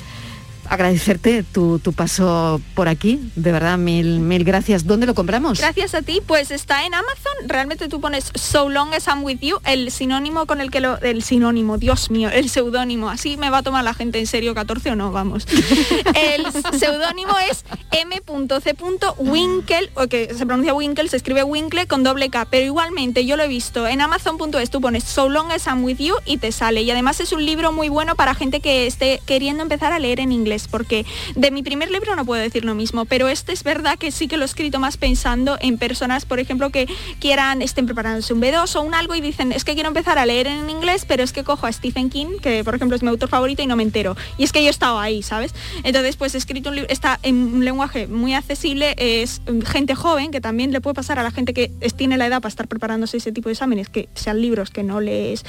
agradecerte 0.69 1.43
tu, 1.43 1.79
tu 1.79 1.93
paso 1.93 2.61
por 2.75 2.89
aquí. 2.89 3.21
De 3.37 3.53
verdad, 3.53 3.79
mil, 3.79 4.21
mil 4.21 4.45
gracias. 4.45 4.87
¿Dónde 4.87 5.07
lo 5.07 5.15
compramos? 5.15 5.59
Gracias 5.59 5.95
a 5.95 6.03
ti, 6.03 6.21
pues 6.27 6.51
está 6.51 6.87
en 6.87 6.95
Amazon. 6.95 7.33
Realmente 7.47 7.89
tú 7.89 8.01
pones 8.01 8.31
So 8.35 8.69
Long 8.69 8.95
as 8.95 9.07
I'm 9.07 9.25
With 9.25 9.41
You, 9.41 9.59
el 9.65 9.91
sinónimo 9.91 10.47
con 10.47 10.61
el 10.61 10.71
que 10.71 10.81
lo... 10.81 10.99
El 11.01 11.23
sinónimo, 11.23 11.79
Dios 11.79 12.11
mío, 12.11 12.31
el 12.31 12.49
seudónimo. 12.49 13.11
Así 13.11 13.37
me 13.37 13.51
va 13.51 13.59
a 13.59 13.63
tomar 13.63 13.85
la 13.85 13.95
gente 13.95 14.19
en 14.19 14.27
serio 14.27 14.55
14 14.55 14.93
o 14.93 14.97
no, 14.97 15.13
vamos. 15.13 15.47
el 16.15 16.47
seudónimo 16.79 17.35
es 17.51 17.65
m.c.winkle, 17.91 19.91
o 19.95 20.07
que 20.07 20.35
se 20.35 20.47
pronuncia 20.47 20.75
Winkle, 20.75 21.09
se 21.09 21.17
escribe 21.17 21.45
Winkle 21.45 21.87
con 21.87 22.03
doble 22.03 22.31
K, 22.31 22.47
pero 22.51 22.65
igualmente 22.65 23.27
yo 23.27 23.37
lo 23.37 23.43
he 23.43 23.49
visto 23.49 23.87
en 23.87 24.01
amazon.es, 24.01 24.71
tú 24.71 24.81
pones 24.81 25.05
So 25.05 25.29
Long 25.29 25.51
as 25.51 25.67
I'm 25.67 25.85
With 25.85 25.99
You 25.99 26.15
y 26.25 26.39
te 26.39 26.53
sale. 26.53 26.83
Y 26.83 26.91
además 26.91 27.21
es 27.21 27.33
un 27.33 27.45
libro 27.45 27.73
muy 27.73 27.89
bueno 27.89 28.15
para 28.15 28.35
gente 28.35 28.61
que 28.61 28.87
esté 28.87 29.21
queriendo 29.27 29.63
empezar 29.63 29.93
a 29.93 29.99
leer 29.99 30.21
en 30.21 30.33
inglés, 30.33 30.54
porque 30.69 31.05
de 31.35 31.51
mi 31.51 31.63
primer 31.63 31.91
libro 31.91 32.17
no 32.17 32.25
puedo 32.25 32.41
decir 32.43 32.65
lo 32.65 32.75
mismo, 32.75 33.05
pero 33.05 33.29
este 33.29 33.53
es 33.53 33.63
verdad 33.63 33.99
que 33.99 34.11
sí 34.11 34.29
que 34.29 34.37
lo 34.37 34.43
he 34.43 34.47
escrito 34.47 34.79
más 34.79 34.97
pensando 34.97 35.59
en 35.61 35.79
personas, 35.79 36.25
por 36.25 36.39
ejemplo, 36.39 36.71
que 36.71 36.87
quieran, 37.21 37.63
estén 37.63 37.87
preparándose 37.87 38.33
un 38.33 38.41
B2 38.41 38.77
o 38.77 38.83
un 38.83 38.95
algo 38.95 39.15
y 39.15 39.21
dicen, 39.21 39.53
es 39.53 39.65
que 39.65 39.75
quiero 39.75 39.89
empezar 39.89 40.19
a 40.19 40.27
leer 40.27 40.47
en 40.47 40.71
inglés, 40.71 41.05
pero 41.07 41.23
es 41.23 41.33
que 41.33 41.45
cojo 41.45 41.67
a 41.67 41.73
Stephen 41.73 42.11
King, 42.11 42.39
que 42.41 42.65
por 42.65 42.75
ejemplo 42.75 42.97
es 42.97 43.03
mi 43.03 43.09
autor 43.09 43.29
favorito 43.29 43.63
y 43.63 43.67
no 43.67 43.77
me 43.77 43.83
entero. 43.83 44.17
Y 44.39 44.45
es 44.45 44.53
que 44.53 44.63
yo 44.63 44.69
he 44.69 44.71
estado 44.71 44.99
ahí, 44.99 45.23
¿sabes? 45.23 45.55
Entonces, 45.83 46.17
pues 46.17 46.35
he 46.35 46.39
escrito 46.39 46.71
un 46.71 46.77
libro, 46.77 46.91
está 46.91 47.19
en 47.23 47.37
un 47.37 47.65
lenguaje 47.65 48.07
muy 48.07 48.35
accesible, 48.35 48.95
es 48.97 49.41
mm, 49.47 49.61
gente 49.63 49.95
joven, 49.95 50.31
que 50.31 50.41
también 50.41 50.73
le 50.73 50.81
puede 50.81 50.95
pasar 50.95 51.19
a 51.19 51.23
la 51.23 51.31
gente 51.31 51.55
que 51.55 51.71
tiene 51.97 52.17
la 52.17 52.27
edad 52.27 52.41
para 52.41 52.51
estar 52.51 52.69
preparándose 52.69 53.17
ese 53.17 53.33
tipo 53.33 53.49
de 53.49 53.55
exámenes, 53.55 53.89
que 53.89 54.09
sean 54.15 54.41
libros 54.41 54.71
que 54.71 54.83
no 54.83 55.01
les, 55.01 55.45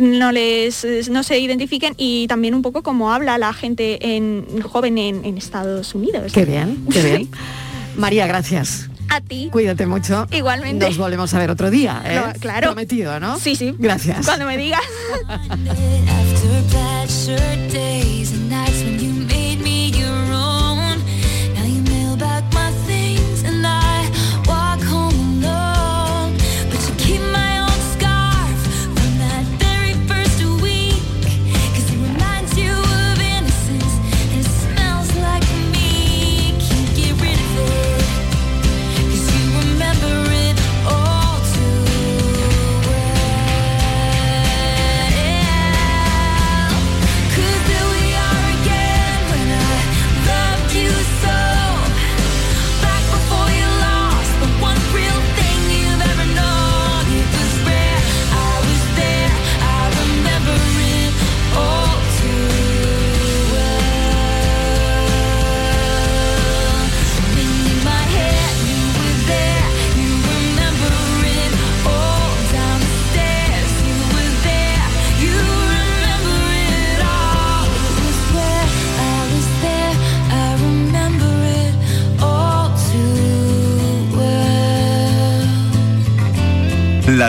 no 0.00 0.32
les, 0.32 0.84
no 1.10 1.22
se 1.22 1.38
identifiquen 1.38 1.94
y 1.96 2.26
también 2.26 2.54
un 2.54 2.62
poco 2.62 2.82
como 2.82 3.12
habla 3.12 3.38
la 3.38 3.52
gente 3.52 4.16
en, 4.16 4.29
joven 4.62 4.98
en, 4.98 5.24
en 5.24 5.38
Estados 5.38 5.94
Unidos. 5.94 6.32
Qué 6.32 6.44
bien, 6.44 6.84
qué 6.90 7.02
bien. 7.02 7.28
María, 7.96 8.26
gracias. 8.26 8.88
A 9.08 9.20
ti. 9.20 9.48
Cuídate 9.50 9.86
mucho. 9.86 10.26
Igualmente. 10.30 10.86
Nos 10.86 10.96
volvemos 10.96 11.34
a 11.34 11.38
ver 11.38 11.50
otro 11.50 11.70
día. 11.70 12.00
¿eh? 12.04 12.14
No, 12.14 12.40
claro. 12.40 12.68
Prometido, 12.68 13.18
¿no? 13.18 13.38
Sí, 13.38 13.56
sí. 13.56 13.74
Gracias. 13.76 14.24
Cuando 14.24 14.46
me 14.46 14.56
digas. 14.56 14.80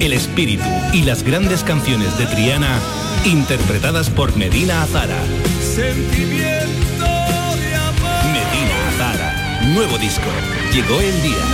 el 0.00 0.14
espíritu 0.14 0.64
y 0.94 1.02
las 1.02 1.22
grandes 1.22 1.62
canciones 1.62 2.16
de 2.18 2.26
Triana 2.26 2.80
interpretadas 3.26 4.08
por 4.08 4.34
Medina 4.36 4.82
Azara. 4.82 5.18
Sentimiento 5.60 7.04
de 7.04 7.74
amor. 7.74 8.24
Medina 8.32 8.88
Azara. 8.88 9.60
Nuevo 9.74 9.98
disco. 9.98 10.28
Llegó 10.72 11.00
el 11.00 11.22
día. 11.22 11.44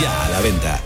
Ya 0.00 0.26
a 0.26 0.28
la 0.28 0.40
venta. 0.42 0.80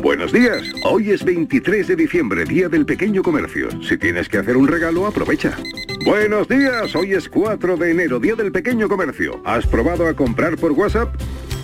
Buenos 0.00 0.32
días. 0.32 0.62
Hoy 0.84 1.10
es 1.10 1.24
23 1.24 1.88
de 1.88 1.96
diciembre, 1.96 2.44
Día 2.44 2.68
del 2.68 2.84
Pequeño 2.86 3.22
Comercio. 3.22 3.68
Si 3.82 3.96
tienes 3.96 4.28
que 4.28 4.38
hacer 4.38 4.56
un 4.56 4.68
regalo, 4.68 5.06
aprovecha. 5.06 5.56
Buenos 6.04 6.48
días. 6.48 6.94
Hoy 6.94 7.12
es 7.12 7.28
4 7.28 7.76
de 7.76 7.90
enero, 7.90 8.20
Día 8.20 8.34
del 8.34 8.52
Pequeño 8.52 8.88
Comercio. 8.88 9.40
¿Has 9.44 9.66
probado 9.66 10.06
a 10.06 10.14
comprar 10.14 10.56
por 10.56 10.72
WhatsApp? 10.72 11.14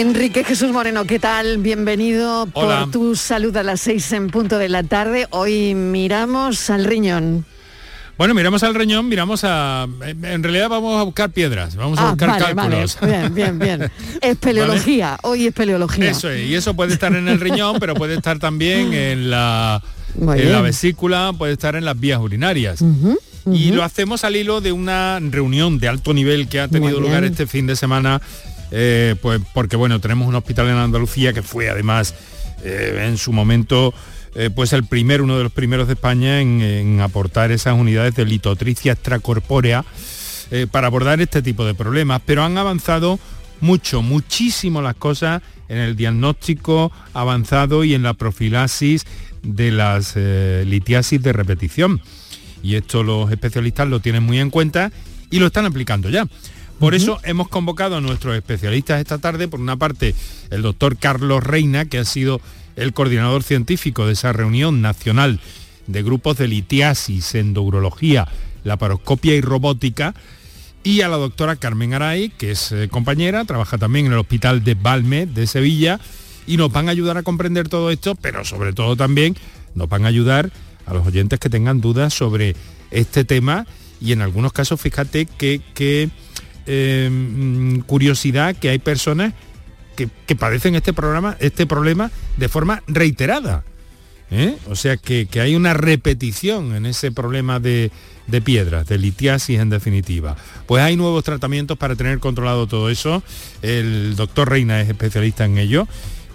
Enrique 0.00 0.42
Jesús 0.42 0.72
Moreno, 0.72 1.04
¿qué 1.04 1.20
tal? 1.20 1.58
Bienvenido 1.58 2.48
Hola. 2.54 2.80
por 2.80 2.90
tu 2.90 3.14
salud 3.14 3.56
a 3.56 3.62
las 3.62 3.80
seis 3.80 4.10
en 4.10 4.28
punto 4.28 4.58
de 4.58 4.68
la 4.68 4.82
tarde. 4.82 5.28
Hoy 5.30 5.74
miramos 5.76 6.68
al 6.68 6.84
riñón. 6.84 7.44
Bueno, 8.18 8.34
miramos 8.34 8.64
al 8.64 8.74
riñón, 8.74 9.08
miramos 9.08 9.42
a... 9.44 9.86
En 10.22 10.42
realidad 10.42 10.68
vamos 10.68 10.98
a 11.00 11.04
buscar 11.04 11.30
piedras, 11.30 11.76
vamos 11.76 11.98
a 12.00 12.08
Ah, 12.08 12.10
buscar 12.10 12.28
vale, 12.28 12.54
vale. 12.54 12.70
cálculos. 12.70 12.98
Bien, 13.02 13.34
bien, 13.34 13.58
bien. 13.60 13.90
Espeleología, 14.20 15.16
hoy 15.22 15.46
espeleología. 15.46 16.10
Eso 16.10 16.28
es, 16.28 16.44
y 16.48 16.56
eso 16.56 16.74
puede 16.74 16.92
estar 16.92 17.14
en 17.14 17.28
el 17.28 17.38
riñón, 17.38 17.76
pero 17.78 17.94
puede 17.94 18.14
estar 18.16 18.40
también 18.40 18.92
en 18.94 19.30
la, 19.30 19.80
Muy 20.16 20.40
en 20.40 20.46
la 20.46 20.58
bien. 20.58 20.62
vesícula, 20.64 21.32
puede 21.38 21.52
estar 21.52 21.76
en 21.76 21.84
las 21.84 21.98
vías 21.98 22.18
urinarias. 22.18 22.80
Y 23.46 23.70
lo 23.72 23.84
hacemos 23.84 24.24
al 24.24 24.34
hilo 24.36 24.60
de 24.60 24.72
una 24.72 25.20
reunión 25.20 25.78
de 25.78 25.86
alto 25.88 26.14
nivel 26.14 26.48
que 26.48 26.58
ha 26.60 26.66
tenido 26.68 26.98
lugar 26.98 27.22
este 27.24 27.46
fin 27.46 27.66
de 27.68 27.76
semana, 27.76 28.22
eh, 28.76 29.14
pues 29.22 29.40
porque 29.52 29.76
bueno, 29.76 30.00
tenemos 30.00 30.26
un 30.26 30.34
hospital 30.34 30.66
en 30.66 30.74
Andalucía 30.74 31.32
que 31.32 31.42
fue 31.42 31.70
además 31.70 32.12
eh, 32.64 33.04
en 33.06 33.18
su 33.18 33.32
momento 33.32 33.94
eh, 34.34 34.50
pues 34.52 34.72
el 34.72 34.84
primer, 34.84 35.22
uno 35.22 35.38
de 35.38 35.44
los 35.44 35.52
primeros 35.52 35.86
de 35.86 35.92
España 35.92 36.40
en, 36.40 36.60
en 36.60 37.00
aportar 37.00 37.52
esas 37.52 37.78
unidades 37.78 38.16
de 38.16 38.24
litotricia 38.24 38.92
extracorpórea 38.92 39.84
para 40.70 40.86
abordar 40.86 41.20
este 41.20 41.42
tipo 41.42 41.64
de 41.64 41.74
problemas, 41.74 42.20
pero 42.24 42.44
han 42.44 42.56
avanzado 42.58 43.18
mucho, 43.60 44.02
muchísimo 44.02 44.82
las 44.82 44.94
cosas 44.94 45.42
en 45.68 45.78
el 45.78 45.96
diagnóstico 45.96 46.92
avanzado 47.12 47.82
y 47.82 47.94
en 47.94 48.04
la 48.04 48.14
profilaxis 48.14 49.04
de 49.42 49.72
las 49.72 50.14
litiasis 50.14 51.20
de 51.20 51.32
repetición. 51.32 52.00
Y 52.62 52.76
esto 52.76 53.02
los 53.02 53.32
especialistas 53.32 53.88
lo 53.88 53.98
tienen 53.98 54.22
muy 54.22 54.38
en 54.38 54.50
cuenta 54.50 54.92
y 55.30 55.40
lo 55.40 55.46
están 55.46 55.66
aplicando 55.66 56.08
ya. 56.08 56.28
Por 56.84 56.94
eso 56.94 57.18
hemos 57.24 57.48
convocado 57.48 57.96
a 57.96 58.02
nuestros 58.02 58.36
especialistas 58.36 59.00
esta 59.00 59.16
tarde, 59.16 59.48
por 59.48 59.58
una 59.58 59.78
parte 59.78 60.14
el 60.50 60.60
doctor 60.60 60.98
Carlos 60.98 61.42
Reina, 61.42 61.86
que 61.86 61.96
ha 61.96 62.04
sido 62.04 62.42
el 62.76 62.92
coordinador 62.92 63.42
científico 63.42 64.06
de 64.06 64.12
esa 64.12 64.34
reunión 64.34 64.82
nacional 64.82 65.40
de 65.86 66.02
grupos 66.02 66.36
de 66.36 66.46
litiasis, 66.46 67.36
endourología, 67.36 68.28
laparoscopia 68.64 69.34
y 69.34 69.40
robótica, 69.40 70.14
y 70.82 71.00
a 71.00 71.08
la 71.08 71.16
doctora 71.16 71.56
Carmen 71.56 71.94
Aray, 71.94 72.28
que 72.28 72.50
es 72.50 72.70
eh, 72.70 72.88
compañera, 72.90 73.46
trabaja 73.46 73.78
también 73.78 74.04
en 74.04 74.12
el 74.12 74.18
Hospital 74.18 74.62
de 74.62 74.74
Balme 74.74 75.24
de 75.24 75.46
Sevilla, 75.46 75.98
y 76.46 76.58
nos 76.58 76.70
van 76.70 76.88
a 76.88 76.90
ayudar 76.90 77.16
a 77.16 77.22
comprender 77.22 77.70
todo 77.70 77.90
esto, 77.90 78.14
pero 78.14 78.44
sobre 78.44 78.74
todo 78.74 78.94
también 78.94 79.38
nos 79.74 79.88
van 79.88 80.04
a 80.04 80.08
ayudar 80.08 80.50
a 80.84 80.92
los 80.92 81.06
oyentes 81.06 81.40
que 81.40 81.48
tengan 81.48 81.80
dudas 81.80 82.12
sobre 82.12 82.54
este 82.90 83.24
tema. 83.24 83.66
Y 84.02 84.12
en 84.12 84.20
algunos 84.20 84.52
casos 84.52 84.78
fíjate 84.82 85.24
que, 85.24 85.62
que, 85.72 86.10
eh, 86.66 87.08
mm, 87.10 87.80
curiosidad 87.80 88.56
que 88.56 88.70
hay 88.70 88.78
personas 88.78 89.34
que, 89.96 90.36
padecen 90.36 90.74
este 90.74 90.92
programa, 90.92 91.36
este 91.40 91.66
problema 91.66 92.10
de 92.36 92.48
forma 92.48 92.82
reiterada. 92.86 93.64
¿eh? 94.30 94.56
O 94.68 94.76
sea 94.76 94.96
que, 94.96 95.28
hay 95.40 95.54
una 95.54 95.74
repetición 95.74 96.74
en 96.74 96.86
ese 96.86 97.12
problema 97.12 97.60
de, 97.60 97.90
de 98.26 98.40
piedras, 98.40 98.86
de 98.86 98.98
litiasis 98.98 99.60
en 99.60 99.70
definitiva. 99.70 100.36
Pues 100.66 100.82
hay 100.82 100.96
nuevos 100.96 101.22
tratamientos 101.24 101.78
para 101.78 101.96
tener 101.96 102.18
controlado 102.18 102.66
todo 102.66 102.90
eso. 102.90 103.22
El 103.62 104.16
doctor 104.16 104.50
Reina 104.50 104.80
es 104.80 104.88
especialista 104.88 105.44
en 105.44 105.58
ello. 105.58 105.86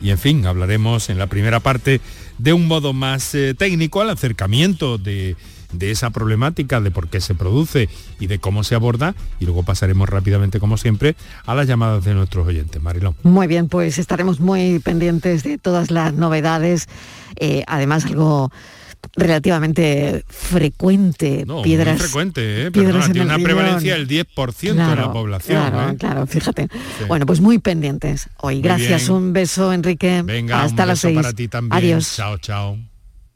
Y 0.02 0.12
en 0.12 0.18
fin, 0.18 0.46
hablaremos 0.46 1.10
en 1.10 1.18
la 1.18 1.28
primera 1.28 1.60
parte 1.60 2.00
de 2.38 2.54
un 2.54 2.68
modo 2.68 2.94
más 2.94 3.36
eh, 3.36 3.54
técnico 3.54 4.00
al 4.00 4.10
acercamiento 4.10 4.98
de, 4.98 5.36
de 5.72 5.92
esa 5.92 6.10
problemática, 6.10 6.82
de 6.82 6.92
por 6.92 7.10
qué 7.10 7.22
se 7.22 7.36
produce 7.36 7.90
y 8.20 8.28
de 8.28 8.40
cómo 8.40 8.64
se 8.64 8.76
aborda. 8.76 9.16
Y 9.40 9.46
luego 9.46 9.64
pasaremos 9.64 10.10
rápidamente, 10.10 10.60
como 10.60 10.78
siempre, 10.78 11.16
a 11.46 11.56
las 11.56 11.68
llamadas 11.68 12.04
de 12.06 12.14
nuestros 12.14 12.48
oyentes. 12.48 12.82
Marilón. 12.82 13.16
Muy 13.24 13.48
bien, 13.48 13.68
pues 13.70 13.98
estaremos 14.00 14.40
muy 14.40 14.80
pendientes 14.80 15.44
de 15.44 15.58
todas 15.58 15.92
las 15.92 16.14
novedades. 16.14 16.88
Eh, 17.36 17.64
además, 17.68 18.06
algo 18.06 18.52
relativamente 19.16 20.26
frecuente. 20.28 21.44
No, 21.48 21.62
piedras, 21.62 21.98
muy 21.98 22.02
frecuente, 22.06 22.66
¿eh? 22.66 22.72
piedras 22.72 22.94
Perdona, 22.94 23.06
en 23.06 23.12
tiene 23.14 23.22
el 23.22 23.28
una 23.28 23.36
riñón. 23.38 23.44
prevalencia 23.48 23.94
del 23.94 24.08
10% 24.08 24.90
de 24.90 24.96
la 24.96 25.12
población. 25.14 25.70
Claro, 25.70 25.92
¿eh? 25.92 25.96
claro, 25.98 26.28
fíjate. 26.28 26.68
Sí. 26.98 27.06
Bueno, 27.08 27.26
pues 27.26 27.40
muy 27.40 27.60
pendientes 27.60 28.30
hoy. 28.38 28.56
Muy 28.56 28.64
Gracias, 28.64 29.04
bien. 29.08 29.12
un 29.14 29.34
beso, 29.34 29.72
Enrique. 29.72 30.22
Venga, 30.26 30.64
Hasta 30.64 30.84
un 30.84 30.88
las 30.90 30.98
beso 30.98 31.08
seis. 31.08 31.16
para 31.16 31.34
ti 31.34 31.48
también. 31.48 31.78
Adiós. 31.78 32.14
Chao, 32.16 32.38
chao. 32.40 32.89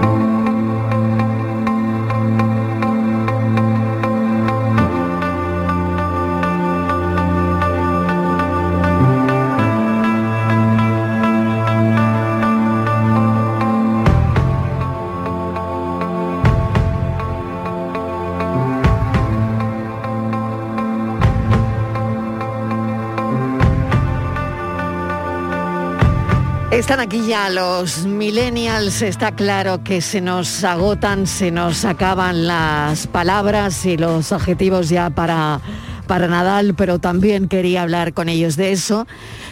Thank 0.00 0.32
you. 0.32 0.37
Están 26.78 27.00
aquí 27.00 27.26
ya 27.26 27.50
los 27.50 28.06
millennials, 28.06 29.02
está 29.02 29.32
claro 29.32 29.82
que 29.82 30.00
se 30.00 30.20
nos 30.20 30.62
agotan, 30.62 31.26
se 31.26 31.50
nos 31.50 31.84
acaban 31.84 32.46
las 32.46 33.08
palabras 33.08 33.84
y 33.84 33.96
los 33.96 34.30
adjetivos 34.30 34.88
ya 34.88 35.10
para, 35.10 35.60
para 36.06 36.28
Nadal, 36.28 36.74
pero 36.74 37.00
también 37.00 37.48
quería 37.48 37.82
hablar 37.82 38.14
con 38.14 38.28
ellos 38.28 38.54
de 38.56 38.70
eso, 38.70 39.08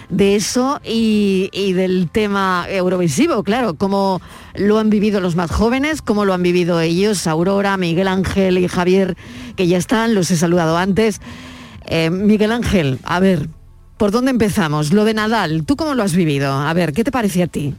de 0.09 0.37
eso 0.37 0.81
y, 0.85 1.72
del 1.72 2.09
tema 2.11 2.64
eurovisivo, 2.70 3.43
claro, 3.43 3.74
cómo 3.74 4.22
lo 4.55 4.79
han 4.79 4.89
vivido 4.89 5.20
los 5.20 5.35
más 5.35 5.51
jóvenes, 5.51 6.03
cómo 6.03 6.24
lo 6.24 6.33
han 6.33 6.45
vivido 6.45 6.81
ellos, 6.81 7.27
Aurora, 7.27 7.77
Miguel 7.77 8.07
Ángel 8.07 8.57
y 8.57 8.68
Javier, 8.68 9.16
que 9.57 9.66
ya 9.66 9.79
están, 9.79 10.14
los 10.14 10.31
he 10.31 10.37
saludado 10.37 10.79
antes. 10.79 11.20
Eh, 11.89 12.09
Miguel 12.09 12.53
Ángel, 12.53 13.01
a 13.03 13.18
ver, 13.18 13.49
¿Por 13.97 14.11
dónde 14.11 14.31
empezamos? 14.31 14.93
Lo 14.93 15.05
de 15.05 15.15
Nadal, 15.15 15.65
¿tú 15.65 15.77
cómo 15.77 15.95
lo 15.95 16.03
has 16.03 16.15
vivido? 16.15 16.53
A 16.53 16.73
ver, 16.75 16.93
¿qué 16.93 17.03
te 17.03 17.11
parece 17.11 17.43
a 17.43 17.47
ti? 17.47 17.75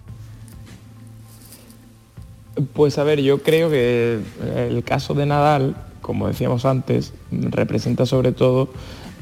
Pues 2.74 2.98
a 2.98 3.04
ver, 3.04 3.22
yo 3.22 3.44
creo 3.44 3.70
que 3.70 4.20
el 4.56 4.84
caso 4.84 5.14
de 5.14 5.28
Nadal, 5.28 5.76
como 6.02 6.28
decíamos 6.28 6.66
antes, 6.66 7.14
representa 7.32 8.08
sobre 8.08 8.32
todo 8.32 8.70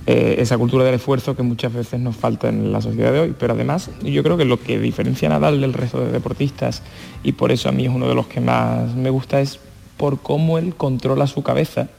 eh, 0.08 0.38
esa 0.40 0.58
cultura 0.58 0.86
del 0.86 0.94
esfuerzo 0.94 1.36
que 1.36 1.44
muchas 1.44 1.74
veces 1.74 2.00
nos 2.00 2.16
falta 2.16 2.48
en 2.48 2.72
la 2.72 2.80
sociedad 2.80 3.12
de 3.12 3.20
hoy. 3.20 3.36
Pero 3.38 3.56
además, 3.56 3.90
yo 4.02 4.24
creo 4.24 4.38
que 4.38 4.46
lo 4.46 4.62
que 4.62 4.80
diferencia 4.80 5.28
a 5.28 5.32
Nadal 5.32 5.60
del 5.60 5.74
resto 5.74 6.00
de 6.00 6.14
deportistas, 6.14 6.82
y 7.24 7.34
por 7.34 7.52
eso 7.52 7.68
a 7.68 7.74
mí 7.74 7.86
es 7.86 7.92
uno 7.92 8.08
de 8.08 8.16
los 8.16 8.28
que 8.28 8.40
más 8.40 8.96
me 8.96 9.10
gusta, 9.10 9.42
es 9.42 9.60
por 9.98 10.22
cómo 10.22 10.58
él 10.58 10.76
controla 10.76 11.28
su 11.28 11.44
cabeza 11.44 11.90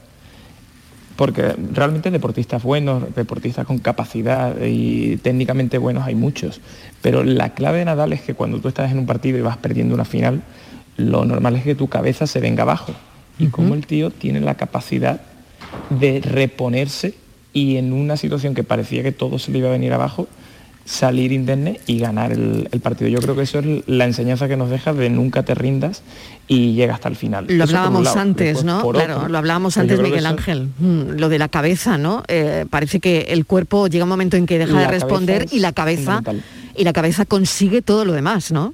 porque 1.16 1.54
realmente 1.72 2.10
deportistas 2.10 2.62
buenos, 2.62 3.14
deportistas 3.14 3.66
con 3.66 3.78
capacidad 3.78 4.54
y 4.62 5.16
técnicamente 5.16 5.78
buenos 5.78 6.06
hay 6.06 6.14
muchos, 6.14 6.60
pero 7.02 7.24
la 7.24 7.54
clave 7.54 7.78
de 7.78 7.86
Nadal 7.86 8.12
es 8.12 8.20
que 8.20 8.34
cuando 8.34 8.60
tú 8.60 8.68
estás 8.68 8.92
en 8.92 8.98
un 8.98 9.06
partido 9.06 9.38
y 9.38 9.42
vas 9.42 9.56
perdiendo 9.56 9.94
una 9.94 10.04
final, 10.04 10.42
lo 10.96 11.24
normal 11.24 11.56
es 11.56 11.64
que 11.64 11.74
tu 11.74 11.88
cabeza 11.88 12.26
se 12.26 12.40
venga 12.40 12.62
abajo. 12.62 12.92
Y 13.38 13.48
como 13.48 13.74
el 13.74 13.86
tío 13.86 14.10
tiene 14.10 14.40
la 14.40 14.54
capacidad 14.54 15.20
de 15.90 16.20
reponerse 16.20 17.14
y 17.52 17.76
en 17.76 17.92
una 17.92 18.16
situación 18.16 18.54
que 18.54 18.64
parecía 18.64 19.02
que 19.02 19.12
todo 19.12 19.38
se 19.38 19.50
le 19.50 19.58
iba 19.58 19.68
a 19.68 19.72
venir 19.72 19.92
abajo, 19.92 20.28
salir 20.86 21.32
indemne 21.32 21.80
y 21.86 21.98
ganar 21.98 22.32
el, 22.32 22.68
el 22.72 22.80
partido. 22.80 23.10
Yo 23.10 23.18
creo 23.18 23.34
que 23.36 23.42
eso 23.42 23.58
es 23.58 23.66
la 23.86 24.04
enseñanza 24.06 24.48
que 24.48 24.56
nos 24.56 24.70
deja 24.70 24.94
de 24.94 25.10
nunca 25.10 25.42
te 25.42 25.54
rindas 25.54 26.02
y 26.48 26.72
llega 26.74 26.94
hasta 26.94 27.08
el 27.08 27.16
final. 27.16 27.46
Lo 27.48 27.64
hablábamos 27.64 28.04
lado. 28.04 28.18
antes, 28.20 28.62
¿no? 28.64 28.88
Claro, 28.92 29.16
otro, 29.16 29.28
lo 29.28 29.36
hablábamos 29.38 29.74
pues 29.74 29.82
antes, 29.82 30.00
Miguel 30.00 30.20
eso- 30.20 30.28
Ángel. 30.28 30.68
Mm, 30.78 31.18
Lo 31.18 31.28
de 31.28 31.38
la 31.38 31.48
cabeza, 31.48 31.98
¿no? 31.98 32.22
Eh, 32.28 32.66
parece 32.70 33.00
que 33.00 33.26
el 33.30 33.44
cuerpo 33.46 33.88
llega 33.88 34.04
un 34.04 34.08
momento 34.10 34.36
en 34.36 34.46
que 34.46 34.58
deja 34.58 34.72
La 34.72 34.82
de 34.82 34.86
responder 34.88 35.42
es 35.42 35.52
y 35.52 35.58
la 35.58 35.72
cabeza 35.72 36.22
y 36.76 36.84
la 36.84 36.92
cabeza 36.92 37.24
consigue 37.24 37.82
todo 37.82 38.04
lo 38.04 38.12
demás, 38.12 38.52
¿no? 38.52 38.72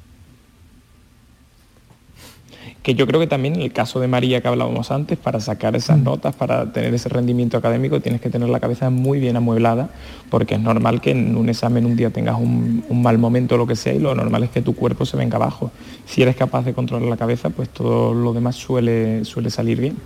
Que 2.83 2.95
yo 2.97 3.07
creo 3.07 3.21
que 3.21 3.29
también 3.29 3.55
en 3.55 3.63
el 3.63 3.73
caso 3.73 4.01
de 4.01 4.09
María 4.09 4.41
que 4.41 4.49
hablábamos 4.49 4.91
antes, 4.91 5.17
para 5.17 5.39
sacar 5.39 5.77
esas 5.77 5.99
Mm. 5.99 6.05
notas, 6.05 6.35
para 6.35 6.73
tener 6.73 6.93
ese 6.93 7.09
rendimiento 7.09 7.57
académico, 7.57 8.01
tienes 8.01 8.21
que 8.21 8.29
tener 8.29 8.49
la 8.49 8.59
cabeza 8.59 8.91
muy 8.91 9.21
bien 9.21 9.37
amueblada, 9.37 9.91
porque 10.31 10.55
es 10.57 10.61
normal 10.61 11.01
que 11.01 11.13
en 11.13 11.37
un 11.37 11.49
examen 11.49 11.87
un 11.87 11.95
día 11.95 12.11
tengas 12.11 12.37
un, 12.41 12.85
un 12.89 13.03
mal 13.03 13.19
momento 13.19 13.55
o 13.55 13.59
lo 13.59 13.67
que 13.69 13.77
sea, 13.77 13.95
y 13.95 14.01
lo 14.01 14.15
normal 14.15 14.43
es 14.43 14.51
que 14.51 14.63
tu 14.63 14.75
cuerpo 14.75 15.07
se 15.07 15.17
venga 15.17 15.37
abajo. 15.37 15.71
Si 16.07 16.23
eres 16.23 16.35
capaz 16.35 16.65
de 16.65 16.75
controlar 16.75 17.09
la 17.09 17.17
cabeza, 17.17 17.51
pues 17.51 17.69
todo 17.69 18.15
lo 18.15 18.33
demás 18.33 18.57
suele, 18.57 19.25
suele 19.25 19.51
salir 19.51 19.81
bien. 19.81 19.97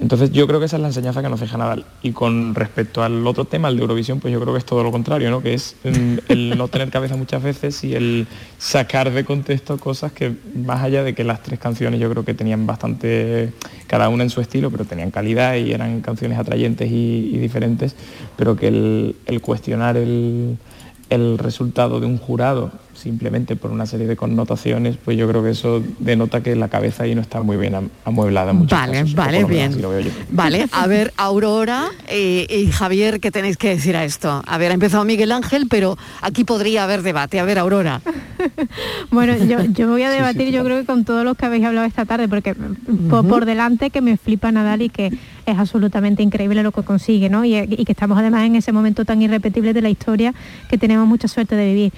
Entonces 0.00 0.32
yo 0.32 0.46
creo 0.46 0.58
que 0.58 0.66
esa 0.66 0.76
es 0.76 0.82
la 0.82 0.88
enseñanza 0.88 1.22
que 1.22 1.28
nos 1.28 1.40
deja 1.40 1.56
Nadal. 1.56 1.84
Y 2.02 2.12
con 2.12 2.54
respecto 2.54 3.02
al 3.02 3.24
otro 3.26 3.44
tema, 3.44 3.68
el 3.68 3.76
de 3.76 3.82
Eurovisión, 3.82 4.20
pues 4.20 4.32
yo 4.32 4.40
creo 4.40 4.52
que 4.52 4.58
es 4.58 4.64
todo 4.64 4.82
lo 4.82 4.90
contrario, 4.90 5.30
¿no? 5.30 5.40
Que 5.40 5.54
es 5.54 5.76
mm, 5.84 6.16
el 6.28 6.58
no 6.58 6.68
tener 6.68 6.90
cabeza 6.90 7.16
muchas 7.16 7.42
veces 7.42 7.82
y 7.84 7.94
el 7.94 8.26
sacar 8.58 9.12
de 9.12 9.24
contexto 9.24 9.78
cosas 9.78 10.12
que 10.12 10.34
más 10.54 10.82
allá 10.82 11.04
de 11.04 11.14
que 11.14 11.22
las 11.22 11.42
tres 11.42 11.60
canciones 11.60 12.00
yo 12.00 12.10
creo 12.10 12.24
que 12.24 12.34
tenían 12.34 12.66
bastante, 12.66 13.52
cada 13.86 14.08
una 14.08 14.24
en 14.24 14.30
su 14.30 14.40
estilo, 14.40 14.70
pero 14.70 14.84
tenían 14.84 15.10
calidad 15.10 15.54
y 15.54 15.72
eran 15.72 16.00
canciones 16.00 16.38
atrayentes 16.38 16.90
y, 16.90 17.38
diferentes, 17.38 17.94
pero 18.36 18.56
que 18.56 18.68
el, 18.68 19.40
cuestionar 19.42 19.96
el 19.96 20.58
resultado 21.38 22.00
de 22.00 22.06
un 22.06 22.18
jurado 22.18 22.72
simplemente 22.94 23.56
por 23.56 23.70
una 23.70 23.86
serie 23.86 24.06
de 24.06 24.16
connotaciones, 24.16 24.96
pues 25.04 25.16
yo 25.16 25.28
creo 25.28 25.42
que 25.42 25.50
eso 25.50 25.82
denota 25.98 26.42
que 26.42 26.56
la 26.56 26.68
cabeza 26.68 27.04
ahí 27.04 27.14
no 27.14 27.20
está 27.20 27.42
muy 27.42 27.56
bien 27.56 27.74
am- 27.74 27.88
amueblada. 28.04 28.50
en 28.52 28.58
muchos 28.58 28.78
Vale, 28.78 28.92
casos, 29.00 29.14
vale, 29.14 29.44
bien. 29.44 29.76
Vale, 30.30 30.66
a 30.72 30.86
ver, 30.88 31.12
Aurora 31.16 31.86
eh, 32.08 32.46
y 32.48 32.70
Javier, 32.70 33.20
¿qué 33.20 33.30
tenéis 33.30 33.56
que 33.56 33.68
decir 33.70 33.96
a 33.96 34.04
esto? 34.04 34.42
A 34.46 34.58
ver, 34.58 34.70
ha 34.70 34.74
empezado 34.74 35.04
Miguel 35.04 35.32
Ángel, 35.32 35.66
pero 35.68 35.96
aquí 36.22 36.44
podría 36.44 36.84
haber 36.84 37.02
debate. 37.02 37.40
A 37.40 37.44
ver, 37.44 37.58
Aurora. 37.58 38.00
Bueno, 39.10 39.36
yo, 39.36 39.62
yo 39.64 39.88
voy 39.88 40.02
a 40.02 40.10
debatir 40.14 40.50
yo 40.50 40.64
creo 40.64 40.78
que 40.80 40.86
con 40.86 41.04
todos 41.04 41.24
los 41.24 41.36
que 41.36 41.46
habéis 41.46 41.64
hablado 41.64 41.86
esta 41.86 42.04
tarde, 42.04 42.28
porque 42.28 42.54
por, 43.08 43.26
por 43.26 43.44
delante 43.44 43.90
que 43.90 44.00
me 44.00 44.16
flipa 44.16 44.50
Nadal 44.52 44.82
y 44.82 44.88
que 44.88 45.06
es 45.46 45.58
absolutamente 45.58 46.22
increíble 46.22 46.62
lo 46.62 46.72
que 46.72 46.82
consigue, 46.82 47.28
¿no? 47.28 47.44
Y, 47.44 47.56
y 47.56 47.84
que 47.84 47.92
estamos 47.92 48.18
además 48.18 48.44
en 48.44 48.56
ese 48.56 48.72
momento 48.72 49.04
tan 49.04 49.22
irrepetible 49.22 49.72
de 49.72 49.82
la 49.82 49.90
historia 49.90 50.34
que 50.68 50.78
tenemos 50.78 51.06
mucha 51.06 51.28
suerte 51.28 51.54
de 51.56 51.66
vivir. 51.66 51.92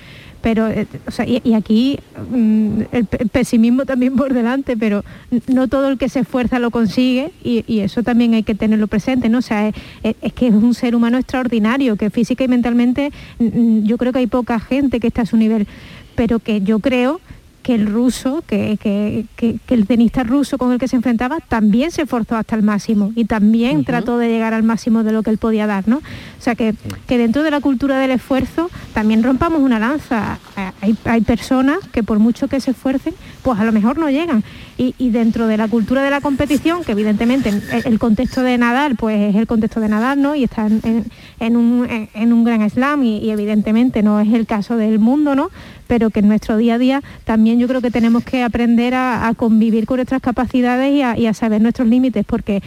Pero, 0.46 0.68
eh, 0.68 0.86
o 1.08 1.10
sea, 1.10 1.26
y, 1.26 1.54
aquí 1.54 1.98
mm, 2.30 2.82
el, 2.92 3.04
pe- 3.06 3.20
el 3.24 3.28
pesimismo 3.30 3.84
también 3.84 4.14
por 4.14 4.32
delante, 4.32 4.76
pero 4.76 5.04
no 5.48 5.66
todo 5.66 5.88
el 5.88 5.98
que 5.98 6.08
se 6.08 6.20
esfuerza 6.20 6.60
lo 6.60 6.70
consigue 6.70 7.32
y, 7.42 7.80
eso 7.80 8.04
también 8.04 8.32
hay 8.34 8.44
que 8.44 8.54
tenerlo 8.54 8.86
presente, 8.86 9.28
¿no? 9.28 9.38
O 9.38 9.42
sea, 9.42 9.66
es, 10.04 10.32
que 10.34 10.46
es 10.46 10.54
un 10.54 10.72
ser 10.72 10.94
humano 10.94 11.18
extraordinario, 11.18 11.96
que 11.96 12.10
física 12.10 12.44
y 12.44 12.48
mentalmente 12.48 13.10
mm, 13.40 13.86
yo 13.86 13.98
creo 13.98 14.12
que 14.12 14.20
hay 14.20 14.28
poca 14.28 14.60
gente 14.60 15.00
que 15.00 15.08
está 15.08 15.22
a 15.22 15.26
su 15.26 15.36
nivel, 15.36 15.66
pero 16.14 16.38
que 16.38 16.60
yo 16.60 16.78
creo 16.78 17.20
que 17.66 17.74
el 17.74 17.88
ruso, 17.88 18.44
que, 18.46 18.78
que- 18.80 19.24
que- 19.34 19.56
que 19.66 19.74
el 19.74 19.88
tenista 19.88 20.22
ruso 20.22 20.56
con 20.56 20.70
el 20.70 20.78
que 20.78 20.86
se 20.86 20.94
enfrentaba 20.94 21.38
también 21.48 21.90
se 21.90 22.02
esforzó 22.02 22.36
hasta 22.36 22.54
el 22.54 22.62
máximo 22.62 23.10
y 23.16 23.24
también 23.24 23.84
trató 23.84 24.18
de 24.18 24.28
llegar 24.28 24.54
al 24.54 24.62
máximo 24.62 25.02
de 25.02 25.10
lo 25.10 25.24
que 25.24 25.30
él 25.30 25.38
podía 25.38 25.66
dar, 25.66 25.88
¿no? 25.88 25.96
O 25.96 26.00
sea 26.46 26.54
que, 26.54 26.74
que 27.08 27.18
dentro 27.18 27.42
de 27.42 27.50
la 27.50 27.58
cultura 27.60 27.98
del 27.98 28.12
esfuerzo 28.12 28.70
también 28.94 29.24
rompamos 29.24 29.60
una 29.62 29.80
lanza. 29.80 30.38
Hay, 30.80 30.96
hay 31.06 31.20
personas 31.22 31.78
que 31.90 32.04
por 32.04 32.20
mucho 32.20 32.46
que 32.46 32.60
se 32.60 32.70
esfuercen, 32.70 33.14
pues 33.42 33.58
a 33.58 33.64
lo 33.64 33.72
mejor 33.72 33.98
no 33.98 34.10
llegan. 34.10 34.44
Y, 34.78 34.94
y 34.98 35.10
dentro 35.10 35.48
de 35.48 35.56
la 35.56 35.66
cultura 35.66 36.02
de 36.04 36.10
la 36.10 36.20
competición, 36.20 36.84
que 36.84 36.92
evidentemente 36.92 37.48
el, 37.48 37.62
el 37.84 37.98
contexto 37.98 38.42
de 38.42 38.58
Nadal, 38.58 38.94
pues 38.94 39.18
es 39.30 39.34
el 39.34 39.48
contexto 39.48 39.80
de 39.80 39.88
Nadal, 39.88 40.22
¿no? 40.22 40.36
Y 40.36 40.44
está 40.44 40.66
en, 40.68 40.80
en- 40.84 41.04
en 41.40 41.56
un, 41.56 41.90
en- 41.90 42.08
en 42.14 42.32
un 42.32 42.44
gran 42.44 42.68
slam 42.70 43.02
y, 43.02 43.18
y 43.18 43.30
evidentemente 43.30 44.02
no 44.04 44.20
es 44.20 44.32
el 44.32 44.46
caso 44.46 44.76
del 44.76 44.98
mundo, 45.00 45.34
¿no? 45.34 45.50
Pero 45.88 46.10
que 46.10 46.20
en 46.20 46.28
nuestro 46.28 46.56
día 46.56 46.74
a 46.74 46.78
día 46.78 47.02
también 47.24 47.55
yo 47.58 47.68
creo 47.68 47.80
que 47.80 47.90
tenemos 47.90 48.24
que 48.24 48.42
aprender 48.42 48.94
a, 48.94 49.28
a 49.28 49.34
convivir 49.34 49.86
con 49.86 49.96
nuestras 49.96 50.22
capacidades 50.22 50.92
y 50.92 51.02
a, 51.02 51.16
y 51.18 51.26
a 51.26 51.34
saber 51.34 51.60
nuestros 51.60 51.88
límites, 51.88 52.24
porque 52.26 52.62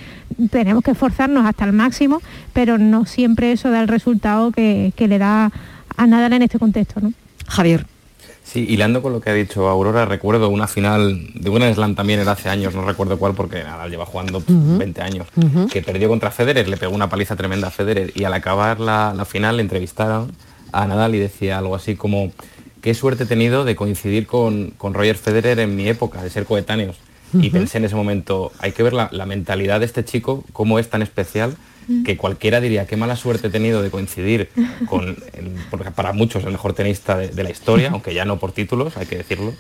tenemos 0.52 0.84
que 0.84 0.92
esforzarnos 0.92 1.46
hasta 1.46 1.66
el 1.66 1.74
máximo, 1.74 2.22
pero 2.54 2.78
no 2.78 3.06
siempre 3.06 3.52
eso 3.52 3.70
da 3.70 3.82
el 3.82 3.88
resultado 3.88 4.52
que, 4.52 4.94
que 4.96 5.08
le 5.08 5.18
da 5.18 5.52
a 5.98 6.08
Nadal 6.08 6.34
en 6.34 6.44
este 6.44 6.60
contexto, 6.60 7.02
¿no? 7.02 7.14
Javier. 7.48 7.86
Sí, 8.44 8.66
hilando 8.68 9.04
con 9.04 9.14
lo 9.14 9.22
que 9.22 9.30
ha 9.30 9.34
dicho 9.34 9.70
Aurora, 9.70 10.06
recuerdo 10.06 10.50
una 10.50 10.66
final 10.66 11.28
de 11.36 11.50
un 11.52 11.62
slam 11.62 11.94
también 11.94 12.20
era 12.20 12.32
hace 12.32 12.50
años, 12.50 12.74
no 12.74 12.84
recuerdo 12.84 13.20
cuál 13.20 13.36
porque 13.36 13.64
Nadal 13.64 13.92
lleva 13.92 14.08
jugando 14.08 14.40
Ujú. 14.40 14.78
20 14.80 15.02
años, 15.04 15.28
que 15.72 15.84
perdió 15.84 16.10
contra 16.10 16.32
Federer, 16.32 16.68
le 16.68 16.78
pegó 16.78 16.96
una 16.96 17.10
paliza 17.10 17.36
tremenda 17.36 17.68
a 17.68 17.72
Federer 17.72 18.12
y 18.16 18.24
al 18.24 18.34
acabar 18.34 18.80
la, 18.80 19.14
la 19.16 19.26
final 19.26 19.58
le 19.58 19.62
entrevistaron 19.62 20.32
a 20.72 20.88
Nadal 20.88 21.14
y 21.14 21.20
decía 21.20 21.60
algo 21.60 21.76
así 21.76 21.96
como 21.96 22.32
qué 22.82 22.94
suerte 22.94 23.24
he 23.24 23.28
tenido 23.28 23.66
de 23.66 23.76
coincidir 23.76 24.26
con, 24.28 24.72
con 24.78 24.94
Roger 24.94 25.16
Federer 25.18 25.60
en 25.60 25.76
mi 25.76 25.88
época, 25.88 26.24
de 26.24 26.30
ser 26.30 26.46
coetáneos. 26.46 26.96
y 27.34 27.50
pensé 27.52 27.78
en 27.78 27.86
ese 27.86 27.96
momento, 27.96 28.52
hay 28.60 28.72
que 28.72 28.82
ver 28.82 28.94
la, 28.94 29.08
la 29.12 29.26
mentalidad 29.28 29.80
de 29.80 29.86
este 29.86 30.04
chico, 30.04 30.44
cómo 30.52 30.80
es 30.80 30.90
tan 30.90 31.02
especial, 31.04 31.56
que 32.06 32.18
cualquiera 32.18 32.62
diría, 32.62 32.86
qué 32.86 32.98
mala 32.98 33.16
suerte 33.16 33.48
he 33.48 33.50
tenido 33.50 33.82
de 33.82 33.90
coincidir 33.90 34.50
con, 34.88 35.10
el- 35.34 35.52
porque 35.72 35.90
para 35.92 36.14
muchos, 36.14 36.44
el 36.44 36.52
mejor 36.52 36.74
tenista 36.74 37.18
de, 37.18 37.30
de 37.30 37.44
la 37.44 37.50
historia, 37.50 37.90
aunque 37.92 38.14
ya 38.14 38.26
no 38.26 38.38
por 38.38 38.52
títulos, 38.52 38.96
hay 38.98 39.06
que 39.08 39.18
decirlo, 39.18 39.54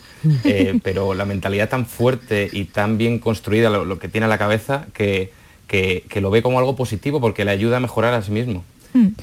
eh, 0.43 0.79
pero 0.83 1.13
la 1.15 1.25
mentalidad 1.25 1.69
tan 1.69 1.85
fuerte 1.87 2.47
y 2.51 2.65
tan 2.65 2.97
bien 2.99 3.17
construida, 3.19 3.69
lo, 3.71 3.83
lo 3.85 3.97
que 3.99 4.09
tiene 4.09 4.25
a 4.25 4.29
la 4.29 4.37
cabeza, 4.37 4.85
que, 4.93 5.31
que- 5.67 6.03
que 6.09 6.21
lo 6.21 6.29
ve 6.31 6.41
como 6.43 6.57
algo 6.59 6.75
positivo 6.75 7.19
porque 7.21 7.45
le 7.45 7.51
ayuda 7.51 7.77
a 7.77 7.79
mejorar 7.79 8.13
a 8.13 8.21
sí 8.21 8.31
mismo. 8.31 8.63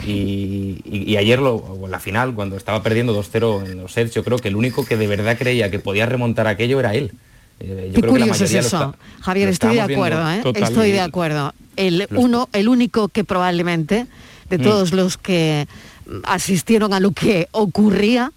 Y, 0.07 0.81
y- 0.85 1.05
y 1.07 1.17
ayer, 1.17 1.39
lo, 1.41 1.57
o 1.57 1.85
en 1.87 1.91
la 1.91 1.99
final, 2.01 2.35
cuando 2.35 2.57
estaba 2.57 2.83
perdiendo 2.83 3.13
2-0 3.21 3.67
en 3.71 3.79
los 3.79 3.93
sets, 3.93 4.15
yo 4.15 4.23
creo 4.25 4.39
que 4.39 4.49
el 4.49 4.57
único 4.57 4.85
que 4.85 4.97
de 4.97 5.07
verdad 5.07 5.37
creía 5.39 5.71
que 5.71 5.79
podía 5.79 6.07
remontar 6.07 6.47
aquello 6.47 6.79
era 6.81 6.95
él. 6.95 7.13
Eh, 7.59 7.87
yo 7.89 7.95
Qué 7.95 8.01
creo 8.03 8.13
que 8.15 8.19
la 8.21 8.27
curioso 8.27 8.45
es 8.45 8.55
eso. 8.55 8.77
está- 8.77 8.95
Javier, 9.21 9.49
estoy 9.49 9.75
de 9.77 9.81
acuerdo, 9.83 10.31
¿eh? 10.31 10.43
Estoy 10.55 10.93
de 10.93 11.01
acuerdo. 11.01 11.53
El 11.77 12.07
uno, 12.15 12.49
el 12.53 12.69
único 12.69 13.09
que 13.09 13.25
probablemente 13.25 14.07
de 14.51 14.59
Mm. 14.59 14.63
todos 14.63 14.93
los 14.93 15.17
que 15.19 15.67
mm, 16.07 16.19
asistieron 16.25 16.93
a 16.95 17.01
lo 17.01 17.11
que 17.13 17.49
ocurría, 17.51 18.33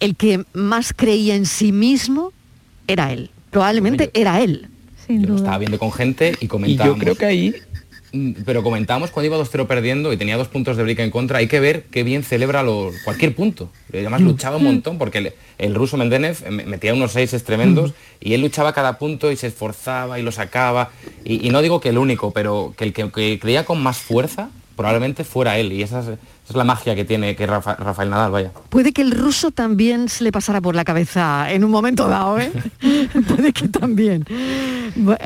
el 0.00 0.16
que 0.16 0.44
más 0.54 0.92
creía 0.94 1.36
en 1.36 1.46
sí 1.46 1.70
mismo 1.72 2.32
era 2.88 3.12
él. 3.12 3.30
Probablemente 3.50 4.10
era 4.14 4.40
él. 4.40 4.68
Sin 5.06 5.22
Yo 5.22 5.28
lo 5.30 5.36
estaba 5.36 5.58
viendo 5.58 5.78
con 5.78 5.92
gente 5.92 6.34
y 6.40 6.46
comentábamos. 6.48 6.98
creo 7.00 7.14
que 7.14 7.26
ahí... 7.26 7.54
Pero 8.44 8.62
comentábamos 8.64 9.10
cuando 9.10 9.26
iba 9.34 9.38
2-0 9.42 9.66
perdiendo 9.68 10.12
y 10.12 10.16
tenía 10.16 10.36
dos 10.36 10.48
puntos 10.48 10.76
de 10.76 10.82
break 10.82 10.98
en 10.98 11.10
contra, 11.10 11.38
hay 11.38 11.46
que 11.46 11.60
ver 11.60 11.84
qué 11.92 12.02
bien 12.02 12.24
celebra 12.24 12.62
los, 12.64 12.94
cualquier 13.04 13.34
punto. 13.36 13.70
Además 13.92 14.20
luchaba 14.20 14.56
un 14.56 14.64
montón 14.64 14.98
porque 14.98 15.18
el, 15.18 15.32
el 15.58 15.74
ruso 15.76 15.96
Mendenev 15.96 16.36
eh, 16.44 16.50
me- 16.50 16.64
metía 16.64 16.92
unos 16.92 17.12
seises 17.12 17.44
tremendos 17.44 17.92
y 18.20 18.34
él 18.34 18.40
luchaba 18.40 18.72
cada 18.72 18.98
punto 18.98 19.30
y 19.30 19.36
se 19.36 19.46
esforzaba 19.46 20.18
y 20.18 20.22
lo 20.22 20.32
sacaba. 20.32 20.90
Y, 21.24 21.46
y 21.46 21.50
no 21.50 21.62
digo 21.62 21.80
que 21.80 21.90
el 21.90 21.98
único, 21.98 22.32
pero 22.32 22.74
que 22.76 22.84
el 22.84 22.92
que, 22.92 23.10
que 23.12 23.38
creía 23.38 23.64
con 23.64 23.80
más 23.82 23.98
fuerza 23.98 24.50
probablemente 24.80 25.24
fuera 25.24 25.58
él. 25.58 25.72
Y 25.72 25.82
esa 25.82 26.00
es, 26.00 26.06
esa 26.06 26.16
es 26.50 26.56
la 26.56 26.64
magia 26.64 26.94
que 26.94 27.04
tiene 27.04 27.36
que 27.36 27.46
Rafa- 27.46 27.76
Rafael 27.76 28.10
Nadal, 28.10 28.30
vaya. 28.30 28.50
Puede 28.68 28.92
que 28.92 29.02
el 29.02 29.12
ruso 29.12 29.50
también 29.50 30.08
se 30.08 30.24
le 30.24 30.32
pasara 30.32 30.60
por 30.60 30.74
la 30.74 30.84
cabeza 30.84 31.50
en 31.52 31.64
un 31.64 31.70
momento 31.70 32.08
dado, 32.08 32.38
¿eh? 32.40 32.50
Puede 33.28 33.52
que 33.52 33.68
también. 33.68 34.24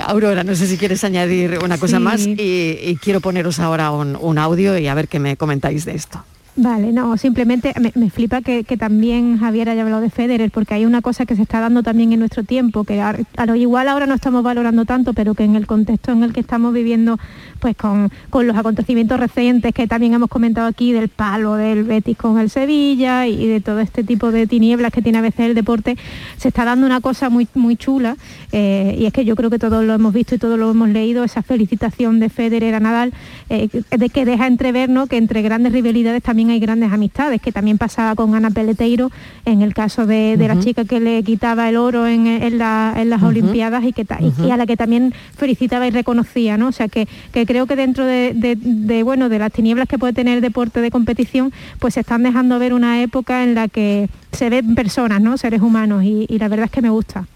Aurora, 0.07 0.44
no 0.44 0.55
sé 0.55 0.66
si 0.66 0.76
quieres 0.76 1.05
añadir 1.05 1.59
una 1.64 1.78
cosa 1.78 1.96
Sí. 1.98 2.02
más 2.02 2.26
y, 2.26 2.78
y 2.82 2.98
quiero 3.00 3.20
poneros 3.20 3.59
ahora 3.61 3.90
un, 3.90 4.16
un 4.20 4.38
audio 4.38 4.76
y 4.78 4.88
a 4.88 4.94
ver 4.94 5.09
qué 5.09 5.18
me 5.18 5.36
comentáis 5.36 5.84
de 5.84 5.94
esto. 5.94 6.22
Vale, 6.57 6.92
no, 6.92 7.16
simplemente 7.16 7.74
me, 7.80 7.90
me 7.96 8.11
flipa 8.11 8.40
que, 8.40 8.62
que 8.62 8.76
también 8.76 9.38
Javier 9.38 9.68
haya 9.70 9.82
hablado 9.82 10.00
de 10.00 10.09
Federer, 10.09 10.52
porque 10.52 10.74
hay 10.74 10.86
una 10.86 11.02
cosa 11.02 11.26
que 11.26 11.34
se 11.34 11.42
está 11.42 11.59
dando 11.59 11.82
también 11.82 12.12
en 12.12 12.20
nuestro 12.20 12.44
tiempo, 12.44 12.84
que 12.84 13.00
a, 13.00 13.18
a 13.36 13.46
lo 13.46 13.57
igual 13.57 13.88
ahora 13.88 14.07
no 14.07 14.14
estamos 14.14 14.44
valorando 14.44 14.84
tanto, 14.84 15.14
pero 15.14 15.34
que 15.34 15.42
en 15.42 15.57
el 15.57 15.66
contexto 15.66 16.12
en 16.12 16.22
el 16.22 16.32
que 16.32 16.38
estamos 16.38 16.72
viviendo, 16.72 17.18
pues 17.59 17.76
con, 17.76 18.12
con 18.30 18.46
los 18.46 18.57
acontecimientos 18.57 19.18
recientes 19.18 19.74
que 19.74 19.88
también 19.88 20.14
hemos 20.14 20.30
comentado 20.30 20.68
aquí, 20.68 20.92
del 20.92 21.09
palo 21.09 21.55
del 21.55 21.82
Betis 21.82 22.16
con 22.16 22.38
el 22.38 22.50
Sevilla 22.50 23.26
y, 23.26 23.48
de 23.48 23.61
todo 23.61 23.80
este 23.80 24.05
tipo 24.05 24.30
de 24.30 24.46
tinieblas 24.46 24.92
que 24.92 25.02
tiene 25.02 25.18
a 25.18 25.22
veces 25.22 25.46
el 25.46 25.55
deporte, 25.57 25.96
se 26.36 26.48
está 26.48 26.64
dando 26.64 26.86
una 26.86 27.00
cosa 27.00 27.30
muy, 27.30 27.48
muy 27.55 27.76
chula, 27.76 28.16
eh, 28.52 28.94
y 28.96 29.07
es 29.07 29.12
que 29.12 29.24
yo 29.24 29.34
creo 29.34 29.50
que 29.50 29.59
todos 29.59 29.84
lo 29.84 29.92
hemos 29.92 30.14
visto 30.14 30.36
y 30.36 30.38
todos 30.38 30.57
lo 30.57 30.70
hemos 30.70 30.88
leído, 30.88 31.24
esa 31.24 31.42
felicitación 31.42 32.20
de 32.20 32.28
Federer 32.28 32.76
a 32.76 32.80
Nadal, 32.80 33.12
eh, 33.48 33.68
de 33.90 34.09
que 34.09 34.24
deja 34.24 34.46
entrever 34.46 34.88
¿no? 34.88 35.09
que 35.09 35.16
entre 35.16 35.42
grandes 35.42 35.72
rivalidades 35.72 36.22
también 36.22 36.43
hay 36.51 36.61
grandes 36.61 36.92
amistades, 36.92 37.40
que 37.42 37.53
también 37.53 37.78
pasaba 37.78 38.14
con 38.14 38.34
Ana 38.34 38.51
Peleteiro 38.51 39.11
en 39.45 39.62
el 39.62 39.74
caso 39.74 40.07
de, 40.07 40.36
de 40.36 40.49
la 40.49 40.55
Ujú. 40.55 40.62
chica 40.64 40.84
que 40.84 41.01
le 41.01 41.22
quitaba 41.22 41.68
el 41.68 41.76
oro 41.76 42.07
en, 42.07 42.26
en 42.26 42.59
la- 42.59 42.95
en 42.97 43.11
las. 43.11 43.22
Olimpiadas 43.24 43.82
y, 43.84 43.92
que 43.92 44.05
ta- 44.05 44.18
y- 44.20 44.51
a 44.51 44.57
la 44.57 44.66
que 44.66 44.76
también 44.76 45.14
felicitaba 45.36 45.86
y 45.86 45.90
reconocía, 45.90 46.57
¿no? 46.59 46.68
O 46.68 46.72
sea 46.72 46.88
que, 46.88 47.09
que 47.32 47.47
creo 47.47 47.66
que 47.66 47.74
dentro 47.74 48.05
de, 48.05 48.32
de- 48.34 48.57
de, 48.57 49.03
bueno, 49.03 49.28
de 49.28 49.38
las 49.38 49.51
tinieblas 49.51 49.88
que 49.88 49.99
puede 49.99 50.12
tener 50.12 50.36
el 50.36 50.40
deporte 50.42 50.80
de 50.80 50.90
competición, 50.90 51.53
pues 51.78 51.95
se 51.95 52.01
están 52.01 52.22
dejando 52.22 52.59
ver 52.59 52.74
una 52.74 53.01
época 53.03 53.42
en 53.42 53.55
la 53.55 53.68
que 53.68 54.09
se 54.32 54.51
ven 54.51 54.74
personas, 54.74 55.20
¿no? 55.20 55.36
Seres 55.38 55.62
humanos 55.62 56.05
y, 56.05 56.26
y 56.28 56.38
la 56.38 56.49
verdad 56.49 56.66
es 56.66 56.70
que 56.70 56.82
me 56.82 56.90
gusta. 56.90 57.26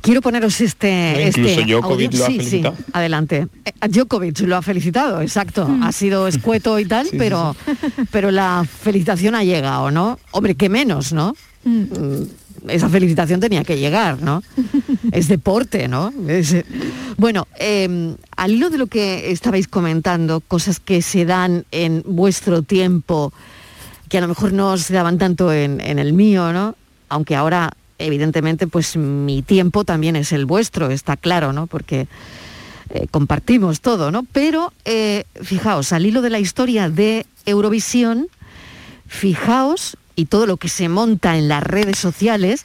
Quiero 0.00 0.20
poneros 0.20 0.60
este... 0.60 1.12
No, 1.14 1.20
incluso 1.28 1.48
este 1.48 1.64
Djokovic 1.72 2.06
audio. 2.12 2.18
lo 2.18 2.24
ha 2.24 2.28
Sí, 2.28 2.36
felicitado. 2.36 2.76
Sí, 2.76 2.84
adelante. 2.92 3.46
Eh, 3.64 3.88
Djokovic 3.88 4.40
lo 4.40 4.56
ha 4.56 4.62
felicitado, 4.62 5.20
exacto. 5.22 5.66
Mm. 5.66 5.82
Ha 5.82 5.92
sido 5.92 6.28
escueto 6.28 6.78
y 6.78 6.84
tal, 6.84 7.08
pero, 7.18 7.56
pero 8.10 8.30
la 8.30 8.64
felicitación 8.64 9.34
ha 9.34 9.42
llegado, 9.44 9.90
¿no? 9.90 10.18
Hombre, 10.30 10.54
qué 10.54 10.68
menos, 10.68 11.12
¿no? 11.12 11.34
Mm, 11.64 12.22
Esa 12.68 12.88
felicitación 12.88 13.40
tenía 13.40 13.64
que 13.64 13.78
llegar, 13.78 14.22
¿no? 14.22 14.42
es 15.12 15.26
deporte, 15.28 15.88
¿no? 15.88 16.12
Es, 16.28 16.52
eh, 16.52 16.64
bueno, 17.16 17.48
eh, 17.58 18.14
al 18.36 18.52
hilo 18.52 18.70
de 18.70 18.78
lo 18.78 18.86
que 18.86 19.30
estabais 19.32 19.66
comentando, 19.66 20.40
cosas 20.40 20.78
que 20.78 21.02
se 21.02 21.24
dan 21.24 21.64
en 21.72 22.02
vuestro 22.06 22.62
tiempo, 22.62 23.32
que 24.08 24.18
a 24.18 24.20
lo 24.20 24.28
mejor 24.28 24.52
no 24.52 24.76
se 24.76 24.94
daban 24.94 25.18
tanto 25.18 25.52
en, 25.52 25.80
en 25.80 25.98
el 25.98 26.12
mío, 26.12 26.52
¿no? 26.52 26.76
Aunque 27.08 27.34
ahora, 27.34 27.72
evidentemente, 27.98 28.66
pues 28.66 28.96
mi 28.96 29.42
tiempo 29.42 29.84
también 29.84 30.16
es 30.16 30.32
el 30.32 30.46
vuestro, 30.46 30.90
está 30.90 31.16
claro, 31.16 31.52
¿no? 31.52 31.66
Porque 31.66 32.08
eh, 32.90 33.06
compartimos 33.10 33.80
todo, 33.80 34.10
¿no? 34.10 34.24
Pero 34.32 34.72
eh, 34.84 35.24
fijaos, 35.42 35.92
al 35.92 36.06
hilo 36.06 36.22
de 36.22 36.30
la 36.30 36.38
historia 36.38 36.88
de 36.88 37.26
Eurovisión, 37.44 38.28
fijaos, 39.06 39.96
y 40.16 40.26
todo 40.26 40.46
lo 40.46 40.56
que 40.56 40.68
se 40.68 40.88
monta 40.88 41.36
en 41.36 41.48
las 41.48 41.62
redes 41.62 41.98
sociales, 41.98 42.64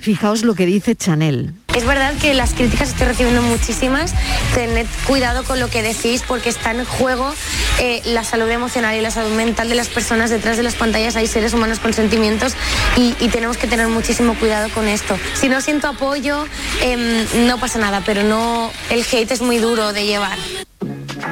fijaos 0.00 0.44
lo 0.44 0.54
que 0.54 0.64
dice 0.64 0.94
Chanel. 0.94 1.54
Es 1.78 1.86
verdad 1.86 2.12
que 2.20 2.34
las 2.34 2.54
críticas 2.54 2.88
estoy 2.88 3.06
recibiendo 3.06 3.40
muchísimas. 3.40 4.12
Tened 4.52 4.86
cuidado 5.06 5.44
con 5.44 5.60
lo 5.60 5.68
que 5.68 5.80
decís 5.82 6.24
porque 6.26 6.48
está 6.48 6.72
en 6.72 6.84
juego 6.84 7.32
eh, 7.80 8.02
la 8.04 8.24
salud 8.24 8.48
emocional 8.50 8.96
y 8.96 9.00
la 9.00 9.12
salud 9.12 9.30
mental 9.36 9.68
de 9.68 9.76
las 9.76 9.86
personas. 9.88 10.28
Detrás 10.28 10.56
de 10.56 10.64
las 10.64 10.74
pantallas 10.74 11.14
hay 11.14 11.28
seres 11.28 11.54
humanos 11.54 11.78
con 11.78 11.92
sentimientos 11.92 12.54
y, 12.96 13.14
y 13.20 13.28
tenemos 13.28 13.56
que 13.58 13.68
tener 13.68 13.86
muchísimo 13.86 14.34
cuidado 14.34 14.68
con 14.70 14.88
esto. 14.88 15.16
Si 15.34 15.48
no 15.48 15.60
siento 15.60 15.86
apoyo, 15.86 16.46
em, 16.82 17.46
no 17.46 17.58
pasa 17.58 17.78
nada, 17.78 18.02
pero 18.04 18.24
no, 18.24 18.72
el 18.90 19.04
hate 19.12 19.30
es 19.30 19.40
muy 19.40 19.58
duro 19.58 19.92
de 19.92 20.04
llevar. 20.04 20.36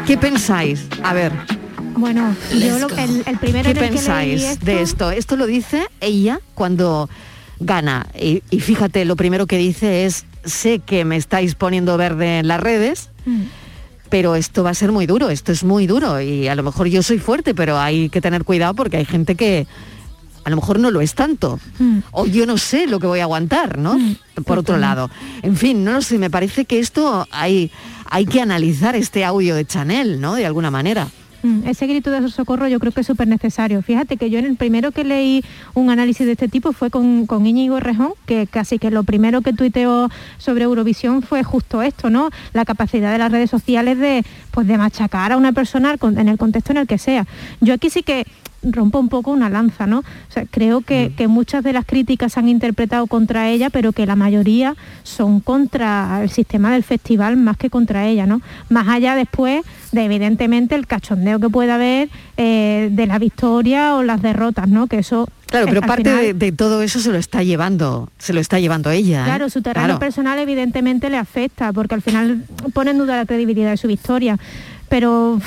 ¿Qué 0.06 0.16
pensáis? 0.16 0.84
A 1.02 1.12
ver, 1.12 1.32
Bueno, 1.96 2.36
yo 2.52 2.78
lo- 2.78 2.88
el, 2.96 3.24
el 3.26 3.38
primero 3.38 3.64
¿qué 3.64 3.70
en 3.70 3.76
el 3.78 3.78
que 3.78 3.80
leí 3.80 3.90
pensáis 3.96 4.42
esto- 4.44 4.64
de 4.64 4.82
esto? 4.82 5.10
Esto 5.10 5.36
lo 5.36 5.46
dice 5.46 5.88
ella 6.00 6.38
cuando 6.54 7.10
gana. 7.58 8.06
Y, 8.20 8.42
y 8.50 8.60
fíjate, 8.60 9.04
lo 9.06 9.16
primero 9.16 9.46
que 9.46 9.56
dice 9.56 10.04
es, 10.04 10.24
sé 10.46 10.78
que 10.78 11.04
me 11.04 11.16
estáis 11.16 11.54
poniendo 11.54 11.96
verde 11.96 12.38
en 12.38 12.48
las 12.48 12.60
redes, 12.60 13.10
Mm. 13.26 13.42
pero 14.08 14.34
esto 14.36 14.62
va 14.62 14.70
a 14.70 14.74
ser 14.74 14.92
muy 14.92 15.04
duro, 15.06 15.28
esto 15.30 15.52
es 15.52 15.64
muy 15.64 15.86
duro 15.86 16.20
y 16.20 16.48
a 16.48 16.54
lo 16.54 16.62
mejor 16.62 16.86
yo 16.86 17.02
soy 17.02 17.18
fuerte, 17.18 17.54
pero 17.54 17.78
hay 17.78 18.08
que 18.08 18.20
tener 18.20 18.44
cuidado 18.44 18.72
porque 18.74 18.96
hay 18.98 19.04
gente 19.04 19.34
que 19.34 19.66
a 20.44 20.50
lo 20.50 20.56
mejor 20.56 20.78
no 20.78 20.92
lo 20.92 21.00
es 21.00 21.14
tanto. 21.16 21.58
Mm. 21.80 21.98
O 22.12 22.24
yo 22.26 22.46
no 22.46 22.56
sé 22.56 22.86
lo 22.86 23.00
que 23.00 23.08
voy 23.08 23.18
a 23.18 23.24
aguantar, 23.24 23.78
¿no? 23.78 23.98
Por 24.44 24.58
otro 24.58 24.76
lado. 24.78 25.10
En 25.42 25.56
fin, 25.56 25.82
no 25.82 25.92
lo 25.92 26.02
sé, 26.02 26.18
me 26.18 26.30
parece 26.30 26.66
que 26.66 26.78
esto 26.78 27.26
hay, 27.32 27.72
hay 28.08 28.26
que 28.26 28.40
analizar 28.40 28.94
este 28.94 29.24
audio 29.24 29.56
de 29.56 29.64
Chanel, 29.64 30.20
¿no? 30.20 30.36
De 30.36 30.46
alguna 30.46 30.70
manera. 30.70 31.08
Mm, 31.42 31.66
Ese 31.66 31.86
grito 31.86 32.10
de 32.10 32.28
socorro 32.28 32.66
yo 32.68 32.78
creo 32.80 32.92
que 32.92 33.00
es 33.02 33.06
súper 33.06 33.28
necesario. 33.28 33.82
Fíjate 33.82 34.16
que 34.16 34.30
yo 34.30 34.38
en 34.38 34.46
el 34.46 34.56
primero 34.56 34.92
que 34.92 35.04
leí 35.04 35.44
un 35.74 35.90
análisis 35.90 36.26
de 36.26 36.32
este 36.32 36.48
tipo 36.48 36.72
fue 36.72 36.90
con, 36.90 37.26
con 37.26 37.46
Íñigo 37.46 37.78
Rejón, 37.80 38.12
que 38.26 38.46
casi 38.46 38.78
que 38.78 38.90
lo 38.90 39.04
primero 39.04 39.42
que 39.42 39.52
tuiteó 39.52 40.10
sobre 40.38 40.64
Eurovisión 40.64 41.22
fue 41.22 41.42
justo 41.44 41.82
esto, 41.82 42.10
¿no? 42.10 42.30
La 42.52 42.64
capacidad 42.64 43.12
de 43.12 43.18
las 43.18 43.30
redes 43.30 43.50
sociales 43.50 43.98
de, 43.98 44.24
pues, 44.50 44.66
de 44.66 44.78
machacar 44.78 45.32
a 45.32 45.36
una 45.36 45.52
persona 45.52 45.96
en 46.00 46.28
el 46.28 46.38
contexto 46.38 46.72
en 46.72 46.78
el 46.78 46.86
que 46.86 46.98
sea. 46.98 47.26
Yo 47.60 47.74
aquí 47.74 47.90
sí 47.90 48.02
que 48.02 48.26
rompo 48.72 48.98
un 48.98 49.08
poco 49.08 49.30
una 49.30 49.48
lanza, 49.48 49.86
¿no? 49.86 50.00
O 50.00 50.04
sea, 50.32 50.44
creo 50.50 50.80
que, 50.80 51.12
que 51.16 51.28
muchas 51.28 51.62
de 51.64 51.72
las 51.72 51.84
críticas 51.84 52.32
se 52.34 52.40
han 52.40 52.48
interpretado 52.48 53.06
contra 53.06 53.48
ella, 53.48 53.70
pero 53.70 53.92
que 53.92 54.06
la 54.06 54.16
mayoría 54.16 54.76
son 55.02 55.40
contra 55.40 56.20
el 56.22 56.30
sistema 56.30 56.72
del 56.72 56.82
festival 56.84 57.36
más 57.36 57.56
que 57.56 57.70
contra 57.70 58.06
ella, 58.06 58.26
¿no? 58.26 58.40
Más 58.68 58.88
allá 58.88 59.14
después 59.14 59.62
de 59.92 60.04
evidentemente 60.04 60.74
el 60.74 60.86
cachondeo 60.86 61.38
que 61.40 61.48
pueda 61.48 61.76
haber 61.76 62.08
eh, 62.36 62.88
de 62.92 63.06
la 63.06 63.18
victoria 63.18 63.94
o 63.94 64.02
las 64.02 64.20
derrotas, 64.22 64.68
¿no? 64.68 64.86
Que 64.86 64.98
eso 64.98 65.28
Claro, 65.46 65.66
pero 65.68 65.80
parte 65.82 66.10
final- 66.10 66.22
de, 66.24 66.34
de 66.34 66.50
todo 66.52 66.82
eso 66.82 66.98
se 66.98 67.10
lo 67.12 67.18
está 67.18 67.42
llevando, 67.44 68.08
se 68.18 68.32
lo 68.32 68.40
está 68.40 68.58
llevando 68.58 68.90
ella. 68.90 69.22
¿eh? 69.22 69.24
Claro, 69.26 69.48
su 69.48 69.62
terreno 69.62 69.86
Claro. 69.86 70.00
personal 70.00 70.38
evidentemente 70.40 71.08
le 71.08 71.16
afecta, 71.18 71.72
porque 71.72 71.94
al 71.94 72.02
final 72.02 72.42
pone 72.74 72.90
en 72.90 72.98
duda 72.98 73.16
la 73.16 73.26
credibilidad 73.26 73.70
de 73.70 73.76
su 73.76 73.86
victoria. 73.86 74.38
Pero 74.88 75.40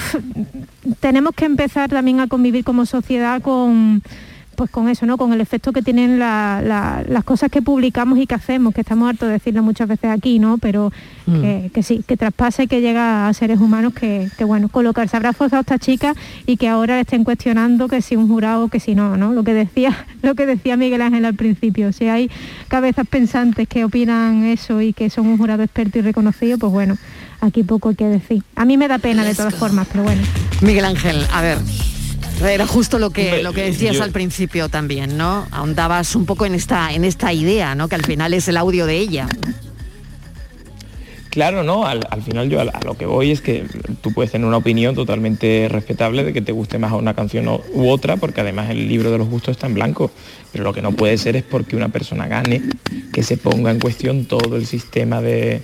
tenemos 0.99 1.33
que 1.35 1.45
empezar 1.45 1.89
también 1.89 2.19
a 2.19 2.27
convivir 2.27 2.63
como 2.63 2.85
sociedad 2.85 3.41
con 3.41 4.01
pues 4.55 4.69
con 4.71 4.89
eso, 4.89 5.05
¿no? 5.05 5.15
Con 5.17 5.31
el 5.31 5.39
efecto 5.39 5.71
que 5.71 5.81
tienen 5.81 6.19
la- 6.19 6.61
la- 6.61 7.01
las 7.07 7.23
cosas 7.23 7.49
que 7.49 7.61
publicamos 7.61 8.19
y 8.19 8.27
que 8.27 8.35
hacemos, 8.35 8.73
que 8.73 8.81
estamos 8.81 9.07
hartos 9.09 9.29
de 9.29 9.33
decirlo 9.35 9.63
muchas 9.63 9.87
veces 9.87 10.11
aquí, 10.11 10.37
¿no? 10.37 10.57
Pero 10.57 10.91
Mm. 11.27 11.41
que, 11.41 11.71
que 11.73 11.81
sí, 11.81 12.03
que 12.05 12.17
traspasa 12.17 12.63
y 12.63 12.67
que 12.67 12.81
llega 12.81 13.29
a 13.29 13.33
seres 13.33 13.61
humanos 13.61 13.93
que, 13.93 14.27
que, 14.37 14.43
bueno, 14.43 14.67
con 14.67 14.83
lo 14.83 14.91
que 14.91 15.07
se 15.07 15.15
habrá 15.15 15.31
forzado 15.31 15.61
esta 15.61 15.79
chica 15.79 16.13
y 16.45 16.57
que 16.57 16.67
ahora 16.67 16.95
le 16.95 17.01
estén 17.03 17.23
cuestionando 17.23 17.87
que 17.87 18.01
si 18.01 18.17
un 18.17 18.27
jurado, 18.27 18.67
que 18.67 18.81
si 18.81 18.95
no, 18.95 19.15
¿no? 19.15 19.31
Lo 19.31 19.45
que 19.45 19.53
decía, 19.53 19.95
lo 20.23 20.35
que 20.35 20.45
decía 20.45 20.75
Miguel 20.75 21.03
Ángel 21.03 21.23
al 21.23 21.35
principio, 21.35 21.93
si 21.93 22.09
hay 22.09 22.29
cabezas 22.67 23.07
pensantes 23.07 23.65
que 23.65 23.85
opinan 23.85 24.43
eso 24.43 24.81
y 24.81 24.91
que 24.91 25.09
son 25.09 25.25
un 25.27 25.37
jurado 25.37 25.63
experto 25.63 25.99
y 25.99 26.01
reconocido, 26.01 26.57
pues 26.57 26.73
bueno, 26.73 26.97
aquí 27.41 27.63
poco 27.63 27.89
hay 27.89 27.95
que 27.95 28.05
decir. 28.05 28.43
A 28.55 28.65
mí 28.65 28.77
me 28.77 28.87
da 28.87 28.97
pena 28.99 29.23
de 29.25 29.35
todas 29.35 29.55
formas, 29.55 29.87
pero 29.91 30.03
bueno. 30.03 30.21
Miguel 30.61 30.85
Ángel, 30.85 31.25
a 31.31 31.41
ver. 31.41 31.57
Era 32.43 32.65
justo 32.65 32.99
lo 32.99 33.09
que, 33.09 33.43
lo 33.43 33.51
que 33.51 33.63
decías 33.63 33.97
yo- 33.97 34.03
al 34.03 34.11
principio 34.11 34.69
también, 34.69 35.17
¿no? 35.17 35.45
Ahondabas 35.51 36.15
un 36.15 36.25
poco 36.25 36.45
en 36.45 36.55
esta, 36.55 36.93
en 36.93 37.03
esta 37.03 37.33
idea, 37.33 37.75
¿no? 37.75 37.89
Que 37.89 37.95
al 37.95 38.05
final 38.05 38.33
es 38.33 38.47
el 38.47 38.55
audio 38.55 38.85
de 38.85 38.97
ella. 38.97 39.27
Claro, 41.29 41.63
no, 41.63 41.85
al, 41.85 41.99
al 42.09 42.23
final 42.23 42.49
yo 42.49 42.59
a, 42.59 42.63
a 42.63 42.81
lo 42.83 42.97
que 42.97 43.05
voy 43.05 43.29
es 43.31 43.41
que 43.41 43.63
tú 44.01 44.11
puedes 44.13 44.31
tener 44.31 44.47
una 44.47 44.57
opinión 44.57 44.95
totalmente 44.95 45.67
respetable 45.69 46.23
de 46.23 46.33
que 46.33 46.41
te 46.41 46.51
guste 46.51 46.79
más 46.79 46.91
una 46.93 47.13
canción 47.13 47.47
o- 47.49 47.61
u 47.73 47.87
otra, 47.89 48.17
porque 48.17 48.41
además 48.41 48.69
el 48.71 48.87
libro 48.87 49.11
de 49.11 49.19
los 49.19 49.27
gustos 49.29 49.51
está 49.51 49.67
en 49.67 49.75
blanco. 49.75 50.09
Pero 50.51 50.63
lo 50.63 50.73
que 50.73 50.81
no 50.81 50.93
puede 50.93 51.17
ser 51.19 51.35
es 51.35 51.43
porque 51.43 51.75
una 51.75 51.89
persona 51.89 52.27
gane, 52.27 52.63
que 53.13 53.21
se 53.21 53.37
ponga 53.37 53.69
en 53.69 53.79
cuestión 53.79 54.25
todo 54.25 54.55
el 54.55 54.65
sistema 54.65 55.21
de, 55.21 55.61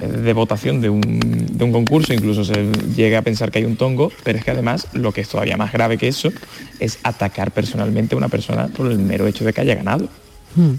de 0.00 0.32
votación 0.32 0.80
de 0.80 0.90
un, 0.90 1.00
de 1.00 1.64
un 1.64 1.72
concurso, 1.72 2.12
incluso 2.12 2.44
se 2.44 2.70
llega 2.94 3.18
a 3.18 3.22
pensar 3.22 3.50
que 3.50 3.58
hay 3.58 3.64
un 3.64 3.76
tongo, 3.76 4.12
pero 4.24 4.38
es 4.38 4.44
que 4.44 4.50
además 4.50 4.88
lo 4.92 5.12
que 5.12 5.20
es 5.20 5.28
todavía 5.28 5.56
más 5.56 5.72
grave 5.72 5.98
que 5.98 6.08
eso 6.08 6.32
es 6.80 6.98
atacar 7.02 7.50
personalmente 7.50 8.14
a 8.14 8.18
una 8.18 8.28
persona 8.28 8.68
por 8.68 8.90
el 8.90 8.98
mero 8.98 9.26
hecho 9.26 9.44
de 9.44 9.52
que 9.52 9.60
haya 9.60 9.74
ganado. 9.74 10.08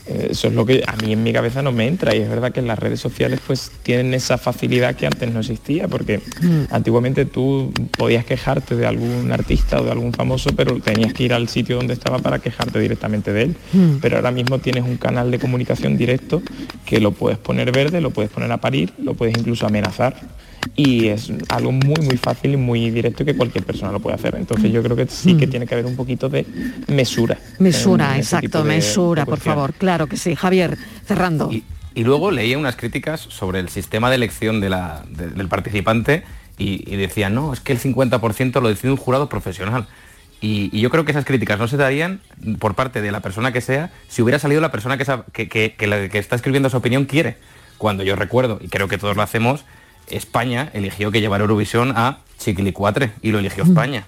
Eh, 0.07 0.27
Eso 0.31 0.47
es 0.47 0.53
lo 0.53 0.65
que 0.65 0.83
a 0.85 0.95
mí 0.97 1.13
en 1.13 1.23
mi 1.23 1.31
cabeza 1.33 1.61
no 1.61 1.71
me 1.71 1.87
entra 1.87 2.15
y 2.15 2.19
es 2.19 2.29
verdad 2.29 2.51
que 2.51 2.61
las 2.61 2.77
redes 2.77 2.99
sociales 2.99 3.39
pues 3.45 3.71
tienen 3.83 4.13
esa 4.13 4.37
facilidad 4.37 4.95
que 4.95 5.05
antes 5.05 5.31
no 5.31 5.39
existía 5.39 5.87
porque 5.87 6.21
antiguamente 6.69 7.25
tú 7.25 7.73
podías 7.97 8.25
quejarte 8.25 8.75
de 8.75 8.85
algún 8.85 9.31
artista 9.31 9.81
o 9.81 9.83
de 9.83 9.91
algún 9.91 10.13
famoso 10.13 10.51
pero 10.55 10.79
tenías 10.79 11.13
que 11.13 11.23
ir 11.23 11.33
al 11.33 11.47
sitio 11.49 11.77
donde 11.77 11.93
estaba 11.93 12.19
para 12.19 12.39
quejarte 12.39 12.79
directamente 12.79 13.33
de 13.33 13.43
él. 13.43 13.55
Mm. 13.73 13.95
Pero 14.01 14.17
ahora 14.17 14.31
mismo 14.31 14.59
tienes 14.59 14.83
un 14.83 14.97
canal 14.97 15.31
de 15.31 15.39
comunicación 15.39 15.97
directo 15.97 16.41
que 16.85 16.99
lo 16.99 17.11
puedes 17.11 17.37
poner 17.37 17.71
verde, 17.71 18.01
lo 18.01 18.11
puedes 18.11 18.31
poner 18.31 18.51
a 18.51 18.57
parir, 18.57 18.93
lo 19.01 19.13
puedes 19.13 19.37
incluso 19.37 19.65
amenazar 19.65 20.15
y 20.75 21.07
es 21.07 21.31
algo 21.49 21.71
muy 21.71 22.01
muy 22.05 22.17
fácil 22.17 22.53
y 22.53 22.57
muy 22.57 22.89
directo 22.91 23.23
que 23.25 23.35
cualquier 23.35 23.63
persona 23.65 23.91
lo 23.91 23.99
puede 23.99 24.15
hacer. 24.15 24.35
Entonces 24.35 24.71
yo 24.71 24.81
creo 24.83 24.95
que 24.95 25.07
sí 25.07 25.35
que 25.37 25.47
tiene 25.47 25.65
que 25.67 25.73
haber 25.75 25.85
un 25.85 25.95
poquito 25.95 26.29
de 26.29 26.45
mesura. 26.87 27.37
Mm. 27.59 27.63
Mesura, 27.63 28.13
en 28.13 28.19
exacto, 28.19 28.63
de- 28.63 28.69
mesura, 28.69 29.23
de 29.23 29.29
por 29.29 29.39
favor. 29.39 29.73
Claro 29.73 30.07
que 30.07 30.17
sí. 30.17 30.35
Javier, 30.35 30.77
cerrando. 31.05 31.49
Y 31.95 32.03
luego 32.03 32.31
leía 32.31 32.57
unas 32.57 32.75
críticas 32.75 33.19
sobre 33.19 33.59
el 33.59 33.69
sistema 33.69 34.09
de 34.09 34.15
elección 34.15 34.61
de 34.61 34.69
la- 34.69 35.03
de- 35.09 35.29
del 35.29 35.47
participante 35.47 36.23
y, 36.57 36.83
y 36.91 36.95
decían, 36.97 37.33
no, 37.35 37.51
es 37.53 37.59
que 37.61 37.73
el 37.73 37.79
50% 37.79 38.61
lo 38.61 38.69
decide 38.69 38.91
un 38.91 38.97
jurado 38.97 39.27
profesional. 39.29 39.87
Y, 40.41 40.69
y 40.71 40.79
yo 40.81 40.89
creo 40.89 41.03
que 41.03 41.11
esas 41.11 41.25
críticas 41.25 41.59
no 41.59 41.67
se 41.67 41.75
darían 41.75 42.21
por 42.59 42.73
parte 42.75 43.01
de 43.01 43.11
la 43.11 43.19
persona 43.19 43.51
que 43.51 43.59
sea 43.59 43.91
si 44.07 44.21
hubiera 44.21 44.39
salido 44.39 44.61
la 44.61 44.71
persona 44.71 44.95
que, 44.95 45.03
esa- 45.03 45.25
que, 45.33 45.49
que- 45.49 45.75
que 45.77 45.87
la 45.87 46.07
que 46.07 46.17
está 46.19 46.35
escribiendo 46.35 46.67
esa 46.67 46.77
opinión 46.77 47.05
quiere. 47.05 47.37
Cuando 47.77 48.03
yo 48.03 48.15
recuerdo, 48.15 48.59
y 48.61 48.67
creo 48.69 48.87
que 48.87 48.97
todos 48.97 49.15
lo 49.17 49.21
hacemos, 49.21 49.65
España 50.11 50.69
eligió 50.73 51.11
que 51.11 51.21
llevara 51.21 51.43
Eurovisión 51.43 51.93
a 51.95 52.19
Chiquilicuatre 52.37 53.11
y 53.21 53.31
lo 53.31 53.39
eligió 53.39 53.63
España. 53.63 54.05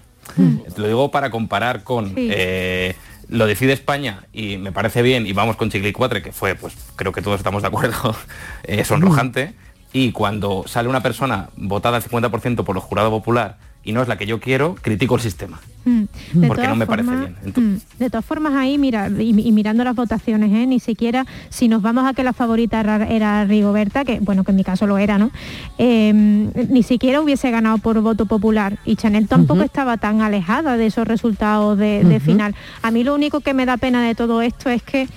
Lo 0.78 0.88
digo 0.88 1.12
para 1.12 1.30
comparar 1.30 1.84
con 1.84 2.10
Sí. 2.16 2.30
eh, 2.32 2.96
lo 3.28 3.48
decide 3.48 3.74
España 3.74 4.26
y 4.34 4.58
me 4.58 4.72
parece 4.72 5.02
bien 5.02 5.26
y 5.26 5.34
vamos 5.34 5.56
con 5.56 5.70
Chiquilicuatre, 5.72 6.22
que 6.22 6.32
fue, 6.32 6.56
pues 6.56 6.74
creo 6.96 7.12
que 7.12 7.22
todos 7.22 7.40
estamos 7.40 7.62
de 7.62 7.68
acuerdo, 7.70 8.16
eh, 8.64 8.84
sonrojante. 8.86 9.54
Y 9.94 10.12
cuando 10.14 10.64
sale 10.68 10.88
una 10.88 11.02
persona 11.02 11.50
votada 11.58 11.98
al 11.98 12.04
50% 12.04 12.64
por 12.64 12.76
el 12.78 12.82
jurado 12.82 13.10
popular 13.10 13.58
y 13.84 13.92
no 13.94 14.02
es 14.02 14.08
la 14.08 14.18
que 14.18 14.26
yo 14.26 14.40
quiero, 14.40 14.76
critico 14.82 15.16
el 15.16 15.22
sistema. 15.22 15.60
Mm. 15.86 16.04
Porque 16.48 16.68
no 16.68 16.76
me 16.76 16.86
parece 16.86 17.10
bien. 17.10 17.36
mm, 17.56 17.76
De 17.98 18.10
todas 18.12 18.24
formas 18.24 18.54
ahí, 18.54 18.78
mira, 18.78 19.10
y, 19.10 19.30
y 19.30 19.52
mirando 19.52 19.84
las 19.84 19.96
votaciones, 19.96 20.52
¿eh? 20.54 20.68
ni 20.68 20.80
siquiera 20.80 21.26
si 21.50 21.68
nos 21.68 21.82
vamos 21.82 22.06
a 22.06 22.14
que 22.14 22.24
la 22.24 22.34
favorita 22.34 22.80
era, 22.80 23.08
era 23.08 23.46
Rigoberta, 23.46 24.06
que 24.06 24.20
bueno, 24.20 24.44
que 24.44 24.52
en 24.52 24.58
mi 24.58 24.64
caso 24.64 24.86
lo 24.86 25.00
era, 25.00 25.18
¿no? 25.18 25.32
Eh, 25.80 26.14
ni 26.14 26.84
siquiera 26.84 27.22
hubiese 27.22 27.50
ganado 27.50 27.80
por 27.80 28.00
voto 28.02 28.26
popular 28.26 28.78
y 28.86 28.96
Chanel 28.96 29.28
tampoco 29.28 29.64
estaba 29.64 29.98
tan 29.98 30.22
alejada 30.22 30.78
de 30.78 30.86
esos 30.86 31.08
resultados 31.08 31.78
de, 31.78 32.20
final. 32.24 32.56
A 32.84 32.92
mí 32.92 33.04
lo 33.04 33.16
único 33.16 33.42
que 33.42 33.54
me 33.54 33.66
da 33.66 33.78
pena 33.78 34.06
de 34.06 34.14
todo 34.14 34.42
esto 34.42 34.70
es 34.70 34.84
que 34.84 35.08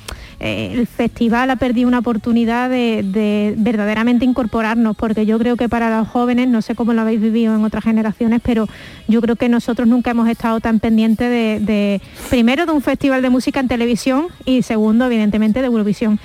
el 0.45 0.87
festival 0.87 1.51
ha 1.51 1.57
perdido 1.57 1.89
una 1.89 2.01
oportunidad 2.01 2.69
de, 2.69 3.03
de 3.03 3.55
verdaderamente 3.57 4.27
incorporarnos, 4.27 4.95
porque 4.95 5.25
yo 5.25 5.39
creo 5.39 5.57
que 5.57 5.71
para 5.71 5.99
los 5.99 6.07
jóvenes, 6.09 6.49
no 6.49 6.61
sé 6.61 6.75
cómo 6.75 6.93
lo 6.93 7.01
habéis 7.01 7.21
vivido 7.21 7.55
en 7.55 7.65
otras 7.65 7.83
generaciones, 7.85 8.43
pero 8.45 8.69
yo 9.09 9.23
creo 9.23 9.37
que 9.37 9.49
nosotros 9.49 9.89
nunca 9.89 10.11
hemos 10.11 10.29
estado 10.29 10.61
tan 10.61 10.81
pendientes 10.81 11.31
de, 11.65 12.01
primero, 12.29 12.67
de 12.67 12.73
un 12.73 12.83
festival 12.83 13.23
de 13.23 13.31
música 13.31 13.61
en 13.61 13.69
televisión 13.69 14.27
y 14.45 14.63
segundo, 14.63 15.07
evidentemente, 15.07 15.61
de 15.61 15.67
Eurovisión. 15.67 16.21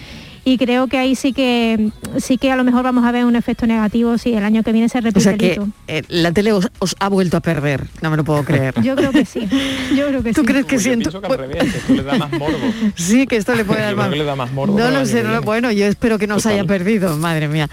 Y 0.45 0.57
creo 0.57 0.87
que 0.87 0.97
ahí 0.97 1.15
sí 1.15 1.33
que 1.33 1.89
sí 2.17 2.37
que 2.37 2.51
a 2.51 2.55
lo 2.55 2.63
mejor 2.63 2.83
vamos 2.83 3.05
a 3.05 3.11
ver 3.11 3.25
un 3.25 3.35
efecto 3.35 3.67
negativo 3.67 4.17
si 4.17 4.33
el 4.33 4.43
año 4.43 4.63
que 4.63 4.71
viene 4.71 4.89
se 4.89 4.97
O 4.97 5.01
repite 5.01 5.19
sea 5.21 5.31
el 5.33 5.37
que 5.37 5.53
hito. 5.53 5.67
eh, 5.87 6.01
la 6.07 6.31
tele 6.31 6.53
os, 6.53 6.69
os 6.79 6.95
ha 6.99 7.09
vuelto 7.09 7.37
a 7.37 7.39
perder. 7.41 7.85
No 8.01 8.09
me 8.09 8.17
lo 8.17 8.23
puedo 8.23 8.43
creer. 8.43 8.73
Yo 8.81 8.95
creo 8.95 9.11
que 9.11 9.25
sí. 9.25 9.47
Yo 9.95 10.07
creo 10.07 10.23
que 10.23 10.33
¿Tú 10.33 10.41
sí. 10.41 10.47
crees 10.47 10.65
que 10.65 10.79
siento? 10.79 11.09
pienso 11.11 11.21
que 11.27 11.33
al 11.33 11.39
revés, 11.39 11.63
que 11.71 11.77
esto 11.77 11.93
le 11.93 12.03
da 12.03 12.17
más 12.17 12.31
morbo. 12.31 12.57
Sí, 12.95 13.27
que 13.27 13.35
esto 13.37 13.55
le 13.55 13.65
puede 13.65 13.81
dar 13.81 13.95
más. 13.95 14.09
le 14.09 14.23
da 14.23 14.35
más 14.35 14.51
morbo 14.51 14.77
No 14.77 14.89
lo 14.91 15.05
sé, 15.05 15.23
no 15.23 15.41
bueno, 15.41 15.71
yo 15.71 15.85
espero 15.85 16.17
que 16.17 16.27
no 16.27 16.39
se 16.39 16.49
haya 16.49 16.63
perdido, 16.63 17.15
madre 17.17 17.47
mía. 17.47 17.69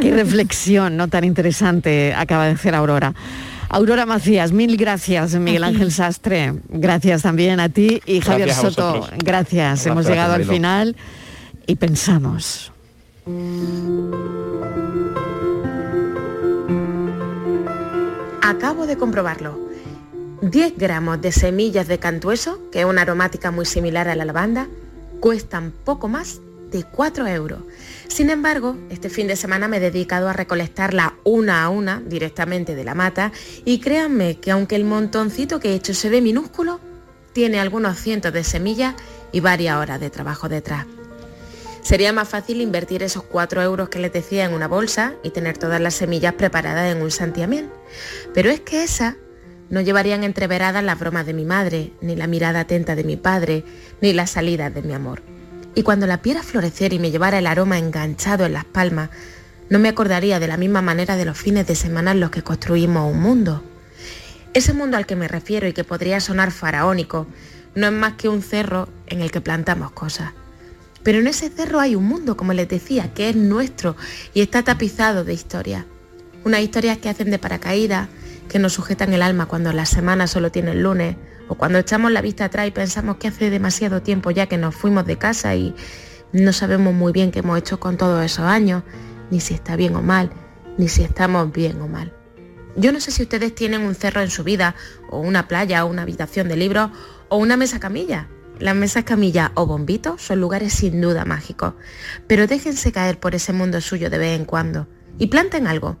Qué 0.00 0.12
reflexión, 0.14 0.96
¿no? 0.96 1.08
Tan 1.08 1.24
interesante 1.24 2.14
acaba 2.14 2.46
de 2.46 2.52
hacer 2.52 2.74
Aurora. 2.74 3.14
Aurora 3.68 4.04
Macías, 4.04 4.52
mil 4.52 4.76
gracias, 4.76 5.34
Miguel. 5.34 5.64
Ángel 5.64 5.90
Sastre. 5.92 6.52
Gracias 6.68 7.22
también 7.22 7.58
a 7.58 7.70
ti 7.70 8.02
y 8.04 8.20
Javier 8.20 8.48
Gracias 8.48 8.74
Soto. 8.74 9.08
Gracias. 9.16 9.86
Hemos 9.86 10.06
llegado 10.06 10.34
al 10.34 10.44
final 10.44 10.94
y 11.66 11.76
pensamos. 11.76 12.72
Acabo 18.42 18.86
de 18.86 18.96
comprobarlo. 18.96 19.58
10 20.42 20.76
gramos 20.76 21.20
de 21.20 21.30
semillas 21.30 21.86
de 21.86 21.98
cantueso, 21.98 22.58
que 22.72 22.80
es 22.80 22.84
una 22.84 23.02
aromática 23.02 23.52
muy 23.52 23.64
similar 23.64 24.08
a 24.08 24.16
la 24.16 24.24
lavanda, 24.24 24.66
cuestan 25.20 25.72
poco 25.84 26.08
más 26.08 26.40
de 26.72 26.82
4 26.82 27.28
euros. 27.28 27.60
Sin 28.08 28.28
embargo, 28.28 28.76
este 28.90 29.08
fin 29.08 29.28
de 29.28 29.36
semana 29.36 29.68
me 29.68 29.76
he 29.76 29.80
dedicado 29.80 30.28
a 30.28 30.32
recolectarla 30.32 31.14
una 31.22 31.62
a 31.62 31.68
una 31.68 32.02
directamente 32.04 32.74
de 32.74 32.84
la 32.84 32.94
mata 32.94 33.30
y 33.64 33.78
créanme 33.78 34.38
que 34.38 34.50
aunque 34.50 34.74
el 34.74 34.84
montoncito 34.84 35.60
que 35.60 35.70
he 35.70 35.74
hecho 35.74 35.94
se 35.94 36.08
ve 36.08 36.20
minúsculo, 36.20 36.80
tiene 37.32 37.60
algunos 37.60 37.98
cientos 37.98 38.32
de 38.32 38.42
semillas 38.42 38.94
y 39.30 39.40
varias 39.40 39.76
horas 39.76 40.00
de 40.00 40.10
trabajo 40.10 40.48
detrás. 40.48 40.86
Sería 41.82 42.12
más 42.12 42.28
fácil 42.28 42.60
invertir 42.60 43.02
esos 43.02 43.24
4 43.24 43.60
euros 43.60 43.88
que 43.88 43.98
les 43.98 44.12
decía 44.12 44.44
en 44.44 44.54
una 44.54 44.68
bolsa 44.68 45.14
y 45.24 45.30
tener 45.30 45.58
todas 45.58 45.80
las 45.80 45.94
semillas 45.94 46.34
preparadas 46.34 46.94
en 46.94 47.02
un 47.02 47.10
santiamén. 47.10 47.70
Pero 48.32 48.50
es 48.50 48.60
que 48.60 48.84
esas 48.84 49.16
no 49.68 49.80
llevarían 49.80 50.22
entreveradas 50.22 50.84
las 50.84 50.98
bromas 50.98 51.26
de 51.26 51.34
mi 51.34 51.44
madre, 51.44 51.92
ni 52.00 52.14
la 52.14 52.28
mirada 52.28 52.60
atenta 52.60 52.94
de 52.94 53.02
mi 53.02 53.16
padre, 53.16 53.64
ni 54.00 54.12
las 54.12 54.30
salidas 54.30 54.72
de 54.72 54.82
mi 54.82 54.92
amor. 54.92 55.22
Y 55.74 55.82
cuando 55.82 56.06
la 56.06 56.18
viera 56.18 56.42
florecer 56.42 56.92
y 56.92 57.00
me 57.00 57.10
llevara 57.10 57.38
el 57.38 57.46
aroma 57.48 57.78
enganchado 57.78 58.46
en 58.46 58.52
las 58.52 58.64
palmas, 58.64 59.10
no 59.68 59.80
me 59.80 59.88
acordaría 59.88 60.38
de 60.38 60.46
la 60.46 60.58
misma 60.58 60.82
manera 60.82 61.16
de 61.16 61.24
los 61.24 61.36
fines 61.36 61.66
de 61.66 61.74
semana 61.74 62.12
en 62.12 62.20
los 62.20 62.30
que 62.30 62.42
construimos 62.42 63.10
un 63.10 63.20
mundo. 63.20 63.64
Ese 64.54 64.72
mundo 64.72 64.98
al 64.98 65.06
que 65.06 65.16
me 65.16 65.26
refiero 65.26 65.66
y 65.66 65.72
que 65.72 65.82
podría 65.82 66.20
sonar 66.20 66.52
faraónico, 66.52 67.26
no 67.74 67.86
es 67.86 67.92
más 67.92 68.12
que 68.12 68.28
un 68.28 68.42
cerro 68.42 68.88
en 69.06 69.20
el 69.20 69.30
que 69.32 69.40
plantamos 69.40 69.90
cosas. 69.92 70.32
Pero 71.02 71.18
en 71.18 71.26
ese 71.26 71.48
cerro 71.48 71.80
hay 71.80 71.94
un 71.94 72.04
mundo, 72.04 72.36
como 72.36 72.52
les 72.52 72.68
decía, 72.68 73.12
que 73.12 73.28
es 73.28 73.36
nuestro 73.36 73.96
y 74.34 74.40
está 74.40 74.62
tapizado 74.62 75.24
de 75.24 75.34
historias. 75.34 75.84
Unas 76.44 76.60
historias 76.60 76.98
que 76.98 77.08
hacen 77.08 77.30
de 77.30 77.38
paracaídas, 77.38 78.08
que 78.48 78.58
nos 78.58 78.74
sujetan 78.74 79.12
el 79.12 79.22
alma 79.22 79.46
cuando 79.46 79.72
la 79.72 79.86
semana 79.86 80.26
solo 80.26 80.52
tiene 80.52 80.72
el 80.72 80.82
lunes, 80.82 81.16
o 81.48 81.54
cuando 81.54 81.78
echamos 81.78 82.12
la 82.12 82.20
vista 82.20 82.46
atrás 82.46 82.68
y 82.68 82.70
pensamos 82.70 83.16
que 83.16 83.28
hace 83.28 83.50
demasiado 83.50 84.02
tiempo 84.02 84.30
ya 84.30 84.46
que 84.46 84.58
nos 84.58 84.74
fuimos 84.74 85.06
de 85.06 85.18
casa 85.18 85.54
y 85.54 85.74
no 86.32 86.52
sabemos 86.52 86.94
muy 86.94 87.12
bien 87.12 87.30
qué 87.30 87.40
hemos 87.40 87.58
hecho 87.58 87.78
con 87.78 87.96
todos 87.96 88.24
esos 88.24 88.44
años, 88.44 88.82
ni 89.30 89.40
si 89.40 89.54
está 89.54 89.76
bien 89.76 89.94
o 89.96 90.02
mal, 90.02 90.30
ni 90.78 90.88
si 90.88 91.02
estamos 91.02 91.52
bien 91.52 91.80
o 91.80 91.88
mal. 91.88 92.12
Yo 92.76 92.92
no 92.92 93.00
sé 93.00 93.10
si 93.10 93.22
ustedes 93.22 93.54
tienen 93.54 93.82
un 93.82 93.94
cerro 93.94 94.22
en 94.22 94.30
su 94.30 94.44
vida, 94.44 94.74
o 95.10 95.20
una 95.20 95.46
playa, 95.46 95.84
o 95.84 95.90
una 95.90 96.02
habitación 96.02 96.48
de 96.48 96.56
libros, 96.56 96.90
o 97.28 97.36
una 97.36 97.56
mesa 97.56 97.80
camilla. 97.80 98.28
Las 98.62 98.76
mesas 98.76 99.02
camilla 99.02 99.50
o 99.56 99.66
bombitos 99.66 100.22
son 100.22 100.40
lugares 100.40 100.72
sin 100.72 101.00
duda 101.00 101.24
mágicos, 101.24 101.74
pero 102.28 102.46
déjense 102.46 102.92
caer 102.92 103.18
por 103.18 103.34
ese 103.34 103.52
mundo 103.52 103.80
suyo 103.80 104.08
de 104.08 104.18
vez 104.18 104.38
en 104.38 104.44
cuando 104.44 104.86
y 105.18 105.26
planten 105.26 105.66
algo, 105.66 105.96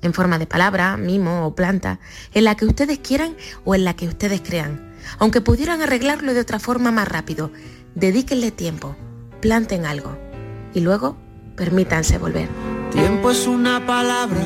en 0.00 0.14
forma 0.14 0.38
de 0.38 0.46
palabra, 0.46 0.96
mimo 0.96 1.44
o 1.44 1.56
planta, 1.56 1.98
en 2.34 2.44
la 2.44 2.54
que 2.54 2.66
ustedes 2.66 3.00
quieran 3.00 3.36
o 3.64 3.74
en 3.74 3.84
la 3.84 3.96
que 3.96 4.06
ustedes 4.06 4.42
crean. 4.42 4.94
Aunque 5.18 5.40
pudieran 5.40 5.82
arreglarlo 5.82 6.34
de 6.34 6.40
otra 6.40 6.60
forma 6.60 6.92
más 6.92 7.08
rápido, 7.08 7.50
dedíquenle 7.96 8.52
tiempo, 8.52 8.94
planten 9.40 9.86
algo 9.86 10.16
y 10.72 10.82
luego 10.82 11.16
permítanse 11.56 12.16
volver. 12.18 12.48
Tiempo 12.92 13.32
es 13.32 13.44
una 13.48 13.84
palabra 13.84 14.44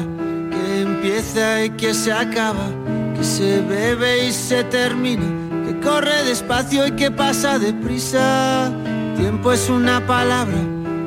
que 0.51 0.81
empieza 0.81 1.67
y 1.67 1.71
que 1.73 1.93
se 1.93 2.15
acaba, 2.15 2.71
que 3.15 3.25
se 3.25 3.61
bebe 3.61 4.27
y 4.27 4.33
se 4.33 4.65
termina, 4.65 5.50
que 5.71 5.81
corre 5.81 6.25
despacio 6.25 6.87
y 6.87 6.93
que 6.93 7.11
pasa 7.11 7.59
deprisa. 7.59 8.71
Tiempo 9.17 9.53
es 9.53 9.69
una 9.69 10.05
palabra 10.07 10.57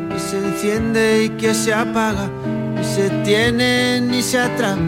que 0.10 0.20
se 0.20 0.38
enciende 0.38 1.24
y 1.26 1.30
que 1.32 1.54
se 1.54 1.74
apaga, 1.74 2.30
ni 2.76 2.84
se 2.84 3.10
tiene 3.26 4.00
ni 4.00 4.22
se 4.22 4.40
atrapa, 4.40 4.80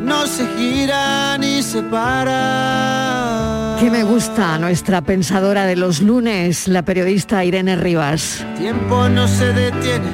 no 0.00 0.26
se 0.26 0.46
gira 0.56 1.36
ni 1.38 1.62
se 1.62 1.82
para. 1.82 3.76
Que 3.80 3.90
me 3.90 4.04
gusta 4.04 4.58
nuestra 4.58 5.00
pensadora 5.00 5.66
de 5.66 5.76
los 5.76 6.00
lunes, 6.02 6.68
la 6.68 6.82
periodista 6.82 7.44
Irene 7.44 7.74
Rivas. 7.74 8.44
Tiempo 8.58 9.08
no 9.08 9.26
se 9.26 9.52
detiene, 9.52 10.10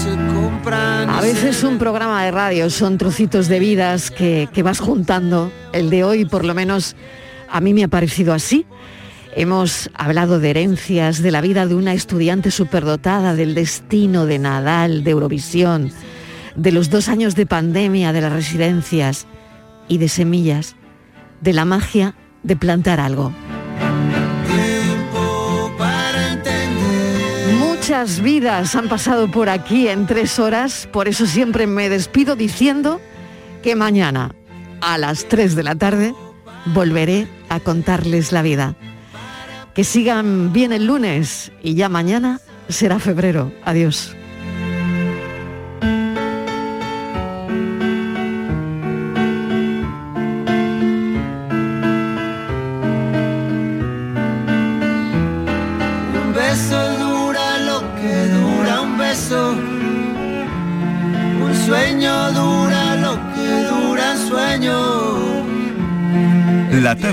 se 0.00 0.16
A 0.70 1.20
veces 1.22 1.64
un 1.64 1.78
programa 1.78 2.24
de 2.24 2.30
radio 2.30 2.70
son 2.70 2.98
trocitos 2.98 3.48
de 3.48 3.58
vidas 3.58 4.12
que, 4.12 4.48
que 4.52 4.62
vas 4.62 4.78
juntando. 4.78 5.50
El 5.72 5.90
de 5.90 6.04
hoy, 6.04 6.24
por 6.24 6.44
lo 6.44 6.54
menos, 6.54 6.94
a 7.50 7.60
mí 7.60 7.74
me 7.74 7.84
ha 7.84 7.88
parecido 7.88 8.32
así. 8.32 8.66
Hemos 9.34 9.90
hablado 9.94 10.40
de 10.40 10.50
herencias, 10.50 11.22
de 11.22 11.30
la 11.30 11.40
vida 11.40 11.66
de 11.66 11.74
una 11.74 11.92
estudiante 11.92 12.50
superdotada, 12.50 13.34
del 13.34 13.54
destino 13.54 14.26
de 14.26 14.38
Nadal, 14.38 15.04
de 15.04 15.10
Eurovisión, 15.10 15.92
de 16.56 16.72
los 16.72 16.90
dos 16.90 17.08
años 17.08 17.34
de 17.34 17.46
pandemia, 17.46 18.12
de 18.12 18.20
las 18.20 18.32
residencias 18.32 19.26
y 19.86 19.98
de 19.98 20.08
semillas, 20.08 20.76
de 21.40 21.52
la 21.52 21.64
magia 21.64 22.14
de 22.42 22.56
plantar 22.56 23.00
algo. 23.00 23.32
Muchas 27.58 28.20
vidas 28.20 28.74
han 28.74 28.88
pasado 28.88 29.30
por 29.30 29.48
aquí 29.48 29.88
en 29.88 30.06
tres 30.06 30.38
horas, 30.38 30.88
por 30.92 31.08
eso 31.08 31.26
siempre 31.26 31.66
me 31.66 31.88
despido 31.88 32.36
diciendo 32.36 33.00
que 33.62 33.76
mañana 33.76 34.34
a 34.80 34.98
las 34.98 35.26
3 35.26 35.54
de 35.54 35.62
la 35.62 35.74
tarde 35.74 36.14
volveré 36.72 37.26
a 37.48 37.60
contarles 37.60 38.32
la 38.32 38.42
vida. 38.42 38.74
Que 39.74 39.84
sigan 39.84 40.52
bien 40.52 40.72
el 40.72 40.86
lunes 40.86 41.52
y 41.62 41.74
ya 41.74 41.88
mañana 41.88 42.40
será 42.68 42.98
febrero. 42.98 43.52
Adiós. 43.64 44.14